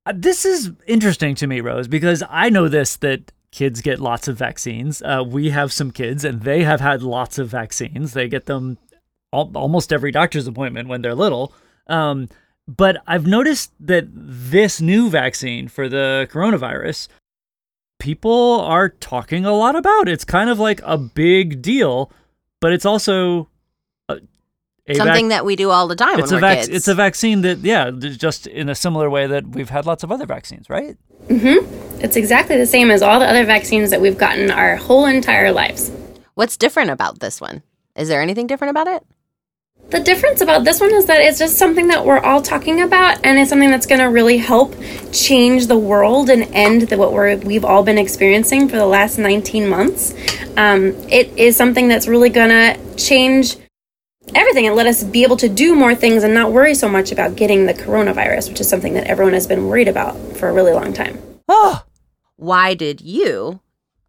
Uh, 0.04 0.12
This 0.14 0.44
is 0.44 0.70
interesting 0.87 1.35
to 1.37 1.46
me, 1.46 1.62
Rose, 1.62 1.88
because 1.88 2.22
I 2.28 2.50
know 2.50 2.68
this 2.68 2.96
that 2.96 3.33
kids 3.51 3.81
get 3.81 4.01
lots 4.01 4.29
of 4.29 4.37
vaccines. 4.37 5.03
Uh, 5.03 5.25
we 5.27 5.51
have 5.51 5.73
some 5.73 5.91
kids, 5.91 6.25
and 6.25 6.43
they 6.43 6.65
have 6.65 6.81
had 6.81 7.03
lots 7.03 7.39
of 7.39 7.49
vaccines. 7.49 8.13
They 8.13 8.29
get 8.29 8.47
them 8.47 8.79
al- 9.33 9.53
almost 9.55 9.93
every 9.93 10.11
doctor's 10.11 10.47
appointment 10.47 10.89
when 10.89 11.03
they're 11.03 11.15
little. 11.15 11.53
Um, 11.87 12.29
but 12.67 13.03
I've 13.07 13.27
noticed 13.27 13.73
that 13.81 14.07
this 14.13 14.81
new 14.81 15.09
vaccine 15.09 15.69
for 15.69 15.89
the 15.89 16.29
coronavirus, 16.31 17.09
people 17.99 18.61
are 18.61 18.91
talking 18.91 19.47
a 19.47 19.55
lot 19.55 19.75
about. 19.75 20.09
It's 20.09 20.25
kind 20.25 20.51
of 20.51 20.59
like 20.59 20.81
a 20.85 20.99
big 20.99 21.63
deal, 21.63 22.13
but 22.61 22.73
it's 22.73 22.85
also 22.85 23.49
a 24.88 24.94
vac- 24.94 25.07
Something 25.07 25.29
that 25.29 25.44
we 25.44 25.57
do 25.57 25.70
all 25.70 25.87
the 25.88 25.96
time 25.96 26.18
it's 26.18 26.31
when 26.33 26.42
a 26.42 26.46
we're 26.46 26.48
vac- 26.55 26.59
kids. 26.59 26.68
it's 26.68 26.88
a 26.88 26.94
vaccine 26.94 27.42
that 27.42 27.59
yeah 27.59 27.90
just 27.90 28.46
in 28.46 28.68
a 28.68 28.74
similar 28.74 29.09
way 29.11 29.27
that 29.27 29.46
we've 29.48 29.70
had 29.70 29.87
lots 29.87 30.03
of 30.03 30.11
other 30.12 30.27
vaccines 30.27 30.68
right 30.70 30.96
Mm-hmm. 31.29 32.01
It's 32.03 32.16
exactly 32.16 32.57
the 32.57 32.64
same 32.66 32.90
as 32.90 33.03
all 33.03 33.18
the 33.20 33.27
other 33.29 33.44
vaccines 33.44 33.90
that 33.90 34.01
we've 34.01 34.16
gotten 34.16 34.51
our 34.51 34.77
whole 34.77 35.05
entire 35.05 35.53
lives. 35.53 35.90
What's 36.35 36.57
different 36.57 36.90
about 36.90 37.18
this 37.20 37.38
one? 37.40 37.62
Is 37.96 38.09
there 38.09 38.22
anything 38.22 38.46
different 38.46 38.70
about 38.70 38.87
it? 38.87 39.05
The 39.90 40.01
difference 40.01 40.40
about 40.40 40.64
this 40.64 40.81
one 40.81 40.92
is 40.94 41.07
that 41.07 41.20
it's 41.20 41.38
just 41.38 41.57
something 41.59 41.88
that 41.88 42.07
we're 42.07 42.20
all 42.20 42.40
talking 42.40 42.81
about, 42.83 43.24
and 43.24 43.38
it's 43.38 43.51
something 43.51 43.70
that's 43.70 43.87
going 43.87 44.01
to 44.01 44.07
really 44.07 44.37
help 44.38 44.74
change 45.12 45.66
the 45.66 45.77
world 45.79 46.31
and 46.31 46.44
end 46.55 46.83
the, 46.83 46.96
what 46.96 47.12
we're, 47.12 47.37
we've 47.38 47.64
all 47.64 47.83
been 47.83 47.98
experiencing 47.98 48.68
for 48.68 48.77
the 48.77 48.87
last 48.87 49.18
19 49.18 49.68
months. 49.68 50.12
Um, 50.57 50.94
it 51.10 51.37
is 51.37 51.56
something 51.56 51.88
that's 51.88 52.06
really 52.06 52.31
going 52.31 52.50
to 52.50 52.96
change 52.96 53.56
everything 54.35 54.66
and 54.66 54.76
let 54.76 54.87
us 54.87 55.04
be 55.04 55.22
able 55.22 55.37
to 55.38 55.48
do 55.48 55.74
more 55.74 55.94
things 55.94 56.24
and 56.24 56.35
not 56.35 56.52
worry 56.52 56.74
so 56.74 56.88
much 56.88 57.12
about 57.12 57.37
getting 57.37 57.66
the 57.66 57.74
coronavirus, 57.74 58.48
which 58.48 58.60
is 58.60 58.68
something 58.68 58.94
that 58.94 59.06
everyone 59.06 59.35
has 59.35 59.46
been 59.46 59.66
worried 59.66 59.88
about 59.88 60.16
for 60.37 60.48
a 60.48 60.52
really 60.52 60.72
long 60.72 60.92
time. 60.92 61.18
Oh, 61.48 61.83
Why 62.37 62.74
did 62.74 63.00
you 63.00 63.60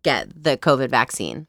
get 0.03 0.43
the 0.43 0.57
COVID 0.57 0.89
vaccine? 0.89 1.47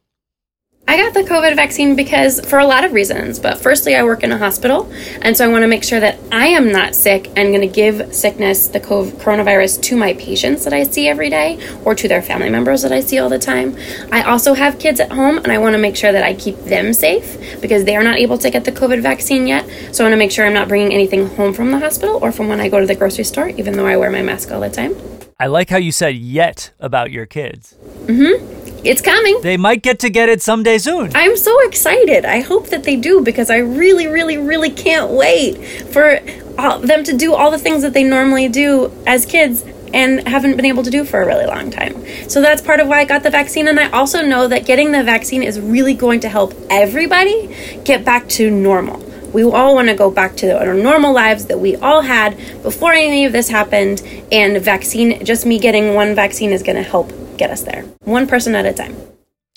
I 0.91 0.97
got 0.97 1.14
the 1.14 1.22
COVID 1.22 1.55
vaccine 1.55 1.95
because 1.95 2.45
for 2.51 2.59
a 2.59 2.66
lot 2.66 2.82
of 2.82 2.93
reasons. 2.93 3.38
But 3.38 3.59
firstly, 3.59 3.95
I 3.95 4.03
work 4.03 4.24
in 4.24 4.32
a 4.32 4.36
hospital, 4.36 4.91
and 5.22 5.36
so 5.36 5.45
I 5.45 5.49
want 5.49 5.62
to 5.62 5.68
make 5.68 5.84
sure 5.84 6.01
that 6.01 6.18
I 6.32 6.49
am 6.49 6.72
not 6.72 6.97
sick 6.97 7.28
and 7.36 7.55
going 7.55 7.61
to 7.61 7.68
give 7.68 8.12
sickness, 8.12 8.66
the 8.66 8.80
COVID, 8.80 9.12
coronavirus, 9.12 9.80
to 9.82 9.97
my 9.97 10.14
patients 10.14 10.64
that 10.64 10.72
I 10.72 10.82
see 10.82 11.07
every 11.07 11.30
day 11.30 11.61
or 11.84 11.95
to 11.95 12.09
their 12.09 12.20
family 12.20 12.51
members 12.51 12.82
that 12.82 12.91
I 12.91 13.03
see 13.03 13.20
all 13.20 13.28
the 13.28 13.38
time. 13.38 13.76
I 14.11 14.24
also 14.24 14.53
have 14.55 14.80
kids 14.80 14.99
at 14.99 15.12
home, 15.12 15.38
and 15.38 15.53
I 15.53 15.59
want 15.59 15.74
to 15.74 15.78
make 15.78 15.95
sure 15.95 16.11
that 16.11 16.24
I 16.24 16.34
keep 16.34 16.59
them 16.64 16.93
safe 16.93 17.61
because 17.61 17.84
they 17.84 17.95
are 17.95 18.03
not 18.03 18.18
able 18.18 18.38
to 18.38 18.51
get 18.51 18.64
the 18.64 18.72
COVID 18.72 19.01
vaccine 19.01 19.47
yet. 19.47 19.64
So 19.95 20.03
I 20.03 20.09
want 20.09 20.14
to 20.14 20.18
make 20.18 20.32
sure 20.32 20.45
I'm 20.45 20.55
not 20.55 20.66
bringing 20.66 20.93
anything 20.93 21.28
home 21.36 21.55
from 21.55 21.70
the 21.70 21.78
hospital 21.78 22.18
or 22.20 22.32
from 22.32 22.49
when 22.49 22.59
I 22.59 22.68
go 22.68 22.80
to 22.80 22.86
the 22.86 22.97
grocery 22.97 23.22
store, 23.22 23.51
even 23.51 23.74
though 23.74 23.86
I 23.86 23.97
wear 23.97 24.11
my 24.11 24.22
mask 24.22 24.51
all 24.51 24.61
the 24.61 24.68
time. 24.68 24.97
i 25.38 25.47
like 25.47 25.70
how 25.70 25.78
you 25.78 25.93
said 25.93 26.16
yet 26.16 26.72
about 26.80 27.12
your 27.12 27.26
kids 27.26 27.76
Mm-hmm. 28.11 28.59
It's 28.83 29.03
coming. 29.03 29.41
They 29.43 29.59
might 29.59 29.83
get 29.83 29.99
to 30.01 30.11
get 30.11 30.28
it 30.28 30.41
someday 30.41 30.78
soon. 30.78 31.11
I'm 31.14 31.37
so 31.37 31.59
excited. 31.66 32.24
I 32.24 32.41
hope 32.41 32.68
that 32.68 32.85
they 32.85 32.97
do 32.97 33.20
because 33.20 33.51
I 33.51 33.59
really, 33.59 34.07
really, 34.07 34.39
really 34.39 34.70
can't 34.70 35.11
wait 35.11 35.62
for 35.93 36.20
all, 36.59 36.78
them 36.78 37.05
to 37.05 37.16
do 37.16 37.35
all 37.35 37.51
the 37.51 37.59
things 37.59 37.83
that 37.83 37.93
they 37.93 38.05
normally 38.05 38.49
do 38.49 38.91
as 39.07 39.26
kids 39.26 39.64
and 39.93 40.26
haven't 40.26 40.57
been 40.57 40.64
able 40.64 40.83
to 40.83 40.91
do 40.91 41.05
for 41.05 41.20
a 41.20 41.26
really 41.26 41.47
long 41.47 41.70
time. 41.70 42.07
So 42.28 42.41
that's 42.41 42.62
part 42.62 42.81
of 42.81 42.89
why 42.89 43.01
I 43.01 43.05
got 43.05 43.22
the 43.22 43.31
vaccine. 43.31 43.68
And 43.68 43.78
I 43.78 43.91
also 43.91 44.22
know 44.22 44.49
that 44.49 44.64
getting 44.64 44.93
the 44.93 45.03
vaccine 45.03 45.43
is 45.43 45.61
really 45.61 45.95
going 45.95 46.20
to 46.20 46.28
help 46.28 46.55
everybody 46.70 47.55
get 47.85 48.05
back 48.05 48.28
to 48.31 48.51
normal. 48.51 49.05
We 49.35 49.45
all 49.45 49.74
want 49.74 49.89
to 49.89 49.95
go 49.95 50.11
back 50.11 50.37
to 50.37 50.59
our 50.59 50.74
normal 50.74 51.12
lives 51.12 51.47
that 51.47 51.61
we 51.61 51.76
all 51.76 52.01
had 52.01 52.37
before 52.62 52.93
any 52.93 53.26
of 53.26 53.33
this 53.33 53.49
happened. 53.49 54.03
And 54.33 54.61
vaccine, 54.62 55.24
just 55.24 55.45
me 55.45 55.59
getting 55.59 55.95
one 55.95 56.14
vaccine 56.14 56.51
is 56.51 56.62
going 56.62 56.76
to 56.76 56.83
help 56.83 57.12
get 57.41 57.51
us 57.51 57.62
there, 57.62 57.82
one 58.01 58.26
person 58.26 58.55
at 58.55 58.66
a 58.66 58.72
time. 58.72 58.95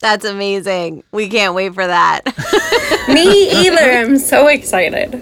That's 0.01 0.25
amazing. 0.25 1.03
We 1.11 1.29
can't 1.29 1.53
wait 1.53 1.73
for 1.73 1.85
that. 1.85 2.21
Me 3.09 3.67
either. 3.67 3.91
I'm 3.91 4.17
so 4.17 4.47
excited. 4.47 5.21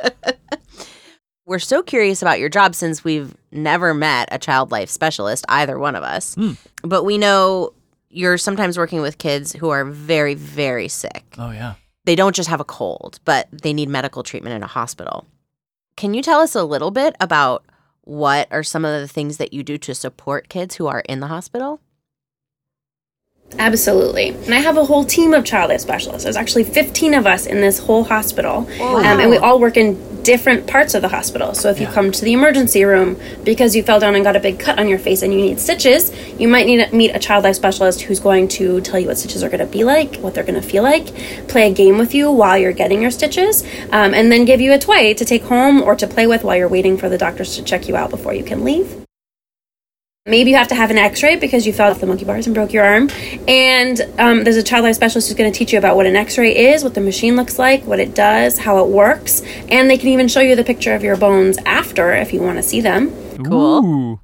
We're 1.46 1.58
so 1.58 1.82
curious 1.82 2.22
about 2.22 2.38
your 2.38 2.48
job 2.48 2.74
since 2.74 3.04
we've 3.04 3.36
never 3.52 3.92
met 3.92 4.28
a 4.32 4.38
child 4.38 4.70
life 4.70 4.88
specialist, 4.88 5.44
either 5.48 5.78
one 5.78 5.96
of 5.96 6.02
us. 6.02 6.34
Hmm. 6.34 6.52
But 6.82 7.04
we 7.04 7.18
know 7.18 7.74
you're 8.08 8.38
sometimes 8.38 8.78
working 8.78 9.02
with 9.02 9.18
kids 9.18 9.52
who 9.52 9.68
are 9.70 9.84
very, 9.84 10.34
very 10.34 10.88
sick. 10.88 11.24
Oh, 11.36 11.50
yeah. 11.50 11.74
They 12.04 12.16
don't 12.16 12.34
just 12.34 12.48
have 12.48 12.60
a 12.60 12.64
cold, 12.64 13.20
but 13.24 13.48
they 13.50 13.72
need 13.72 13.88
medical 13.88 14.22
treatment 14.22 14.56
in 14.56 14.62
a 14.62 14.68
hospital. 14.68 15.26
Can 15.96 16.14
you 16.14 16.22
tell 16.22 16.40
us 16.40 16.54
a 16.54 16.64
little 16.64 16.90
bit 16.90 17.14
about 17.20 17.64
what 18.02 18.48
are 18.50 18.62
some 18.62 18.84
of 18.84 19.00
the 19.00 19.08
things 19.08 19.36
that 19.36 19.52
you 19.52 19.62
do 19.62 19.78
to 19.78 19.94
support 19.94 20.48
kids 20.48 20.76
who 20.76 20.86
are 20.86 21.00
in 21.00 21.20
the 21.20 21.26
hospital? 21.28 21.80
Absolutely. 23.58 24.28
And 24.28 24.54
I 24.54 24.58
have 24.58 24.76
a 24.76 24.84
whole 24.84 25.04
team 25.04 25.34
of 25.34 25.44
child 25.44 25.70
life 25.70 25.80
specialists. 25.80 26.24
There's 26.24 26.36
actually 26.36 26.64
15 26.64 27.14
of 27.14 27.26
us 27.26 27.46
in 27.46 27.60
this 27.60 27.78
whole 27.78 28.04
hospital. 28.04 28.66
Um, 28.80 29.20
and 29.20 29.30
we 29.30 29.36
all 29.36 29.60
work 29.60 29.76
in 29.76 30.22
different 30.22 30.66
parts 30.66 30.94
of 30.94 31.02
the 31.02 31.08
hospital. 31.08 31.54
So 31.54 31.70
if 31.70 31.80
you 31.80 31.86
come 31.86 32.12
to 32.12 32.24
the 32.24 32.32
emergency 32.32 32.84
room 32.84 33.18
because 33.44 33.74
you 33.74 33.82
fell 33.82 34.00
down 34.00 34.14
and 34.14 34.24
got 34.24 34.36
a 34.36 34.40
big 34.40 34.58
cut 34.58 34.78
on 34.78 34.88
your 34.88 34.98
face 34.98 35.22
and 35.22 35.32
you 35.32 35.40
need 35.40 35.60
stitches, 35.60 36.12
you 36.38 36.48
might 36.48 36.66
need 36.66 36.84
to 36.84 36.94
meet 36.94 37.10
a 37.10 37.18
child 37.18 37.44
life 37.44 37.56
specialist 37.56 38.02
who's 38.02 38.20
going 38.20 38.48
to 38.48 38.80
tell 38.80 39.00
you 39.00 39.08
what 39.08 39.18
stitches 39.18 39.42
are 39.42 39.48
going 39.48 39.60
to 39.60 39.66
be 39.66 39.84
like, 39.84 40.16
what 40.16 40.34
they're 40.34 40.44
going 40.44 40.60
to 40.60 40.66
feel 40.66 40.82
like, 40.82 41.06
play 41.48 41.70
a 41.70 41.74
game 41.74 41.98
with 41.98 42.14
you 42.14 42.30
while 42.30 42.56
you're 42.56 42.72
getting 42.72 43.02
your 43.02 43.10
stitches, 43.10 43.62
um, 43.92 44.14
and 44.14 44.30
then 44.30 44.44
give 44.44 44.60
you 44.60 44.72
a 44.72 44.78
toy 44.78 45.14
to 45.14 45.24
take 45.24 45.42
home 45.42 45.82
or 45.82 45.96
to 45.96 46.06
play 46.06 46.26
with 46.26 46.44
while 46.44 46.56
you're 46.56 46.68
waiting 46.68 46.96
for 46.96 47.08
the 47.08 47.18
doctors 47.18 47.56
to 47.56 47.62
check 47.62 47.88
you 47.88 47.96
out 47.96 48.10
before 48.10 48.34
you 48.34 48.44
can 48.44 48.64
leave. 48.64 49.04
Maybe 50.26 50.50
you 50.50 50.56
have 50.58 50.68
to 50.68 50.74
have 50.74 50.90
an 50.90 50.98
x 50.98 51.22
ray 51.22 51.36
because 51.36 51.66
you 51.66 51.72
fell 51.72 51.90
off 51.90 52.00
the 52.00 52.06
monkey 52.06 52.26
bars 52.26 52.46
and 52.46 52.54
broke 52.54 52.74
your 52.74 52.84
arm. 52.84 53.08
And 53.48 53.98
um, 54.18 54.44
there's 54.44 54.58
a 54.58 54.62
child 54.62 54.84
life 54.84 54.94
specialist 54.94 55.28
who's 55.28 55.36
going 55.36 55.50
to 55.50 55.58
teach 55.58 55.72
you 55.72 55.78
about 55.78 55.96
what 55.96 56.04
an 56.04 56.14
x 56.14 56.36
ray 56.36 56.54
is, 56.54 56.84
what 56.84 56.92
the 56.92 57.00
machine 57.00 57.36
looks 57.36 57.58
like, 57.58 57.82
what 57.84 58.00
it 58.00 58.14
does, 58.14 58.58
how 58.58 58.84
it 58.84 58.90
works. 58.90 59.40
And 59.70 59.88
they 59.88 59.96
can 59.96 60.10
even 60.10 60.28
show 60.28 60.40
you 60.40 60.54
the 60.56 60.62
picture 60.62 60.94
of 60.94 61.02
your 61.02 61.16
bones 61.16 61.56
after 61.64 62.12
if 62.12 62.34
you 62.34 62.42
want 62.42 62.58
to 62.58 62.62
see 62.62 62.82
them. 62.82 63.10
Cool. 63.42 64.20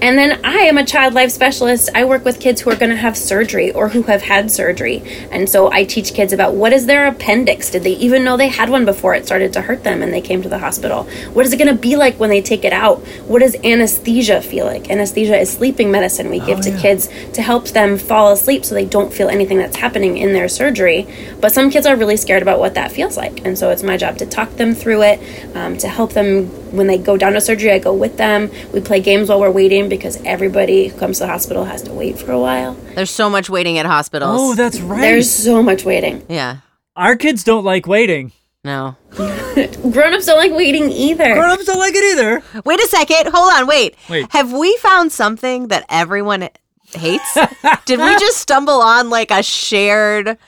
And 0.00 0.16
then 0.16 0.44
I 0.44 0.58
am 0.60 0.78
a 0.78 0.84
child 0.84 1.14
life 1.14 1.32
specialist. 1.32 1.90
I 1.94 2.04
work 2.04 2.24
with 2.24 2.38
kids 2.38 2.60
who 2.60 2.70
are 2.70 2.76
going 2.76 2.90
to 2.90 2.96
have 2.96 3.16
surgery 3.16 3.72
or 3.72 3.88
who 3.88 4.02
have 4.04 4.22
had 4.22 4.50
surgery. 4.50 5.02
And 5.32 5.48
so 5.48 5.72
I 5.72 5.84
teach 5.84 6.14
kids 6.14 6.32
about 6.32 6.54
what 6.54 6.72
is 6.72 6.86
their 6.86 7.08
appendix? 7.08 7.70
Did 7.70 7.82
they 7.82 7.94
even 7.94 8.22
know 8.22 8.36
they 8.36 8.48
had 8.48 8.70
one 8.70 8.84
before 8.84 9.14
it 9.14 9.26
started 9.26 9.52
to 9.54 9.62
hurt 9.62 9.82
them 9.82 10.02
and 10.02 10.12
they 10.12 10.20
came 10.20 10.40
to 10.42 10.48
the 10.48 10.60
hospital? 10.60 11.04
What 11.32 11.46
is 11.46 11.52
it 11.52 11.58
going 11.58 11.74
to 11.74 11.80
be 11.80 11.96
like 11.96 12.20
when 12.20 12.30
they 12.30 12.40
take 12.40 12.64
it 12.64 12.72
out? 12.72 13.00
What 13.26 13.40
does 13.40 13.56
anesthesia 13.64 14.40
feel 14.40 14.66
like? 14.66 14.88
Anesthesia 14.88 15.36
is 15.36 15.50
sleeping 15.50 15.90
medicine 15.90 16.30
we 16.30 16.40
give 16.40 16.60
to 16.60 16.76
kids 16.78 17.08
to 17.32 17.42
help 17.42 17.68
them 17.68 17.98
fall 17.98 18.32
asleep 18.32 18.64
so 18.64 18.74
they 18.74 18.84
don't 18.84 19.12
feel 19.12 19.28
anything 19.28 19.58
that's 19.58 19.76
happening 19.76 20.16
in 20.16 20.32
their 20.32 20.48
surgery. 20.48 21.08
But 21.40 21.52
some 21.52 21.70
kids 21.70 21.86
are 21.86 21.96
really 21.96 22.16
scared 22.16 22.42
about 22.42 22.60
what 22.60 22.74
that 22.74 22.92
feels 22.92 23.16
like. 23.16 23.44
And 23.44 23.58
so 23.58 23.70
it's 23.70 23.82
my 23.82 23.96
job 23.96 24.18
to 24.18 24.26
talk 24.26 24.50
them 24.52 24.74
through 24.74 25.02
it, 25.02 25.56
um, 25.56 25.76
to 25.78 25.88
help 25.88 26.12
them 26.12 26.50
when 26.72 26.86
they 26.86 26.98
go 26.98 27.16
down 27.16 27.32
to 27.34 27.40
surgery. 27.40 27.72
I 27.72 27.78
go 27.78 27.92
with 27.92 28.16
them. 28.16 28.50
We 28.72 28.80
play 28.80 29.00
games 29.00 29.28
while 29.28 29.40
we're 29.40 29.50
waiting 29.50 29.88
because 29.88 30.16
everybody 30.24 30.88
who 30.88 30.98
comes 30.98 31.18
to 31.18 31.24
the 31.24 31.28
hospital 31.28 31.64
has 31.64 31.82
to 31.82 31.92
wait 31.92 32.18
for 32.18 32.32
a 32.32 32.38
while. 32.40 32.74
There's 32.94 33.10
so 33.10 33.28
much 33.30 33.48
waiting 33.50 33.78
at 33.78 33.86
hospitals. 33.86 34.38
Oh, 34.40 34.54
that's 34.54 34.80
right. 34.80 35.00
There's 35.00 35.30
so 35.30 35.62
much 35.62 35.84
waiting. 35.84 36.24
yeah. 36.28 36.58
Our 36.96 37.14
kids 37.16 37.44
don't 37.44 37.64
like 37.64 37.86
waiting. 37.86 38.32
No. 38.64 38.96
Grown 39.14 40.14
ups 40.14 40.26
don't 40.26 40.36
like 40.36 40.52
waiting 40.52 40.90
either. 40.90 41.34
Grown 41.34 41.50
ups 41.50 41.64
don't 41.64 41.78
like 41.78 41.94
it 41.94 42.04
either. 42.12 42.42
Wait 42.64 42.80
a 42.80 42.86
second. 42.88 43.28
Hold 43.32 43.52
on. 43.54 43.66
Wait. 43.68 43.94
Wait. 44.10 44.26
Have 44.32 44.52
we 44.52 44.76
found 44.78 45.12
something 45.12 45.68
that 45.68 45.84
everyone 45.88 46.48
hates? 46.92 47.34
Did 47.86 48.00
we 48.00 48.18
just 48.18 48.38
stumble 48.38 48.80
on 48.80 49.10
like 49.10 49.30
a 49.30 49.44
shared 49.44 50.38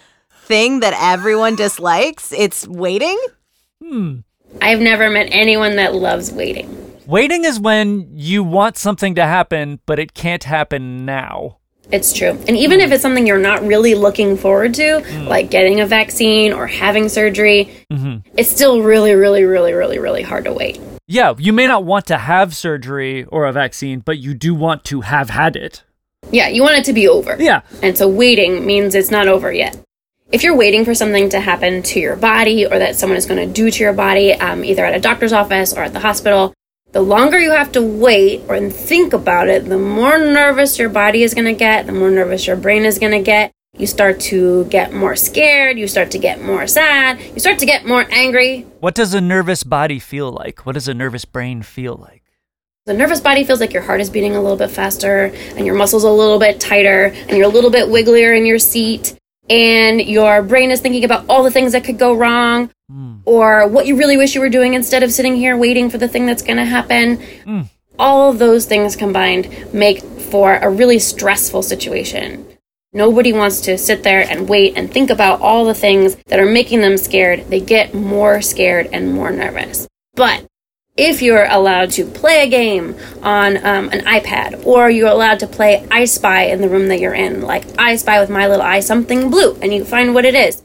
thing 0.43 0.81
that 0.81 0.93
everyone 1.01 1.55
dislikes? 1.55 2.33
It's 2.33 2.67
waiting? 2.67 3.19
Hmm. 3.83 4.19
I've 4.61 4.81
never 4.81 5.11
met 5.11 5.29
anyone 5.31 5.77
that 5.77 5.95
loves 5.95 6.33
waiting. 6.33 6.77
Waiting 7.07 7.45
is 7.45 7.59
when 7.59 8.11
you 8.15 8.45
want 8.45 8.77
something 8.77 9.17
to 9.17 9.25
happen, 9.25 9.81
but 9.87 9.99
it 9.99 10.15
can't 10.15 10.45
happen 10.45 11.05
now. 11.05 11.57
It's 11.93 12.13
true. 12.13 12.39
And 12.47 12.57
even 12.57 12.79
if 12.79 12.93
it's 12.93 13.03
something 13.03 13.27
you're 13.27 13.39
not 13.39 13.65
really 13.65 13.95
looking 13.95 14.37
forward 14.37 14.75
to, 14.75 15.01
like 15.27 15.51
getting 15.51 15.81
a 15.81 15.87
vaccine 15.87 16.53
or 16.53 16.69
having 16.69 17.09
surgery, 17.09 17.69
mm-hmm. 17.91 18.19
it's 18.37 18.49
still 18.49 18.83
really, 18.83 19.15
really, 19.15 19.43
really, 19.43 19.73
really, 19.73 19.99
really 19.99 20.23
hard 20.23 20.45
to 20.45 20.53
wait. 20.53 20.81
Yeah, 21.09 21.35
you 21.37 21.53
may 21.53 21.67
not 21.67 21.85
want 21.85 22.07
to 22.07 22.19
have 22.19 22.55
surgery 22.55 23.25
or 23.25 23.47
a 23.47 23.53
vaccine, 23.53 24.01
but 24.01 24.19
you 24.19 24.35
do 24.35 24.55
want 24.55 24.85
to 24.85 25.01
have 25.01 25.31
had 25.31 25.57
it. 25.57 25.83
Yeah, 26.31 26.47
you 26.47 26.63
want 26.63 26.77
it 26.77 26.85
to 26.85 26.93
be 26.93 27.09
over. 27.09 27.37
Yeah. 27.41 27.63
And 27.83 27.99
so 27.99 28.09
waiting 28.09 28.65
means 28.65 28.95
it's 28.95 29.11
not 29.11 29.27
over 29.27 29.53
yet. 29.53 29.77
If 30.33 30.45
you're 30.45 30.55
waiting 30.55 30.85
for 30.85 30.95
something 30.95 31.29
to 31.31 31.41
happen 31.41 31.83
to 31.83 31.99
your 31.99 32.15
body 32.15 32.65
or 32.65 32.79
that 32.79 32.95
someone 32.95 33.17
is 33.17 33.27
going 33.27 33.45
to 33.45 33.53
do 33.53 33.69
to 33.69 33.83
your 33.83 33.93
body, 33.93 34.33
um, 34.33 34.65
either 34.65 34.85
at 34.85 34.95
a 34.95 35.01
doctor's 35.01 35.33
office 35.33 35.73
or 35.73 35.83
at 35.83 35.93
the 35.93 35.99
hospital, 35.99 36.55
the 36.93 37.01
longer 37.01 37.37
you 37.37 37.51
have 37.51 37.73
to 37.73 37.83
wait 37.83 38.43
or 38.47 38.71
think 38.71 39.13
about 39.13 39.49
it, 39.49 39.65
the 39.65 39.77
more 39.77 40.19
nervous 40.19 40.79
your 40.79 40.89
body 40.89 41.25
is 41.25 41.35
going 41.35 41.47
to 41.47 41.53
get, 41.53 41.87
the 41.87 41.93
more 41.93 42.13
nervous 42.13 42.47
your 42.47 42.55
brain 42.55 42.85
is 42.85 43.01
going 43.01 43.11
to 43.11 43.23
get. 43.23 43.51
You 43.77 43.89
start 43.89 44.21
to 44.21 44.67
get 44.67 44.93
more 44.93 45.17
scared, 45.17 45.81
you 45.81 45.89
start 45.89 46.13
to 46.13 46.19
get 46.19 46.41
more 46.41 46.69
sad, 46.69 47.21
you 47.21 47.41
start 47.41 47.59
to 47.59 47.67
get 47.67 47.85
more 47.85 48.07
angry. 48.13 48.63
What 48.79 48.95
does 48.95 49.15
a 49.15 49.21
nervous 49.21 49.65
body 49.65 49.99
feel 49.99 50.31
like? 50.31 50.65
What 50.65 50.75
does 50.75 50.87
a 50.87 50.95
nervous 50.95 51.25
brain 51.25 51.63
feel 51.63 51.97
like? 51.97 52.23
The 52.87 52.95
nervous 52.95 53.21
body 53.21 53.43
feels 53.43 53.59
like 53.59 53.73
your 53.73 53.83
heart 53.83 54.01
is 54.01 54.11
beating 54.11 54.37
a 54.37 54.41
little 54.41 54.57
bit 54.57 54.71
faster 54.71 55.33
and 55.57 55.67
your 55.67 55.75
muscles 55.75 56.05
a 56.05 56.11
little 56.11 56.39
bit 56.39 56.61
tighter 56.61 57.07
and 57.07 57.31
you're 57.37 57.47
a 57.47 57.53
little 57.53 57.71
bit 57.71 57.89
wigglier 57.89 58.37
in 58.37 58.47
your 58.47 58.61
seat 58.61 59.17
and 59.51 60.01
your 60.01 60.43
brain 60.43 60.71
is 60.71 60.81
thinking 60.81 61.05
about 61.05 61.27
all 61.29 61.43
the 61.43 61.51
things 61.51 61.73
that 61.73 61.83
could 61.83 61.99
go 61.99 62.15
wrong 62.15 62.71
hmm. 62.89 63.17
or 63.25 63.67
what 63.67 63.85
you 63.85 63.97
really 63.97 64.17
wish 64.17 64.35
you 64.35 64.41
were 64.41 64.49
doing 64.49 64.75
instead 64.75 65.03
of 65.03 65.13
sitting 65.13 65.35
here 65.35 65.57
waiting 65.57 65.91
for 65.91 65.99
the 65.99 66.09
thing 66.09 66.25
that's 66.25 66.43
going 66.43 66.57
to 66.57 66.65
happen. 66.65 67.21
Hmm. 67.45 67.63
All 67.99 68.31
of 68.31 68.39
those 68.39 68.65
things 68.65 68.97
combined 68.97 69.75
make 69.75 70.03
for 70.03 70.55
a 70.55 70.71
really 70.71 71.01
stressful 71.01 71.63
situation. 71.63 72.47
Nobody 72.93 73.33
wants 73.33 73.61
to 73.63 73.77
sit 73.77 74.03
there 74.05 74.23
and 74.29 74.49
wait 74.49 74.77
and 74.77 74.91
think 74.91 75.11
about 75.11 75.41
all 75.41 75.65
the 75.65 75.75
things 75.75 76.17
that 76.27 76.41
are 76.41 76.47
making 76.47 76.81
them 76.81 76.97
scared. 76.97 77.49
They 77.49 77.61
get 77.61 77.95
more 77.95 78.41
scared 78.41 78.89
and 78.93 79.13
more 79.13 79.31
nervous. 79.31 79.87
But 80.15 80.47
if 80.97 81.23
you're 81.23 81.47
allowed 81.47 81.91
to 81.91 82.05
play 82.05 82.43
a 82.43 82.49
game 82.49 82.95
on 83.23 83.57
um, 83.59 83.89
an 83.89 84.01
iPad, 84.01 84.67
or 84.67 84.91
you're 84.91 85.09
allowed 85.09 85.41
to 85.41 85.47
play 85.47 85.87
I 85.91 86.05
Spy 86.05 86.43
in 86.43 86.61
the 86.61 86.69
room 86.69 86.89
that 86.89 87.01
you're 87.01 87.15
in, 87.15 87.41
like 87.41 87.65
I 87.79 87.97
Spy 87.97 88.21
with 88.21 88.29
my 88.29 88.47
little 88.49 88.63
eye 88.63 88.81
something 88.81 89.31
blue, 89.31 89.55
and 89.63 89.73
you 89.73 89.85
find 89.85 90.15
what 90.15 90.27
it 90.27 90.35
is, 90.35 90.63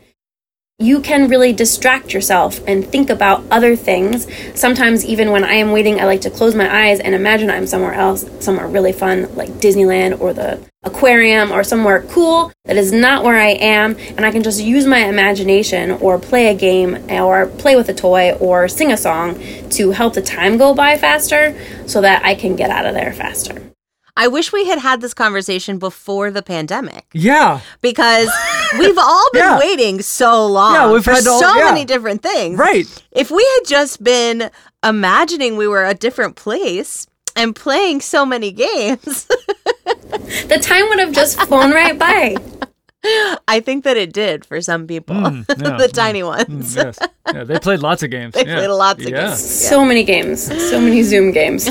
you 0.78 1.00
can 1.00 1.30
really 1.30 1.54
distract 1.54 2.14
yourself 2.14 2.60
and 2.68 2.86
think 2.86 3.10
about 3.10 3.44
other 3.50 3.78
things. 3.78 4.28
Sometimes, 4.60 5.06
even 5.06 5.32
when 5.32 5.46
I 5.46 5.54
am 5.54 5.72
waiting, 5.72 6.02
I 6.02 6.06
like 6.06 6.20
to 6.22 6.30
close 6.30 6.54
my 6.54 6.88
eyes 6.88 7.00
and 7.00 7.16
imagine 7.16 7.50
I'm 7.50 7.66
somewhere 7.66 7.94
else, 7.94 8.30
somewhere 8.40 8.68
really 8.68 8.92
fun, 8.92 9.34
like 9.36 9.50
Disneyland 9.52 10.20
or 10.20 10.34
the 10.34 10.60
aquarium 10.84 11.52
or 11.52 11.64
somewhere 11.64 12.04
cool 12.10 12.52
that 12.66 12.76
is 12.76 12.92
not 12.92 13.24
where 13.24 13.40
I 13.40 13.52
am, 13.52 13.96
and 14.18 14.26
I 14.26 14.32
can 14.32 14.44
just 14.44 14.62
use 14.62 14.86
my 14.86 15.00
imagination 15.00 15.92
or 15.92 16.20
play 16.20 16.48
a 16.48 16.54
game 16.54 17.10
or 17.10 17.48
play 17.48 17.78
with 17.78 17.88
a 17.88 17.94
toy 17.94 18.34
or 18.34 18.68
sing 18.68 18.92
a 18.92 18.98
song 18.98 19.40
to 19.72 19.92
help 19.92 20.14
the 20.14 20.22
time 20.22 20.58
go 20.58 20.76
by 20.76 20.98
faster 20.98 21.58
so 21.88 22.02
that 22.02 22.24
I 22.26 22.36
can 22.36 22.58
get 22.58 22.70
out 22.70 22.86
of 22.86 22.94
there 22.94 23.14
faster. 23.14 23.72
I 24.18 24.28
wish 24.30 24.54
we 24.54 24.66
had 24.66 24.80
had 24.80 25.02
this 25.02 25.14
conversation 25.14 25.78
before 25.78 26.32
the 26.32 26.42
pandemic 26.42 27.06
Yeah. 27.14 27.60
because 27.82 28.30
we've 28.80 28.98
all 28.98 29.26
been 29.34 29.42
Yeah. 29.44 29.60
waiting 29.60 30.02
so 30.02 30.46
long 30.48 30.74
Yeah, 30.74 30.92
we've 30.92 31.04
for 31.04 31.12
had 31.12 31.28
all- 31.28 31.40
so 31.42 31.56
yeah. 31.58 31.66
many 31.66 31.84
different 31.86 32.22
things. 32.24 32.58
Right. 32.58 32.88
If 33.12 33.30
we 33.30 33.44
had 33.44 33.68
just 33.68 34.02
been 34.04 34.50
imagining 34.84 35.58
we 35.58 35.68
were 35.68 35.84
a 35.86 35.94
different 35.94 36.36
place 36.38 37.08
and 37.36 37.54
playing 37.56 38.00
so 38.02 38.26
many 38.26 38.52
games, 38.52 39.28
The 40.48 40.60
time 40.62 40.88
would 40.90 41.00
have 41.00 41.12
just 41.14 41.40
flown 41.42 41.72
right 41.72 41.98
by. 41.98 42.36
I 43.48 43.60
think 43.60 43.84
that 43.84 43.98
it 43.98 44.14
did 44.14 44.46
for 44.46 44.62
some 44.62 44.88
people, 44.88 45.16
Mm, 45.16 45.46
yeah, 45.50 45.78
the 45.78 45.88
mm, 45.88 45.92
tiny 45.94 46.24
ones. 46.24 46.76
yes. 46.76 46.98
Yeah, 47.34 47.44
they 47.44 47.60
played 47.60 47.80
lots 47.82 48.02
of 48.02 48.10
games. 48.12 48.34
They 48.34 48.46
yeah. 48.46 48.56
played 48.56 48.70
lots 48.70 49.04
of 49.04 49.10
yeah. 49.12 49.28
games. 49.28 49.44
So 49.68 49.84
many 49.86 50.04
games, 50.04 50.42
so 50.70 50.80
many 50.80 51.04
Zoom 51.04 51.32
games. 51.32 51.68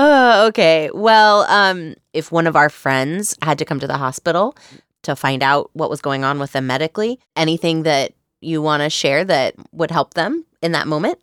Oh, 0.00 0.46
okay. 0.46 0.90
Well, 0.94 1.40
um, 1.48 1.96
if 2.12 2.30
one 2.30 2.46
of 2.46 2.54
our 2.54 2.70
friends 2.70 3.36
had 3.42 3.58
to 3.58 3.64
come 3.64 3.80
to 3.80 3.88
the 3.88 3.98
hospital 3.98 4.56
to 5.02 5.16
find 5.16 5.42
out 5.42 5.70
what 5.72 5.90
was 5.90 6.00
going 6.00 6.22
on 6.22 6.38
with 6.38 6.52
them 6.52 6.68
medically, 6.68 7.18
anything 7.34 7.82
that 7.82 8.12
you 8.40 8.62
want 8.62 8.84
to 8.84 8.90
share 8.90 9.24
that 9.24 9.56
would 9.72 9.90
help 9.90 10.14
them 10.14 10.44
in 10.62 10.70
that 10.70 10.86
moment? 10.86 11.18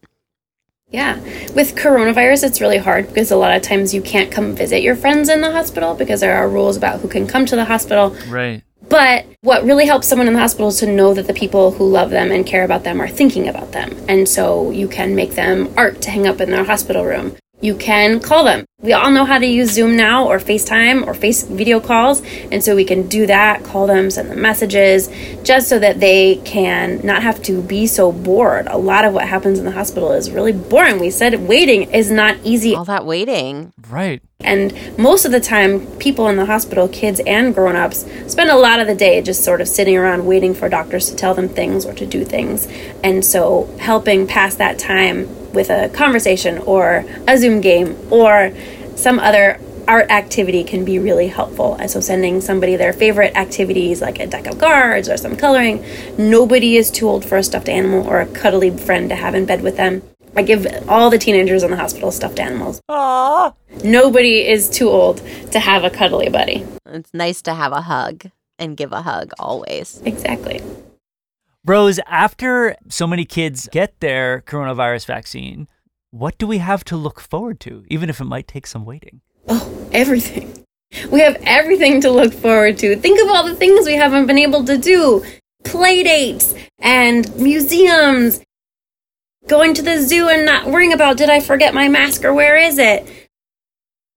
Yeah. 0.90 1.20
With 1.54 1.76
coronavirus, 1.76 2.44
it's 2.44 2.60
really 2.60 2.78
hard 2.78 3.08
because 3.08 3.32
a 3.32 3.38
lot 3.38 3.56
of 3.56 3.62
times 3.62 3.94
you 3.94 4.02
can't 4.02 4.30
come 4.30 4.54
visit 4.54 4.82
your 4.82 4.98
friends 4.98 5.30
in 5.30 5.40
the 5.40 5.54
hospital 5.54 5.96
because 5.96 6.20
there 6.20 6.36
are 6.36 6.50
rules 6.50 6.76
about 6.76 7.00
who 7.00 7.08
can 7.08 7.28
come 7.28 7.46
to 7.46 7.56
the 7.56 7.66
hospital. 7.66 8.14
Right. 8.28 8.62
But 8.90 9.26
what 9.42 9.64
really 9.64 9.86
helps 9.86 10.08
someone 10.08 10.28
in 10.28 10.34
the 10.34 10.40
hospital 10.40 10.68
is 10.68 10.80
to 10.80 10.92
know 10.92 11.14
that 11.14 11.28
the 11.28 11.34
people 11.34 11.72
who 11.72 11.90
love 11.90 12.10
them 12.12 12.30
and 12.30 12.46
care 12.46 12.66
about 12.66 12.84
them 12.84 13.02
are 13.02 13.08
thinking 13.08 13.48
about 13.48 13.72
them. 13.72 13.96
And 14.10 14.28
so 14.28 14.70
you 14.70 14.90
can 14.90 15.16
make 15.16 15.32
them 15.32 15.74
art 15.78 16.02
to 16.02 16.12
hang 16.12 16.28
up 16.28 16.42
in 16.42 16.52
their 16.52 16.66
hospital 16.66 17.06
room. 17.06 17.38
You 17.62 17.76
can 17.76 18.20
call 18.20 18.44
them. 18.44 18.66
We 18.82 18.94
all 18.94 19.10
know 19.10 19.26
how 19.26 19.40
to 19.40 19.46
use 19.46 19.72
Zoom 19.72 19.96
now 19.96 20.28
or 20.28 20.40
FaceTime 20.40 21.08
or 21.08 21.14
face 21.14 21.44
video 21.44 21.80
calls. 21.80 22.22
And 22.52 22.64
so 22.64 22.76
we 22.76 22.86
can 22.86 23.08
do 23.08 23.26
that, 23.26 23.64
call 23.64 23.88
them, 23.88 24.12
send 24.12 24.30
them 24.30 24.42
messages, 24.42 25.10
just 25.44 25.68
so 25.68 25.80
that 25.80 26.00
they 26.00 26.36
can 26.46 27.00
not 27.04 27.24
have 27.24 27.42
to 27.44 27.62
be 27.62 27.88
so 27.88 28.12
bored. 28.12 28.68
A 28.68 28.78
lot 28.78 29.06
of 29.06 29.14
what 29.14 29.28
happens 29.28 29.58
in 29.58 29.66
the 29.66 29.72
hospital 29.72 30.12
is 30.12 30.30
really 30.30 30.52
boring. 30.52 31.00
We 31.00 31.10
said 31.10 31.48
waiting 31.48 31.92
is 31.92 32.12
not 32.12 32.38
easy. 32.44 32.76
All 32.76 32.86
that 32.86 33.06
waiting. 33.06 33.74
Right. 33.90 34.22
And 34.46 34.98
most 34.98 35.26
of 35.26 35.32
the 35.32 35.40
time, 35.40 35.88
people 35.98 36.28
in 36.28 36.36
the 36.36 36.46
hospital, 36.46 36.88
kids 36.88 37.20
and 37.26 37.54
grown 37.54 37.76
ups, 37.76 38.06
spend 38.28 38.50
a 38.50 38.56
lot 38.56 38.80
of 38.80 38.88
the 38.88 38.96
day 38.96 39.22
just 39.22 39.44
sort 39.44 39.62
of 39.62 39.68
sitting 39.68 39.98
around 39.98 40.26
waiting 40.26 40.54
for 40.54 40.70
doctors 40.70 41.10
to 41.10 41.16
tell 41.16 41.34
them 41.34 41.50
things 41.50 41.86
or 41.86 41.94
to 41.94 42.06
do 42.06 42.24
things. 42.24 42.68
And 43.04 43.26
so, 43.26 43.74
helping 43.80 44.28
pass 44.28 44.56
that 44.56 44.78
time 44.78 45.54
with 45.54 45.70
a 45.70 45.90
conversation 45.90 46.60
or 46.60 47.06
a 47.28 47.38
Zoom 47.38 47.60
game 47.60 47.98
or 48.12 48.54
some 48.96 49.20
other 49.20 49.60
art 49.88 50.10
activity 50.10 50.64
can 50.64 50.84
be 50.84 51.00
really 51.00 51.28
helpful. 51.28 51.76
And 51.76 51.90
so, 51.90 52.00
sending 52.00 52.40
somebody 52.42 52.76
their 52.76 52.94
favorite 52.94 53.36
activities 53.36 54.02
like 54.02 54.20
a 54.20 54.28
deck 54.28 54.48
of 54.48 54.60
cards 54.60 55.10
or 55.10 55.18
some 55.18 55.38
coloring. 55.38 55.84
Nobody 56.18 56.76
is 56.76 56.92
too 56.92 57.08
old 57.08 57.26
for 57.26 57.38
a 57.38 57.44
stuffed 57.44 57.70
animal 57.70 58.08
or 58.08 58.20
a 58.20 58.28
cuddly 58.28 58.70
friend 58.78 59.10
to 59.10 59.16
have 59.16 59.34
in 59.34 59.46
bed 59.46 59.62
with 59.62 59.78
them. 59.78 60.04
I 60.36 60.42
give 60.42 60.68
all 60.90 61.10
the 61.10 61.18
teenagers 61.18 61.64
in 61.64 61.72
the 61.72 61.78
hospital 61.78 62.12
stuffed 62.12 62.40
animals. 62.40 62.82
Aww. 62.90 63.54
Nobody 63.84 64.46
is 64.48 64.70
too 64.70 64.90
old 64.90 65.22
to 65.52 65.60
have 65.60 65.84
a 65.84 65.90
cuddly 65.90 66.30
buddy. 66.30 66.66
It's 66.86 67.14
nice 67.14 67.42
to 67.44 67.54
have 67.54 67.72
a 67.72 67.82
hug 67.82 68.30
and 68.60 68.76
give 68.76 68.92
a 68.92 69.02
hug 69.02 69.32
always. 69.40 70.02
Exactly. 70.04 70.62
Rose, 71.66 72.00
after 72.06 72.76
so 72.90 73.08
many 73.08 73.26
kids 73.26 73.70
get 73.72 74.00
their 74.00 74.42
coronavirus 74.42 75.06
vaccine, 75.06 75.68
what 76.12 76.38
do 76.38 76.48
we 76.48 76.60
have 76.60 76.84
to 76.86 76.98
look 76.98 77.20
forward 77.20 77.60
to, 77.62 77.84
even 77.90 78.10
if 78.10 78.20
it 78.22 78.26
might 78.26 78.48
take 78.48 78.68
some 78.68 78.86
waiting? 78.86 79.22
Oh, 79.48 79.88
everything. 79.92 80.64
We 81.10 81.22
have 81.22 81.38
everything 81.44 82.02
to 82.02 82.12
look 82.12 82.34
forward 82.34 82.78
to. 82.80 82.96
Think 82.98 83.22
of 83.22 83.30
all 83.30 83.44
the 83.44 83.56
things 83.56 83.86
we 83.86 83.96
haven't 83.96 84.28
been 84.28 84.38
able 84.38 84.64
to 84.66 84.78
do 84.78 85.26
play 85.64 86.04
dates 86.04 86.54
and 86.80 87.36
museums 87.36 88.42
going 89.48 89.74
to 89.76 89.82
the 89.82 90.02
zoo 90.02 90.28
and 90.28 90.46
not 90.46 90.68
worrying 90.68 90.94
about 90.94 91.18
did 91.18 91.30
I 91.30 91.40
forget 91.40 91.74
my 91.74 91.88
mask 91.88 92.24
or 92.24 92.34
where 92.34 92.58
is 92.58 92.78
it? 92.78 93.08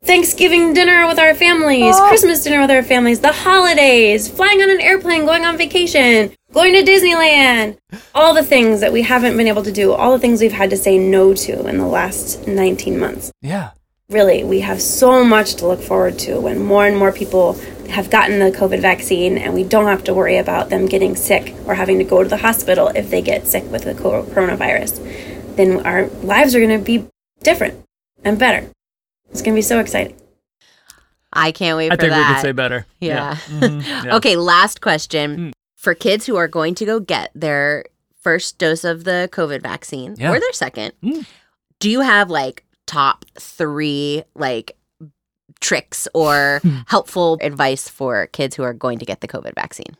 Thanksgiving 0.05 0.75
dinner 0.75 1.07
with 1.09 1.19
our 1.19 1.35
families, 1.35 1.95
Oh. 1.99 2.09
Christmas 2.09 2.45
dinner 2.45 2.61
with 2.61 2.71
our 2.71 2.83
families, 2.85 3.21
the 3.21 3.33
holidays, 3.33 4.29
flying 4.29 4.63
on 4.63 4.71
an 4.71 4.81
airplane, 4.81 5.25
going 5.27 5.45
on 5.45 5.57
vacation, 5.59 6.33
going 6.53 6.73
to 6.73 6.89
Disneyland. 6.89 7.77
All 8.15 8.33
the 8.33 8.45
things 8.45 8.81
that 8.81 8.93
we 8.93 9.03
haven't 9.03 9.37
been 9.37 9.49
able 9.49 9.65
to 9.65 9.73
do, 9.73 9.93
all 9.93 10.13
the 10.13 10.19
things 10.21 10.41
we've 10.41 10.53
had 10.53 10.71
to 10.71 10.77
say 10.77 10.99
no 10.99 11.35
to 11.35 11.67
in 11.67 11.79
the 11.79 11.87
last 11.87 12.47
19 12.47 12.99
months. 12.99 13.33
Yeah. 13.43 13.71
Really, 14.09 14.45
we 14.45 14.61
have 14.61 14.81
so 14.81 15.25
much 15.25 15.57
to 15.57 15.67
look 15.67 15.83
forward 15.83 16.19
to 16.21 16.41
when 16.41 16.63
more 16.63 16.87
and 16.87 16.97
more 16.97 17.13
people 17.13 17.55
have 17.89 18.11
gotten 18.11 18.39
the 18.39 18.51
COVID 18.51 18.81
vaccine 18.81 19.39
and 19.39 19.55
we 19.55 19.65
don't 19.65 19.87
have 19.87 20.05
to 20.05 20.15
worry 20.15 20.37
about 20.37 20.69
them 20.71 20.87
getting 20.87 21.17
sick 21.17 21.55
or 21.67 21.75
having 21.75 21.99
to 21.99 22.05
go 22.05 22.23
to 22.23 22.29
the 22.29 22.37
hospital 22.39 22.89
if 22.89 23.11
they 23.11 23.23
get 23.23 23.47
sick 23.47 23.65
with 23.71 23.85
the 23.85 23.95
coronavirus. 23.95 25.57
Then 25.57 25.85
our 25.87 26.07
lives 26.23 26.55
are 26.55 26.61
going 26.61 26.79
to 26.79 26.85
be 26.85 27.07
different 27.43 27.83
and 28.25 28.39
better. 28.39 28.71
It's 29.31 29.43
going 29.43 29.55
to 29.55 29.59
be 29.59 29.63
so 29.63 29.81
exciting. 29.81 30.17
I 31.33 31.53
can't 31.53 31.77
wait 31.77 31.93
I 31.93 31.97
for 31.97 32.01
think 32.03 32.11
that. 32.13 32.29
we 32.29 32.35
could 32.35 32.43
say 32.43 32.53
better. 32.53 32.87
Yeah. 33.01 33.35
Mhm. 33.49 34.05
Yeah. 34.05 34.17
Okay, 34.17 34.37
last 34.37 34.81
question. 34.81 35.37
Hmm. 35.37 35.51
For 35.77 35.95
kids 35.95 36.27
who 36.27 36.37
are 36.37 36.49
going 36.49 36.75
to 36.77 36.85
go 36.85 36.99
get 37.01 37.31
their 37.35 37.85
first 38.21 38.59
dose 38.59 38.83
of 38.85 39.05
the 39.05 39.29
COVID 39.33 39.63
vaccine 39.63 40.17
Yeah. 40.19 40.33
or 40.33 40.41
their 40.41 40.53
second, 40.53 40.93
Hmm. 41.03 41.21
do 41.81 41.89
you 41.91 42.01
have 42.01 42.31
like 42.31 42.65
top 42.87 43.25
three 43.39 44.23
like 44.35 44.77
tricks 45.61 46.09
or 46.15 46.61
Hmm. 46.63 46.77
helpful 46.87 47.39
advice 47.41 47.89
for 47.89 48.27
kids 48.29 48.57
who 48.57 48.63
are 48.63 48.75
going 48.75 48.99
to 48.99 49.05
get 49.05 49.21
the 49.21 49.29
COVID 49.29 49.55
vaccine? 49.55 49.97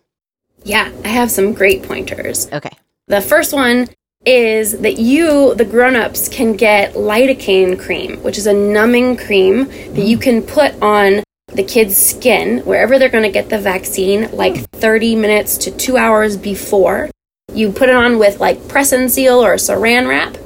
Yeah, 0.65 0.91
I 1.05 1.09
have 1.09 1.31
some 1.31 1.53
great 1.53 1.83
pointers. 1.83 2.49
Okay. 2.53 2.77
The 3.07 3.21
first 3.21 3.53
one 3.53 3.89
is 4.27 4.79
that 4.81 4.99
you, 4.99 5.55
the 5.55 5.65
grown-ups, 5.65 6.29
can 6.29 6.55
get 6.55 6.95
lidocaine 6.95 7.79
cream, 7.79 8.19
which 8.23 8.37
is 8.37 8.47
a 8.47 8.53
numbing 8.53 9.17
cream 9.17 9.69
that 9.95 10.05
you 10.05 10.19
can 10.19 10.43
put 10.43 10.75
on 10.83 11.23
the 11.55 11.63
kid's 11.63 11.97
skin 11.97 12.59
wherever 12.61 12.99
they're 12.99 13.09
going 13.09 13.23
to 13.25 13.31
get 13.31 13.49
the 13.49 13.59
vaccine, 13.59 14.31
like 14.33 14.69
30 14.73 15.17
minutes 15.17 15.57
to 15.59 15.71
two 15.71 15.97
hours 15.97 16.37
before. 16.37 17.09
You 17.55 17.73
put 17.73 17.89
it 17.89 17.95
on 17.95 18.19
with 18.19 18.39
like 18.41 18.69
press 18.69 18.93
and 18.93 19.11
seal 19.11 19.43
or 19.43 19.55
saran 19.55 20.09
wrap, 20.09 20.37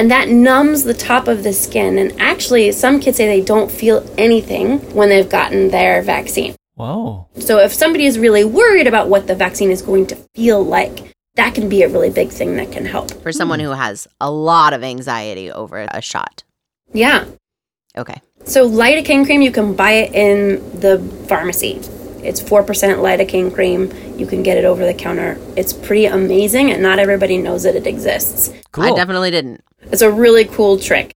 and 0.00 0.10
that 0.10 0.30
numbs 0.30 0.84
the 0.84 0.94
top 0.94 1.28
of 1.28 1.42
the 1.42 1.52
skin. 1.52 1.98
And 1.98 2.18
actually, 2.18 2.72
some 2.72 3.00
kids 3.00 3.18
say 3.18 3.26
they 3.26 3.44
don't 3.44 3.70
feel 3.70 4.10
anything 4.16 4.78
when 4.94 5.10
they've 5.10 5.28
gotten 5.28 5.68
their 5.68 6.00
vaccine. 6.00 6.56
Whoa. 6.76 7.28
So 7.38 7.58
if 7.58 7.74
somebody 7.74 8.06
is 8.06 8.18
really 8.18 8.42
worried 8.42 8.86
about 8.86 9.10
what 9.10 9.26
the 9.26 9.34
vaccine 9.34 9.70
is 9.70 9.82
going 9.82 10.06
to 10.06 10.16
feel 10.34 10.64
like, 10.64 11.14
that 11.34 11.54
can 11.54 11.68
be 11.68 11.82
a 11.82 11.88
really 11.90 12.08
big 12.08 12.30
thing 12.30 12.56
that 12.56 12.72
can 12.72 12.86
help. 12.86 13.10
For 13.22 13.30
someone 13.30 13.60
who 13.60 13.72
has 13.72 14.08
a 14.22 14.30
lot 14.30 14.72
of 14.72 14.82
anxiety 14.82 15.52
over 15.52 15.86
a 15.90 16.00
shot. 16.00 16.44
Yeah. 16.94 17.26
Okay. 17.94 18.22
So 18.46 18.66
lidocaine 18.66 19.26
cream, 19.26 19.42
you 19.42 19.52
can 19.52 19.74
buy 19.74 19.92
it 19.92 20.14
in 20.14 20.80
the 20.80 20.98
pharmacy. 21.28 21.78
It's 22.24 22.40
4% 22.40 22.64
lidocaine 22.66 23.52
cream. 23.52 23.92
You 24.18 24.26
can 24.26 24.42
get 24.42 24.56
it 24.58 24.64
over 24.64 24.84
the 24.84 24.94
counter. 24.94 25.38
It's 25.56 25.72
pretty 25.72 26.06
amazing, 26.06 26.70
and 26.70 26.82
not 26.82 26.98
everybody 26.98 27.38
knows 27.38 27.62
that 27.64 27.76
it 27.76 27.86
exists. 27.86 28.52
Cool. 28.72 28.84
I 28.84 28.96
definitely 28.96 29.30
didn't. 29.30 29.62
It's 29.82 30.02
a 30.02 30.10
really 30.10 30.44
cool 30.44 30.78
trick. 30.78 31.12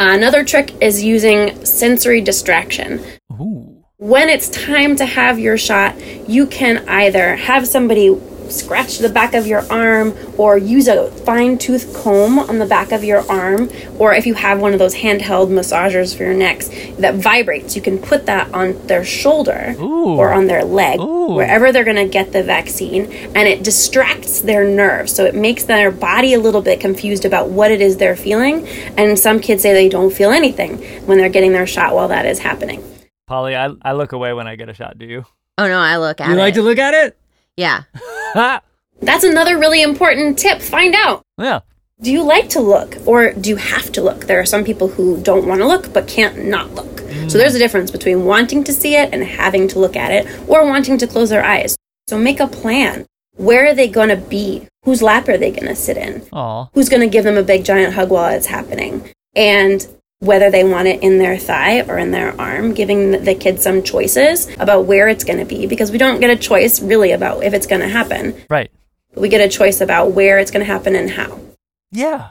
Another 0.00 0.44
trick 0.44 0.72
is 0.82 1.02
using 1.02 1.64
sensory 1.64 2.20
distraction. 2.20 3.00
Ooh. 3.32 3.84
when 3.98 4.28
it's 4.28 4.48
time 4.50 4.94
to 4.96 5.04
have 5.04 5.38
your 5.40 5.58
shot, 5.58 5.94
you 6.28 6.46
can 6.46 6.88
either 6.88 7.34
have 7.36 7.66
somebody 7.66 8.10
scratch 8.50 8.98
the 8.98 9.08
back 9.08 9.34
of 9.34 9.46
your 9.46 9.60
arm 9.70 10.14
or 10.36 10.56
use 10.56 10.88
a 10.88 11.10
fine 11.10 11.58
tooth 11.58 11.94
comb 11.94 12.38
on 12.38 12.58
the 12.58 12.66
back 12.66 12.92
of 12.92 13.04
your 13.04 13.28
arm 13.30 13.70
or 13.98 14.14
if 14.14 14.26
you 14.26 14.34
have 14.34 14.60
one 14.60 14.72
of 14.72 14.78
those 14.78 14.94
handheld 14.94 15.48
massagers 15.48 16.16
for 16.16 16.24
your 16.24 16.34
necks 16.34 16.68
that 16.98 17.14
vibrates 17.14 17.76
you 17.76 17.82
can 17.82 17.98
put 17.98 18.26
that 18.26 18.52
on 18.54 18.86
their 18.86 19.04
shoulder 19.04 19.74
Ooh. 19.78 20.16
or 20.16 20.32
on 20.32 20.46
their 20.46 20.64
leg 20.64 21.00
Ooh. 21.00 21.34
wherever 21.34 21.72
they're 21.72 21.84
going 21.84 21.96
to 21.96 22.08
get 22.08 22.32
the 22.32 22.42
vaccine 22.42 23.10
and 23.34 23.48
it 23.48 23.62
distracts 23.62 24.40
their 24.40 24.64
nerves 24.66 25.12
so 25.12 25.24
it 25.24 25.34
makes 25.34 25.64
their 25.64 25.90
body 25.90 26.34
a 26.34 26.40
little 26.40 26.62
bit 26.62 26.80
confused 26.80 27.24
about 27.24 27.50
what 27.50 27.70
it 27.70 27.80
is 27.80 27.96
they're 27.96 28.16
feeling 28.16 28.66
and 28.96 29.18
some 29.18 29.40
kids 29.40 29.62
say 29.62 29.72
they 29.72 29.88
don't 29.88 30.12
feel 30.12 30.30
anything 30.30 30.78
when 31.06 31.18
they're 31.18 31.28
getting 31.28 31.52
their 31.52 31.66
shot 31.66 31.94
while 31.94 32.08
that 32.08 32.26
is 32.26 32.38
happening 32.38 32.82
Polly, 33.28 33.54
I, 33.54 33.68
I 33.82 33.92
look 33.92 34.12
away 34.12 34.32
when 34.32 34.48
I 34.48 34.56
get 34.56 34.70
a 34.70 34.74
shot. 34.74 34.98
Do 34.98 35.04
you? 35.04 35.24
Oh 35.58 35.68
no, 35.68 35.78
I 35.78 35.98
look 35.98 36.20
at 36.20 36.28
you 36.28 36.34
it. 36.34 36.38
like 36.38 36.54
to 36.54 36.62
look 36.62 36.78
at 36.78 36.94
it? 36.94 37.16
Yeah. 37.58 37.82
That's 39.00 39.24
another 39.24 39.58
really 39.58 39.82
important 39.82 40.38
tip. 40.38 40.62
Find 40.62 40.94
out. 40.94 41.22
Yeah. 41.38 41.60
Do 42.00 42.12
you 42.12 42.22
like 42.22 42.48
to 42.50 42.60
look 42.60 42.96
or 43.06 43.32
do 43.32 43.50
you 43.50 43.56
have 43.56 43.90
to 43.92 44.02
look? 44.02 44.26
There 44.26 44.40
are 44.40 44.46
some 44.46 44.64
people 44.64 44.88
who 44.88 45.20
don't 45.20 45.46
want 45.46 45.60
to 45.60 45.66
look 45.66 45.92
but 45.92 46.06
can't 46.06 46.46
not 46.46 46.72
look. 46.74 46.98
So 46.98 47.04
mm. 47.04 47.32
there's 47.32 47.56
a 47.56 47.58
difference 47.58 47.90
between 47.90 48.24
wanting 48.24 48.62
to 48.64 48.72
see 48.72 48.94
it 48.94 49.12
and 49.12 49.24
having 49.24 49.66
to 49.68 49.80
look 49.80 49.96
at 49.96 50.12
it 50.12 50.48
or 50.48 50.64
wanting 50.64 50.98
to 50.98 51.06
close 51.06 51.30
their 51.30 51.44
eyes. 51.44 51.76
So 52.06 52.16
make 52.16 52.38
a 52.38 52.46
plan. 52.46 53.06
Where 53.36 53.66
are 53.66 53.74
they 53.74 53.88
going 53.88 54.10
to 54.10 54.16
be? 54.16 54.68
Whose 54.84 55.02
lap 55.02 55.28
are 55.28 55.38
they 55.38 55.50
going 55.50 55.66
to 55.66 55.74
sit 55.74 55.96
in? 55.96 56.26
Aw. 56.32 56.68
Who's 56.74 56.88
going 56.88 57.02
to 57.02 57.08
give 57.08 57.24
them 57.24 57.36
a 57.36 57.42
big 57.42 57.64
giant 57.64 57.94
hug 57.94 58.10
while 58.10 58.32
it's 58.32 58.46
happening? 58.46 59.12
And 59.34 59.86
whether 60.20 60.50
they 60.50 60.64
want 60.64 60.88
it 60.88 61.02
in 61.02 61.18
their 61.18 61.38
thigh 61.38 61.80
or 61.82 61.96
in 61.96 62.10
their 62.10 62.38
arm, 62.40 62.74
giving 62.74 63.12
the- 63.12 63.18
the 63.18 63.34
kid 63.34 63.62
some 63.62 63.82
choices 63.82 64.48
about 64.58 64.84
where 64.86 65.08
it's 65.08 65.22
going 65.24 65.38
to 65.38 65.44
be 65.44 65.66
because 65.66 65.92
we 65.92 65.98
don't 65.98 66.20
get 66.20 66.30
a 66.30 66.36
choice 66.36 66.80
really 66.80 67.12
about 67.12 67.44
if 67.44 67.54
it's 67.54 67.66
going 67.66 67.80
to 67.80 67.88
happen. 67.88 68.34
Right. 68.50 68.70
We 69.14 69.28
get 69.28 69.40
a 69.40 69.48
choice 69.48 69.80
about 69.80 70.12
where 70.12 70.38
it's 70.38 70.50
going 70.50 70.64
to 70.64 70.72
happen 70.72 70.96
and 70.96 71.10
how. 71.10 71.38
Yeah. 71.92 72.30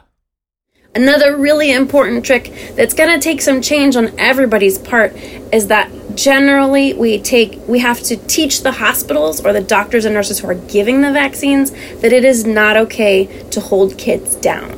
Another 0.94 1.36
really 1.36 1.70
important 1.72 2.24
trick 2.24 2.52
that's 2.74 2.94
going 2.94 3.10
to 3.10 3.20
take 3.22 3.40
some 3.40 3.60
change 3.62 3.96
on 3.96 4.12
everybody's 4.18 4.78
part 4.78 5.14
is 5.52 5.68
that 5.68 5.90
generally 6.14 6.92
we 6.94 7.18
take 7.20 7.60
we 7.68 7.78
have 7.78 8.00
to 8.02 8.16
teach 8.16 8.62
the 8.62 8.72
hospitals 8.72 9.44
or 9.44 9.52
the 9.52 9.60
doctors 9.60 10.04
and 10.04 10.14
nurses 10.14 10.40
who 10.40 10.48
are 10.48 10.54
giving 10.54 11.00
the 11.02 11.12
vaccines 11.12 11.70
that 12.00 12.12
it 12.12 12.24
is 12.24 12.44
not 12.44 12.76
okay 12.76 13.26
to 13.50 13.60
hold 13.60 13.96
kids 13.96 14.34
down 14.36 14.72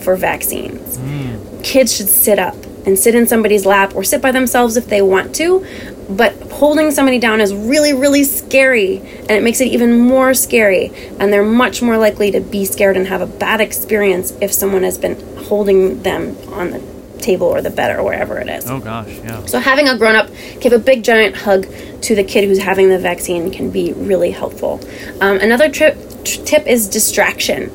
for 0.00 0.16
vaccines. 0.16 0.96
Hmm. 0.96 1.36
Kids 1.62 1.96
should 1.96 2.08
sit 2.08 2.38
up. 2.38 2.54
and 2.84 2.98
sit 2.98 3.14
in 3.14 3.28
somebody's 3.28 3.64
lap 3.64 3.94
or 3.94 4.02
sit 4.02 4.20
by 4.20 4.32
themselves 4.32 4.76
if 4.76 4.88
they 4.88 5.00
want 5.00 5.32
to. 5.36 5.64
But 6.10 6.32
holding 6.50 6.90
somebody 6.90 7.20
down 7.20 7.40
is 7.40 7.54
really, 7.54 7.92
really 7.92 8.24
scary, 8.24 8.98
and 8.98 9.30
it 9.30 9.42
makes 9.44 9.60
it 9.60 9.68
even 9.68 10.00
more 10.00 10.34
scary. 10.34 10.90
And 11.20 11.32
they're 11.32 11.44
much 11.44 11.80
more 11.80 11.96
likely 11.96 12.32
to 12.32 12.40
be 12.40 12.64
scared 12.64 12.96
and 12.96 13.06
have 13.06 13.20
a 13.20 13.26
bad 13.26 13.60
experience 13.60 14.32
if 14.40 14.52
someone 14.52 14.82
has 14.82 14.98
been 14.98 15.14
holding 15.44 16.02
them 16.02 16.36
on 16.48 16.72
the 16.72 16.82
table 17.20 17.46
or 17.46 17.62
the 17.62 17.70
bed 17.70 17.96
or 17.96 18.02
wherever 18.02 18.36
it 18.38 18.48
is. 18.48 18.68
Oh 18.68 18.80
gosh, 18.80 19.06
yeah. 19.08 19.46
So 19.46 19.60
having 19.60 19.88
a 19.88 19.96
grown 19.96 20.16
up 20.16 20.28
give 20.60 20.72
a 20.72 20.78
big 20.80 21.04
giant 21.04 21.36
hug 21.36 21.68
to 22.02 22.16
the 22.16 22.24
kid 22.24 22.48
who's 22.48 22.58
having 22.58 22.88
the 22.88 22.98
vaccine 22.98 23.52
can 23.52 23.70
be 23.70 23.92
really 23.92 24.32
helpful. 24.32 24.80
Um, 25.20 25.38
another 25.38 25.70
trip, 25.70 25.96
tr- 26.24 26.42
tip 26.42 26.66
is 26.66 26.88
distraction. 26.88 27.70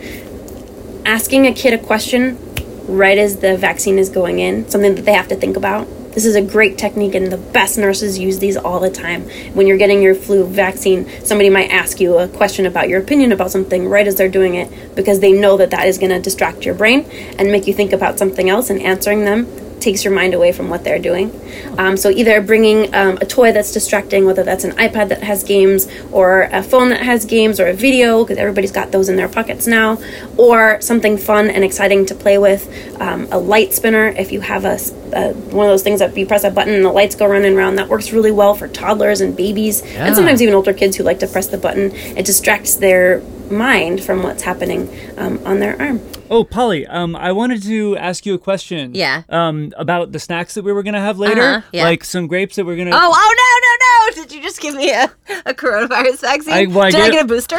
Asking 1.05 1.47
a 1.47 1.53
kid 1.53 1.73
a 1.73 1.77
question 1.77 2.37
right 2.87 3.17
as 3.17 3.37
the 3.37 3.57
vaccine 3.57 3.99
is 3.99 4.09
going 4.09 4.39
in, 4.39 4.69
something 4.69 4.95
that 4.95 5.05
they 5.05 5.13
have 5.13 5.27
to 5.27 5.35
think 5.35 5.57
about. 5.57 5.87
This 6.13 6.25
is 6.25 6.35
a 6.35 6.41
great 6.41 6.79
technique, 6.79 7.13
and 7.13 7.31
the 7.31 7.37
best 7.37 7.77
nurses 7.77 8.17
use 8.17 8.39
these 8.39 8.57
all 8.57 8.79
the 8.79 8.89
time. 8.89 9.29
When 9.53 9.67
you're 9.67 9.77
getting 9.77 10.01
your 10.01 10.15
flu 10.15 10.45
vaccine, 10.45 11.07
somebody 11.23 11.51
might 11.51 11.69
ask 11.69 11.99
you 11.99 12.17
a 12.17 12.27
question 12.27 12.65
about 12.65 12.89
your 12.89 12.99
opinion 12.99 13.31
about 13.31 13.51
something 13.51 13.87
right 13.87 14.07
as 14.07 14.15
they're 14.15 14.27
doing 14.27 14.55
it 14.55 14.95
because 14.95 15.19
they 15.19 15.31
know 15.31 15.57
that 15.57 15.69
that 15.71 15.87
is 15.87 15.99
going 15.99 16.09
to 16.09 16.19
distract 16.19 16.65
your 16.65 16.73
brain 16.73 17.01
and 17.37 17.51
make 17.51 17.67
you 17.67 17.73
think 17.73 17.93
about 17.93 18.17
something 18.17 18.49
else, 18.49 18.71
and 18.71 18.81
answering 18.81 19.25
them 19.25 19.45
takes 19.79 20.03
your 20.03 20.13
mind 20.13 20.33
away 20.33 20.51
from 20.51 20.69
what 20.69 20.83
they're 20.83 20.99
doing. 20.99 21.31
Um, 21.77 21.97
so 21.97 22.09
either 22.09 22.41
bringing 22.41 22.93
um, 22.95 23.17
a 23.21 23.25
toy 23.25 23.51
that's 23.51 23.71
distracting, 23.71 24.25
whether 24.25 24.43
that's 24.43 24.63
an 24.63 24.71
iPad 24.71 25.09
that 25.09 25.23
has 25.23 25.43
games, 25.43 25.87
or 26.11 26.43
a 26.51 26.63
phone 26.63 26.89
that 26.89 27.01
has 27.01 27.25
games, 27.25 27.59
or 27.59 27.67
a 27.67 27.73
video, 27.73 28.23
because 28.23 28.37
everybody's 28.37 28.71
got 28.71 28.91
those 28.91 29.09
in 29.09 29.15
their 29.15 29.29
pockets 29.29 29.67
now, 29.67 29.97
or 30.37 30.81
something 30.81 31.17
fun 31.17 31.49
and 31.49 31.63
exciting 31.63 32.05
to 32.07 32.15
play 32.15 32.37
with, 32.37 32.67
um, 33.01 33.27
a 33.31 33.37
light 33.37 33.73
spinner. 33.73 34.07
If 34.07 34.31
you 34.31 34.41
have 34.41 34.65
a, 34.65 34.79
a- 35.13 35.33
one 35.33 35.65
of 35.67 35.71
those 35.71 35.83
things 35.83 35.99
that 35.99 36.15
you 36.17 36.25
press 36.25 36.43
a 36.43 36.49
button 36.51 36.73
and 36.73 36.85
the 36.85 36.91
lights 36.91 37.15
go 37.15 37.27
running 37.27 37.55
around, 37.55 37.75
that 37.75 37.87
works 37.87 38.11
really 38.11 38.31
well 38.31 38.55
for 38.55 38.67
toddlers 38.67 39.21
and 39.21 39.35
babies, 39.37 39.83
Yeah. 39.85 40.07
and 40.07 40.15
sometimes 40.15 40.41
even 40.41 40.53
older 40.53 40.73
kids 40.73 40.97
who 40.97 41.03
like 41.03 41.19
to 41.19 41.27
press 41.27 41.47
the 41.47 41.57
button. 41.57 41.91
It 41.93 42.25
distracts 42.25 42.75
their 42.75 43.21
mind 43.51 44.03
from 44.03 44.23
what's 44.23 44.43
happening 44.43 44.89
um, 45.17 45.39
on 45.45 45.59
their 45.59 45.79
arm. 45.81 46.01
Oh, 46.29 46.43
Polly, 46.43 46.85
um, 46.87 47.15
I 47.15 47.31
wanted 47.31 47.63
to 47.63 47.95
ask 47.97 48.25
you 48.25 48.33
a 48.33 48.37
question. 48.37 48.93
Yeah. 48.93 49.23
Um, 49.29 49.71
about 49.77 50.11
the 50.11 50.19
snacks 50.19 50.55
that 50.55 50.63
we 50.63 50.73
were 50.73 50.83
gonna 50.83 50.99
have 50.99 51.17
later, 51.19 51.41
Uh-huh, 51.41 51.61
yeah. 51.71 51.83
like 51.85 52.03
some 52.03 52.27
grapes 52.27 52.57
that 52.57 52.65
we're 52.65 52.75
gonna. 52.75 52.91
Oh, 52.93 52.99
oh 53.13 54.11
no, 54.13 54.15
no, 54.15 54.21
no! 54.21 54.23
Did 54.27 54.35
you 54.35 54.41
just 54.41 54.59
give 54.59 54.75
me 54.75 54.91
a, 54.91 55.09
a 55.45 55.53
coronavirus 55.53 56.19
vaccine? 56.21 56.53
I- 56.53 56.65
well, 56.65 56.81
I 56.85 56.91
Did 56.91 56.99
I 57.01 57.09
get 57.11 57.23
a 57.25 57.27
booster? 57.27 57.57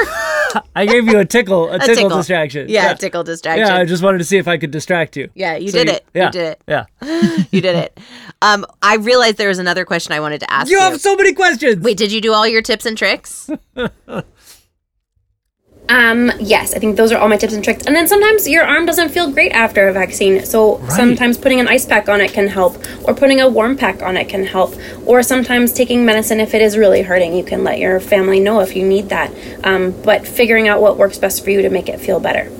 I 0.76 0.84
gave 0.86 1.06
you 1.06 1.18
a 1.18 1.24
tickle, 1.24 1.70
a, 1.70 1.74
A 1.76 1.78
tickle, 1.78 1.94
tickle. 1.94 2.16
distraction. 2.18 2.68
Yeah, 2.68 2.92
a 2.92 2.96
tickle 2.96 3.24
distraction. 3.24 3.66
Yeah, 3.66 3.76
I 3.76 3.84
just 3.86 4.02
wanted 4.02 4.18
to 4.18 4.24
see 4.24 4.36
if 4.36 4.46
I 4.48 4.58
could 4.58 4.70
distract 4.70 5.16
you. 5.16 5.30
Yeah, 5.34 5.56
you 5.56 5.70
So 5.70 5.78
did 5.78 5.88
it. 5.88 6.04
Yeah, 6.14 6.26
You 6.26 6.32
did 6.32 6.42
it. 6.42 6.62
Yeah. 6.68 6.84
you 7.50 7.60
did 7.62 7.76
it. 7.76 7.98
Um, 8.42 8.66
I 8.82 8.96
realized 8.96 9.36
there 9.38 9.48
was 9.48 9.58
another 9.58 9.84
question 9.84 10.12
I 10.12 10.20
wanted 10.20 10.40
to 10.40 10.52
ask 10.52 10.70
you. 10.70 10.76
You 10.76 10.82
have 10.82 11.00
so 11.00 11.16
many 11.16 11.32
questions. 11.32 11.82
Wait, 11.82 11.96
did 11.96 12.12
you 12.12 12.20
do 12.20 12.32
all 12.32 12.46
your 12.46 12.62
tips 12.62 12.84
and 12.86 12.96
tricks? 12.96 13.50
Um, 15.88 16.30
yes, 16.38 16.74
I 16.74 16.78
think 16.78 16.96
those 16.96 17.12
are 17.12 17.18
all 17.18 17.28
my 17.28 17.38
tips 17.38 17.54
and 17.54 17.64
tricks. 17.64 17.86
And 17.86 17.96
then 17.96 18.06
sometimes 18.06 18.46
your 18.46 18.64
arm 18.64 18.84
doesn't 18.84 19.08
feel 19.08 19.30
great 19.30 19.52
after 19.52 19.88
a 19.88 19.92
vaccine, 19.92 20.44
so 20.44 20.82
sometimes 20.88 21.38
putting 21.38 21.60
an 21.60 21.68
ice 21.68 21.86
pack 21.86 22.08
on 22.08 22.20
it 22.20 22.32
can 22.32 22.46
help, 22.46 22.76
or 23.04 23.14
putting 23.14 23.40
a 23.40 23.48
warm 23.48 23.76
pack 23.76 24.02
on 24.02 24.16
it 24.16 24.28
can 24.28 24.44
help, 24.44 24.74
or 25.06 25.22
sometimes 25.22 25.72
taking 25.72 26.04
medicine 26.04 26.40
if 26.40 26.52
it 26.52 26.60
is 26.60 26.76
really 26.76 27.02
hurting. 27.02 27.34
You 27.34 27.44
can 27.44 27.64
let 27.64 27.78
your 27.78 28.00
family 28.00 28.38
know 28.38 28.60
if 28.60 28.76
you 28.76 28.86
need 28.86 29.08
that. 29.08 29.32
Um, 29.64 29.92
but 30.02 30.26
figuring 30.26 30.68
out 30.68 30.82
what 30.82 30.98
works 30.98 31.18
best 31.18 31.42
for 31.42 31.50
you 31.50 31.62
to 31.62 31.70
make 31.70 31.88
it 31.88 31.98
feel 32.00 32.20
better. 32.20 32.50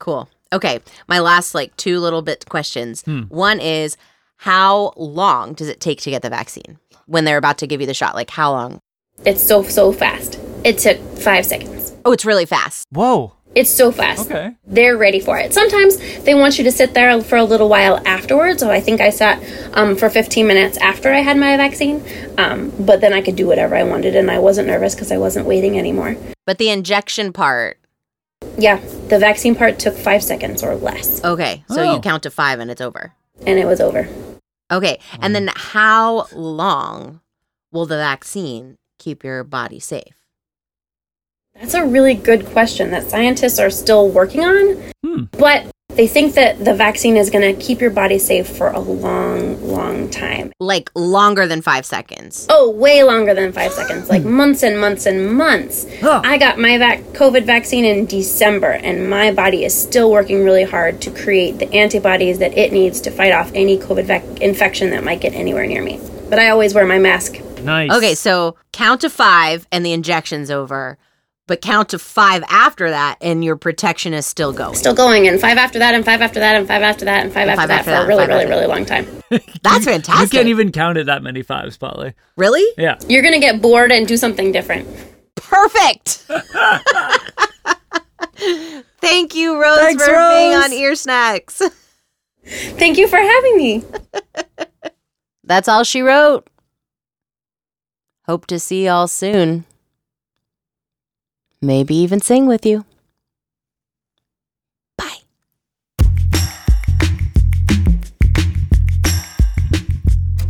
Cool. 0.00 0.28
Okay, 0.52 0.80
my 1.06 1.20
last 1.20 1.54
like 1.54 1.76
two 1.76 2.00
little 2.00 2.22
bit 2.22 2.48
questions. 2.48 3.02
Hmm. 3.02 3.22
One 3.22 3.60
is 3.60 3.96
how 4.38 4.92
long 4.96 5.52
does 5.52 5.68
it 5.68 5.80
take 5.80 6.00
to 6.02 6.10
get 6.10 6.22
the 6.22 6.30
vaccine 6.30 6.78
when 7.06 7.24
they're 7.24 7.36
about 7.36 7.58
to 7.58 7.66
give 7.66 7.80
you 7.80 7.86
the 7.86 7.94
shot? 7.94 8.14
Like 8.14 8.30
how 8.30 8.52
long? 8.52 8.80
It's 9.24 9.42
so 9.42 9.62
so 9.62 9.92
fast. 9.92 10.40
It 10.64 10.78
took 10.78 10.98
five 11.18 11.44
seconds. 11.46 11.77
Oh, 12.08 12.12
it's 12.12 12.24
really 12.24 12.46
fast. 12.46 12.86
Whoa. 12.90 13.34
It's 13.54 13.68
so 13.68 13.92
fast. 13.92 14.30
Okay. 14.30 14.54
They're 14.66 14.96
ready 14.96 15.20
for 15.20 15.36
it. 15.38 15.52
Sometimes 15.52 15.98
they 16.24 16.34
want 16.34 16.56
you 16.56 16.64
to 16.64 16.72
sit 16.72 16.94
there 16.94 17.20
for 17.22 17.36
a 17.36 17.44
little 17.44 17.68
while 17.68 18.00
afterwards. 18.06 18.60
So 18.60 18.70
I 18.70 18.80
think 18.80 19.02
I 19.02 19.10
sat 19.10 19.42
um, 19.74 19.94
for 19.94 20.08
15 20.08 20.46
minutes 20.46 20.78
after 20.78 21.12
I 21.12 21.18
had 21.20 21.36
my 21.36 21.54
vaccine. 21.58 22.02
Um, 22.38 22.72
but 22.80 23.02
then 23.02 23.12
I 23.12 23.20
could 23.20 23.36
do 23.36 23.46
whatever 23.46 23.74
I 23.76 23.82
wanted 23.82 24.16
and 24.16 24.30
I 24.30 24.38
wasn't 24.38 24.68
nervous 24.68 24.94
because 24.94 25.12
I 25.12 25.18
wasn't 25.18 25.44
waiting 25.44 25.78
anymore. 25.78 26.16
But 26.46 26.56
the 26.56 26.70
injection 26.70 27.30
part, 27.34 27.76
Yeah, 28.56 28.80
the 29.08 29.18
vaccine 29.18 29.54
part 29.54 29.78
took 29.78 29.94
five 29.94 30.22
seconds 30.22 30.62
or 30.62 30.74
less 30.76 31.22
okay, 31.22 31.62
so 31.68 31.82
Oh. 31.82 31.94
you 31.94 32.00
count 32.00 32.22
to 32.22 32.30
five 32.30 32.58
and 32.58 32.70
it's 32.70 32.80
over. 32.80 33.12
and 33.46 33.58
it 33.58 33.66
was 33.66 33.82
over. 33.82 34.08
Okay, 34.72 34.98
and 35.20 35.34
then 35.34 35.50
how 35.54 36.26
long 36.32 37.20
will 37.70 37.84
the 37.84 37.96
vaccine 37.98 38.76
keep 38.98 39.22
your 39.24 39.44
body 39.44 39.78
safe? 39.80 40.17
That's 41.60 41.74
a 41.74 41.84
really 41.84 42.14
good 42.14 42.46
question 42.46 42.90
that 42.92 43.10
scientists 43.10 43.58
are 43.58 43.70
still 43.70 44.08
working 44.08 44.44
on. 44.44 44.76
Hmm. 45.04 45.24
But 45.32 45.66
they 45.98 46.06
think 46.06 46.34
that 46.34 46.64
the 46.64 46.74
vaccine 46.74 47.16
is 47.16 47.28
going 47.28 47.52
to 47.52 47.60
keep 47.60 47.80
your 47.80 47.90
body 47.90 48.20
safe 48.20 48.48
for 48.48 48.68
a 48.68 48.78
long, 48.78 49.60
long 49.66 50.08
time. 50.10 50.52
Like 50.60 50.90
longer 50.94 51.48
than 51.48 51.60
five 51.60 51.84
seconds. 51.84 52.46
Oh, 52.48 52.70
way 52.70 53.02
longer 53.02 53.34
than 53.34 53.52
five 53.52 53.72
seconds, 53.72 54.08
like 54.08 54.22
months 54.22 54.62
and 54.62 54.80
months 54.80 55.06
and 55.06 55.34
months. 55.34 55.86
Huh. 56.00 56.22
I 56.24 56.38
got 56.38 56.58
my 56.60 56.78
vac- 56.78 57.02
COVID 57.14 57.44
vaccine 57.44 57.84
in 57.84 58.06
December, 58.06 58.70
and 58.70 59.10
my 59.10 59.32
body 59.32 59.64
is 59.64 59.74
still 59.76 60.12
working 60.12 60.44
really 60.44 60.62
hard 60.62 61.00
to 61.02 61.10
create 61.10 61.58
the 61.58 61.72
antibodies 61.74 62.38
that 62.38 62.56
it 62.56 62.72
needs 62.72 63.00
to 63.00 63.10
fight 63.10 63.32
off 63.32 63.50
any 63.52 63.76
COVID 63.76 64.04
vac- 64.04 64.40
infection 64.40 64.90
that 64.90 65.02
might 65.02 65.20
get 65.20 65.34
anywhere 65.34 65.66
near 65.66 65.82
me. 65.82 65.98
But 66.30 66.38
I 66.38 66.50
always 66.50 66.74
wear 66.74 66.86
my 66.86 66.98
mask. 67.00 67.40
Nice. 67.64 67.90
Okay, 67.90 68.14
so 68.14 68.54
count 68.72 69.00
to 69.00 69.10
five 69.10 69.66
and 69.72 69.84
the 69.84 69.92
injection's 69.92 70.48
over, 70.48 70.96
but 71.48 71.60
count 71.60 71.88
to 71.88 71.98
five 71.98 72.44
after 72.48 72.90
that 72.90 73.16
and 73.20 73.42
your 73.44 73.56
protection 73.56 74.14
is 74.14 74.26
still 74.26 74.52
going. 74.52 74.76
Still 74.76 74.94
going, 74.94 75.26
and 75.26 75.40
five 75.40 75.58
after 75.58 75.80
that, 75.80 75.94
and 75.96 76.04
five 76.04 76.20
after 76.20 76.38
that, 76.38 76.54
and 76.54 76.68
five 76.68 76.82
after 76.82 77.04
that, 77.06 77.24
and 77.24 77.32
five 77.32 77.48
And 77.48 77.50
after 77.50 77.62
five 77.62 77.68
that 77.68 77.78
after 77.80 77.90
for 77.90 77.96
that, 77.96 78.04
a 78.04 78.06
really, 78.06 78.26
really, 78.26 78.46
really 78.46 78.66
long 78.66 78.84
time. 78.84 79.06
That's 79.62 79.84
fantastic 79.84 80.32
You 80.32 80.38
can't 80.38 80.48
even 80.48 80.70
count 80.70 80.98
it 80.98 81.06
that 81.06 81.24
many 81.24 81.42
fives, 81.42 81.76
Polly. 81.76 82.14
really? 82.36 82.64
Yeah. 82.76 82.98
You're 83.08 83.22
gonna 83.22 83.40
get 83.40 83.60
bored 83.60 83.90
and 83.90 84.06
do 84.06 84.16
something 84.16 84.52
different. 84.52 84.86
Perfect. 85.34 86.26
Thank 89.00 89.34
you, 89.34 89.60
Rose, 89.60 89.78
Thanks, 89.78 90.04
for 90.04 90.14
being 90.14 90.54
on 90.54 90.72
Ear 90.72 90.94
Snacks. 90.94 91.62
Thank 92.44 92.98
you 92.98 93.08
for 93.08 93.16
having 93.16 93.56
me. 93.56 93.84
That's 95.44 95.68
all 95.68 95.82
she 95.82 96.02
wrote. 96.02 96.46
Hope 98.26 98.46
to 98.46 98.58
see 98.58 98.84
y'all 98.84 99.08
soon. 99.08 99.64
Maybe 101.60 101.94
even 101.96 102.20
sing 102.20 102.46
with 102.46 102.64
you. 102.64 102.84
Bye. 104.96 105.18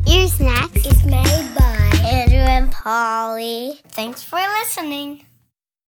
Ear 0.07 0.29
Snacks 0.29 0.87
is 0.87 1.05
made 1.05 1.55
by 1.57 1.91
Andrew 2.05 2.39
and 2.39 2.71
Polly. 2.71 3.81
Thanks 3.89 4.23
for 4.23 4.39
listening. 4.61 5.25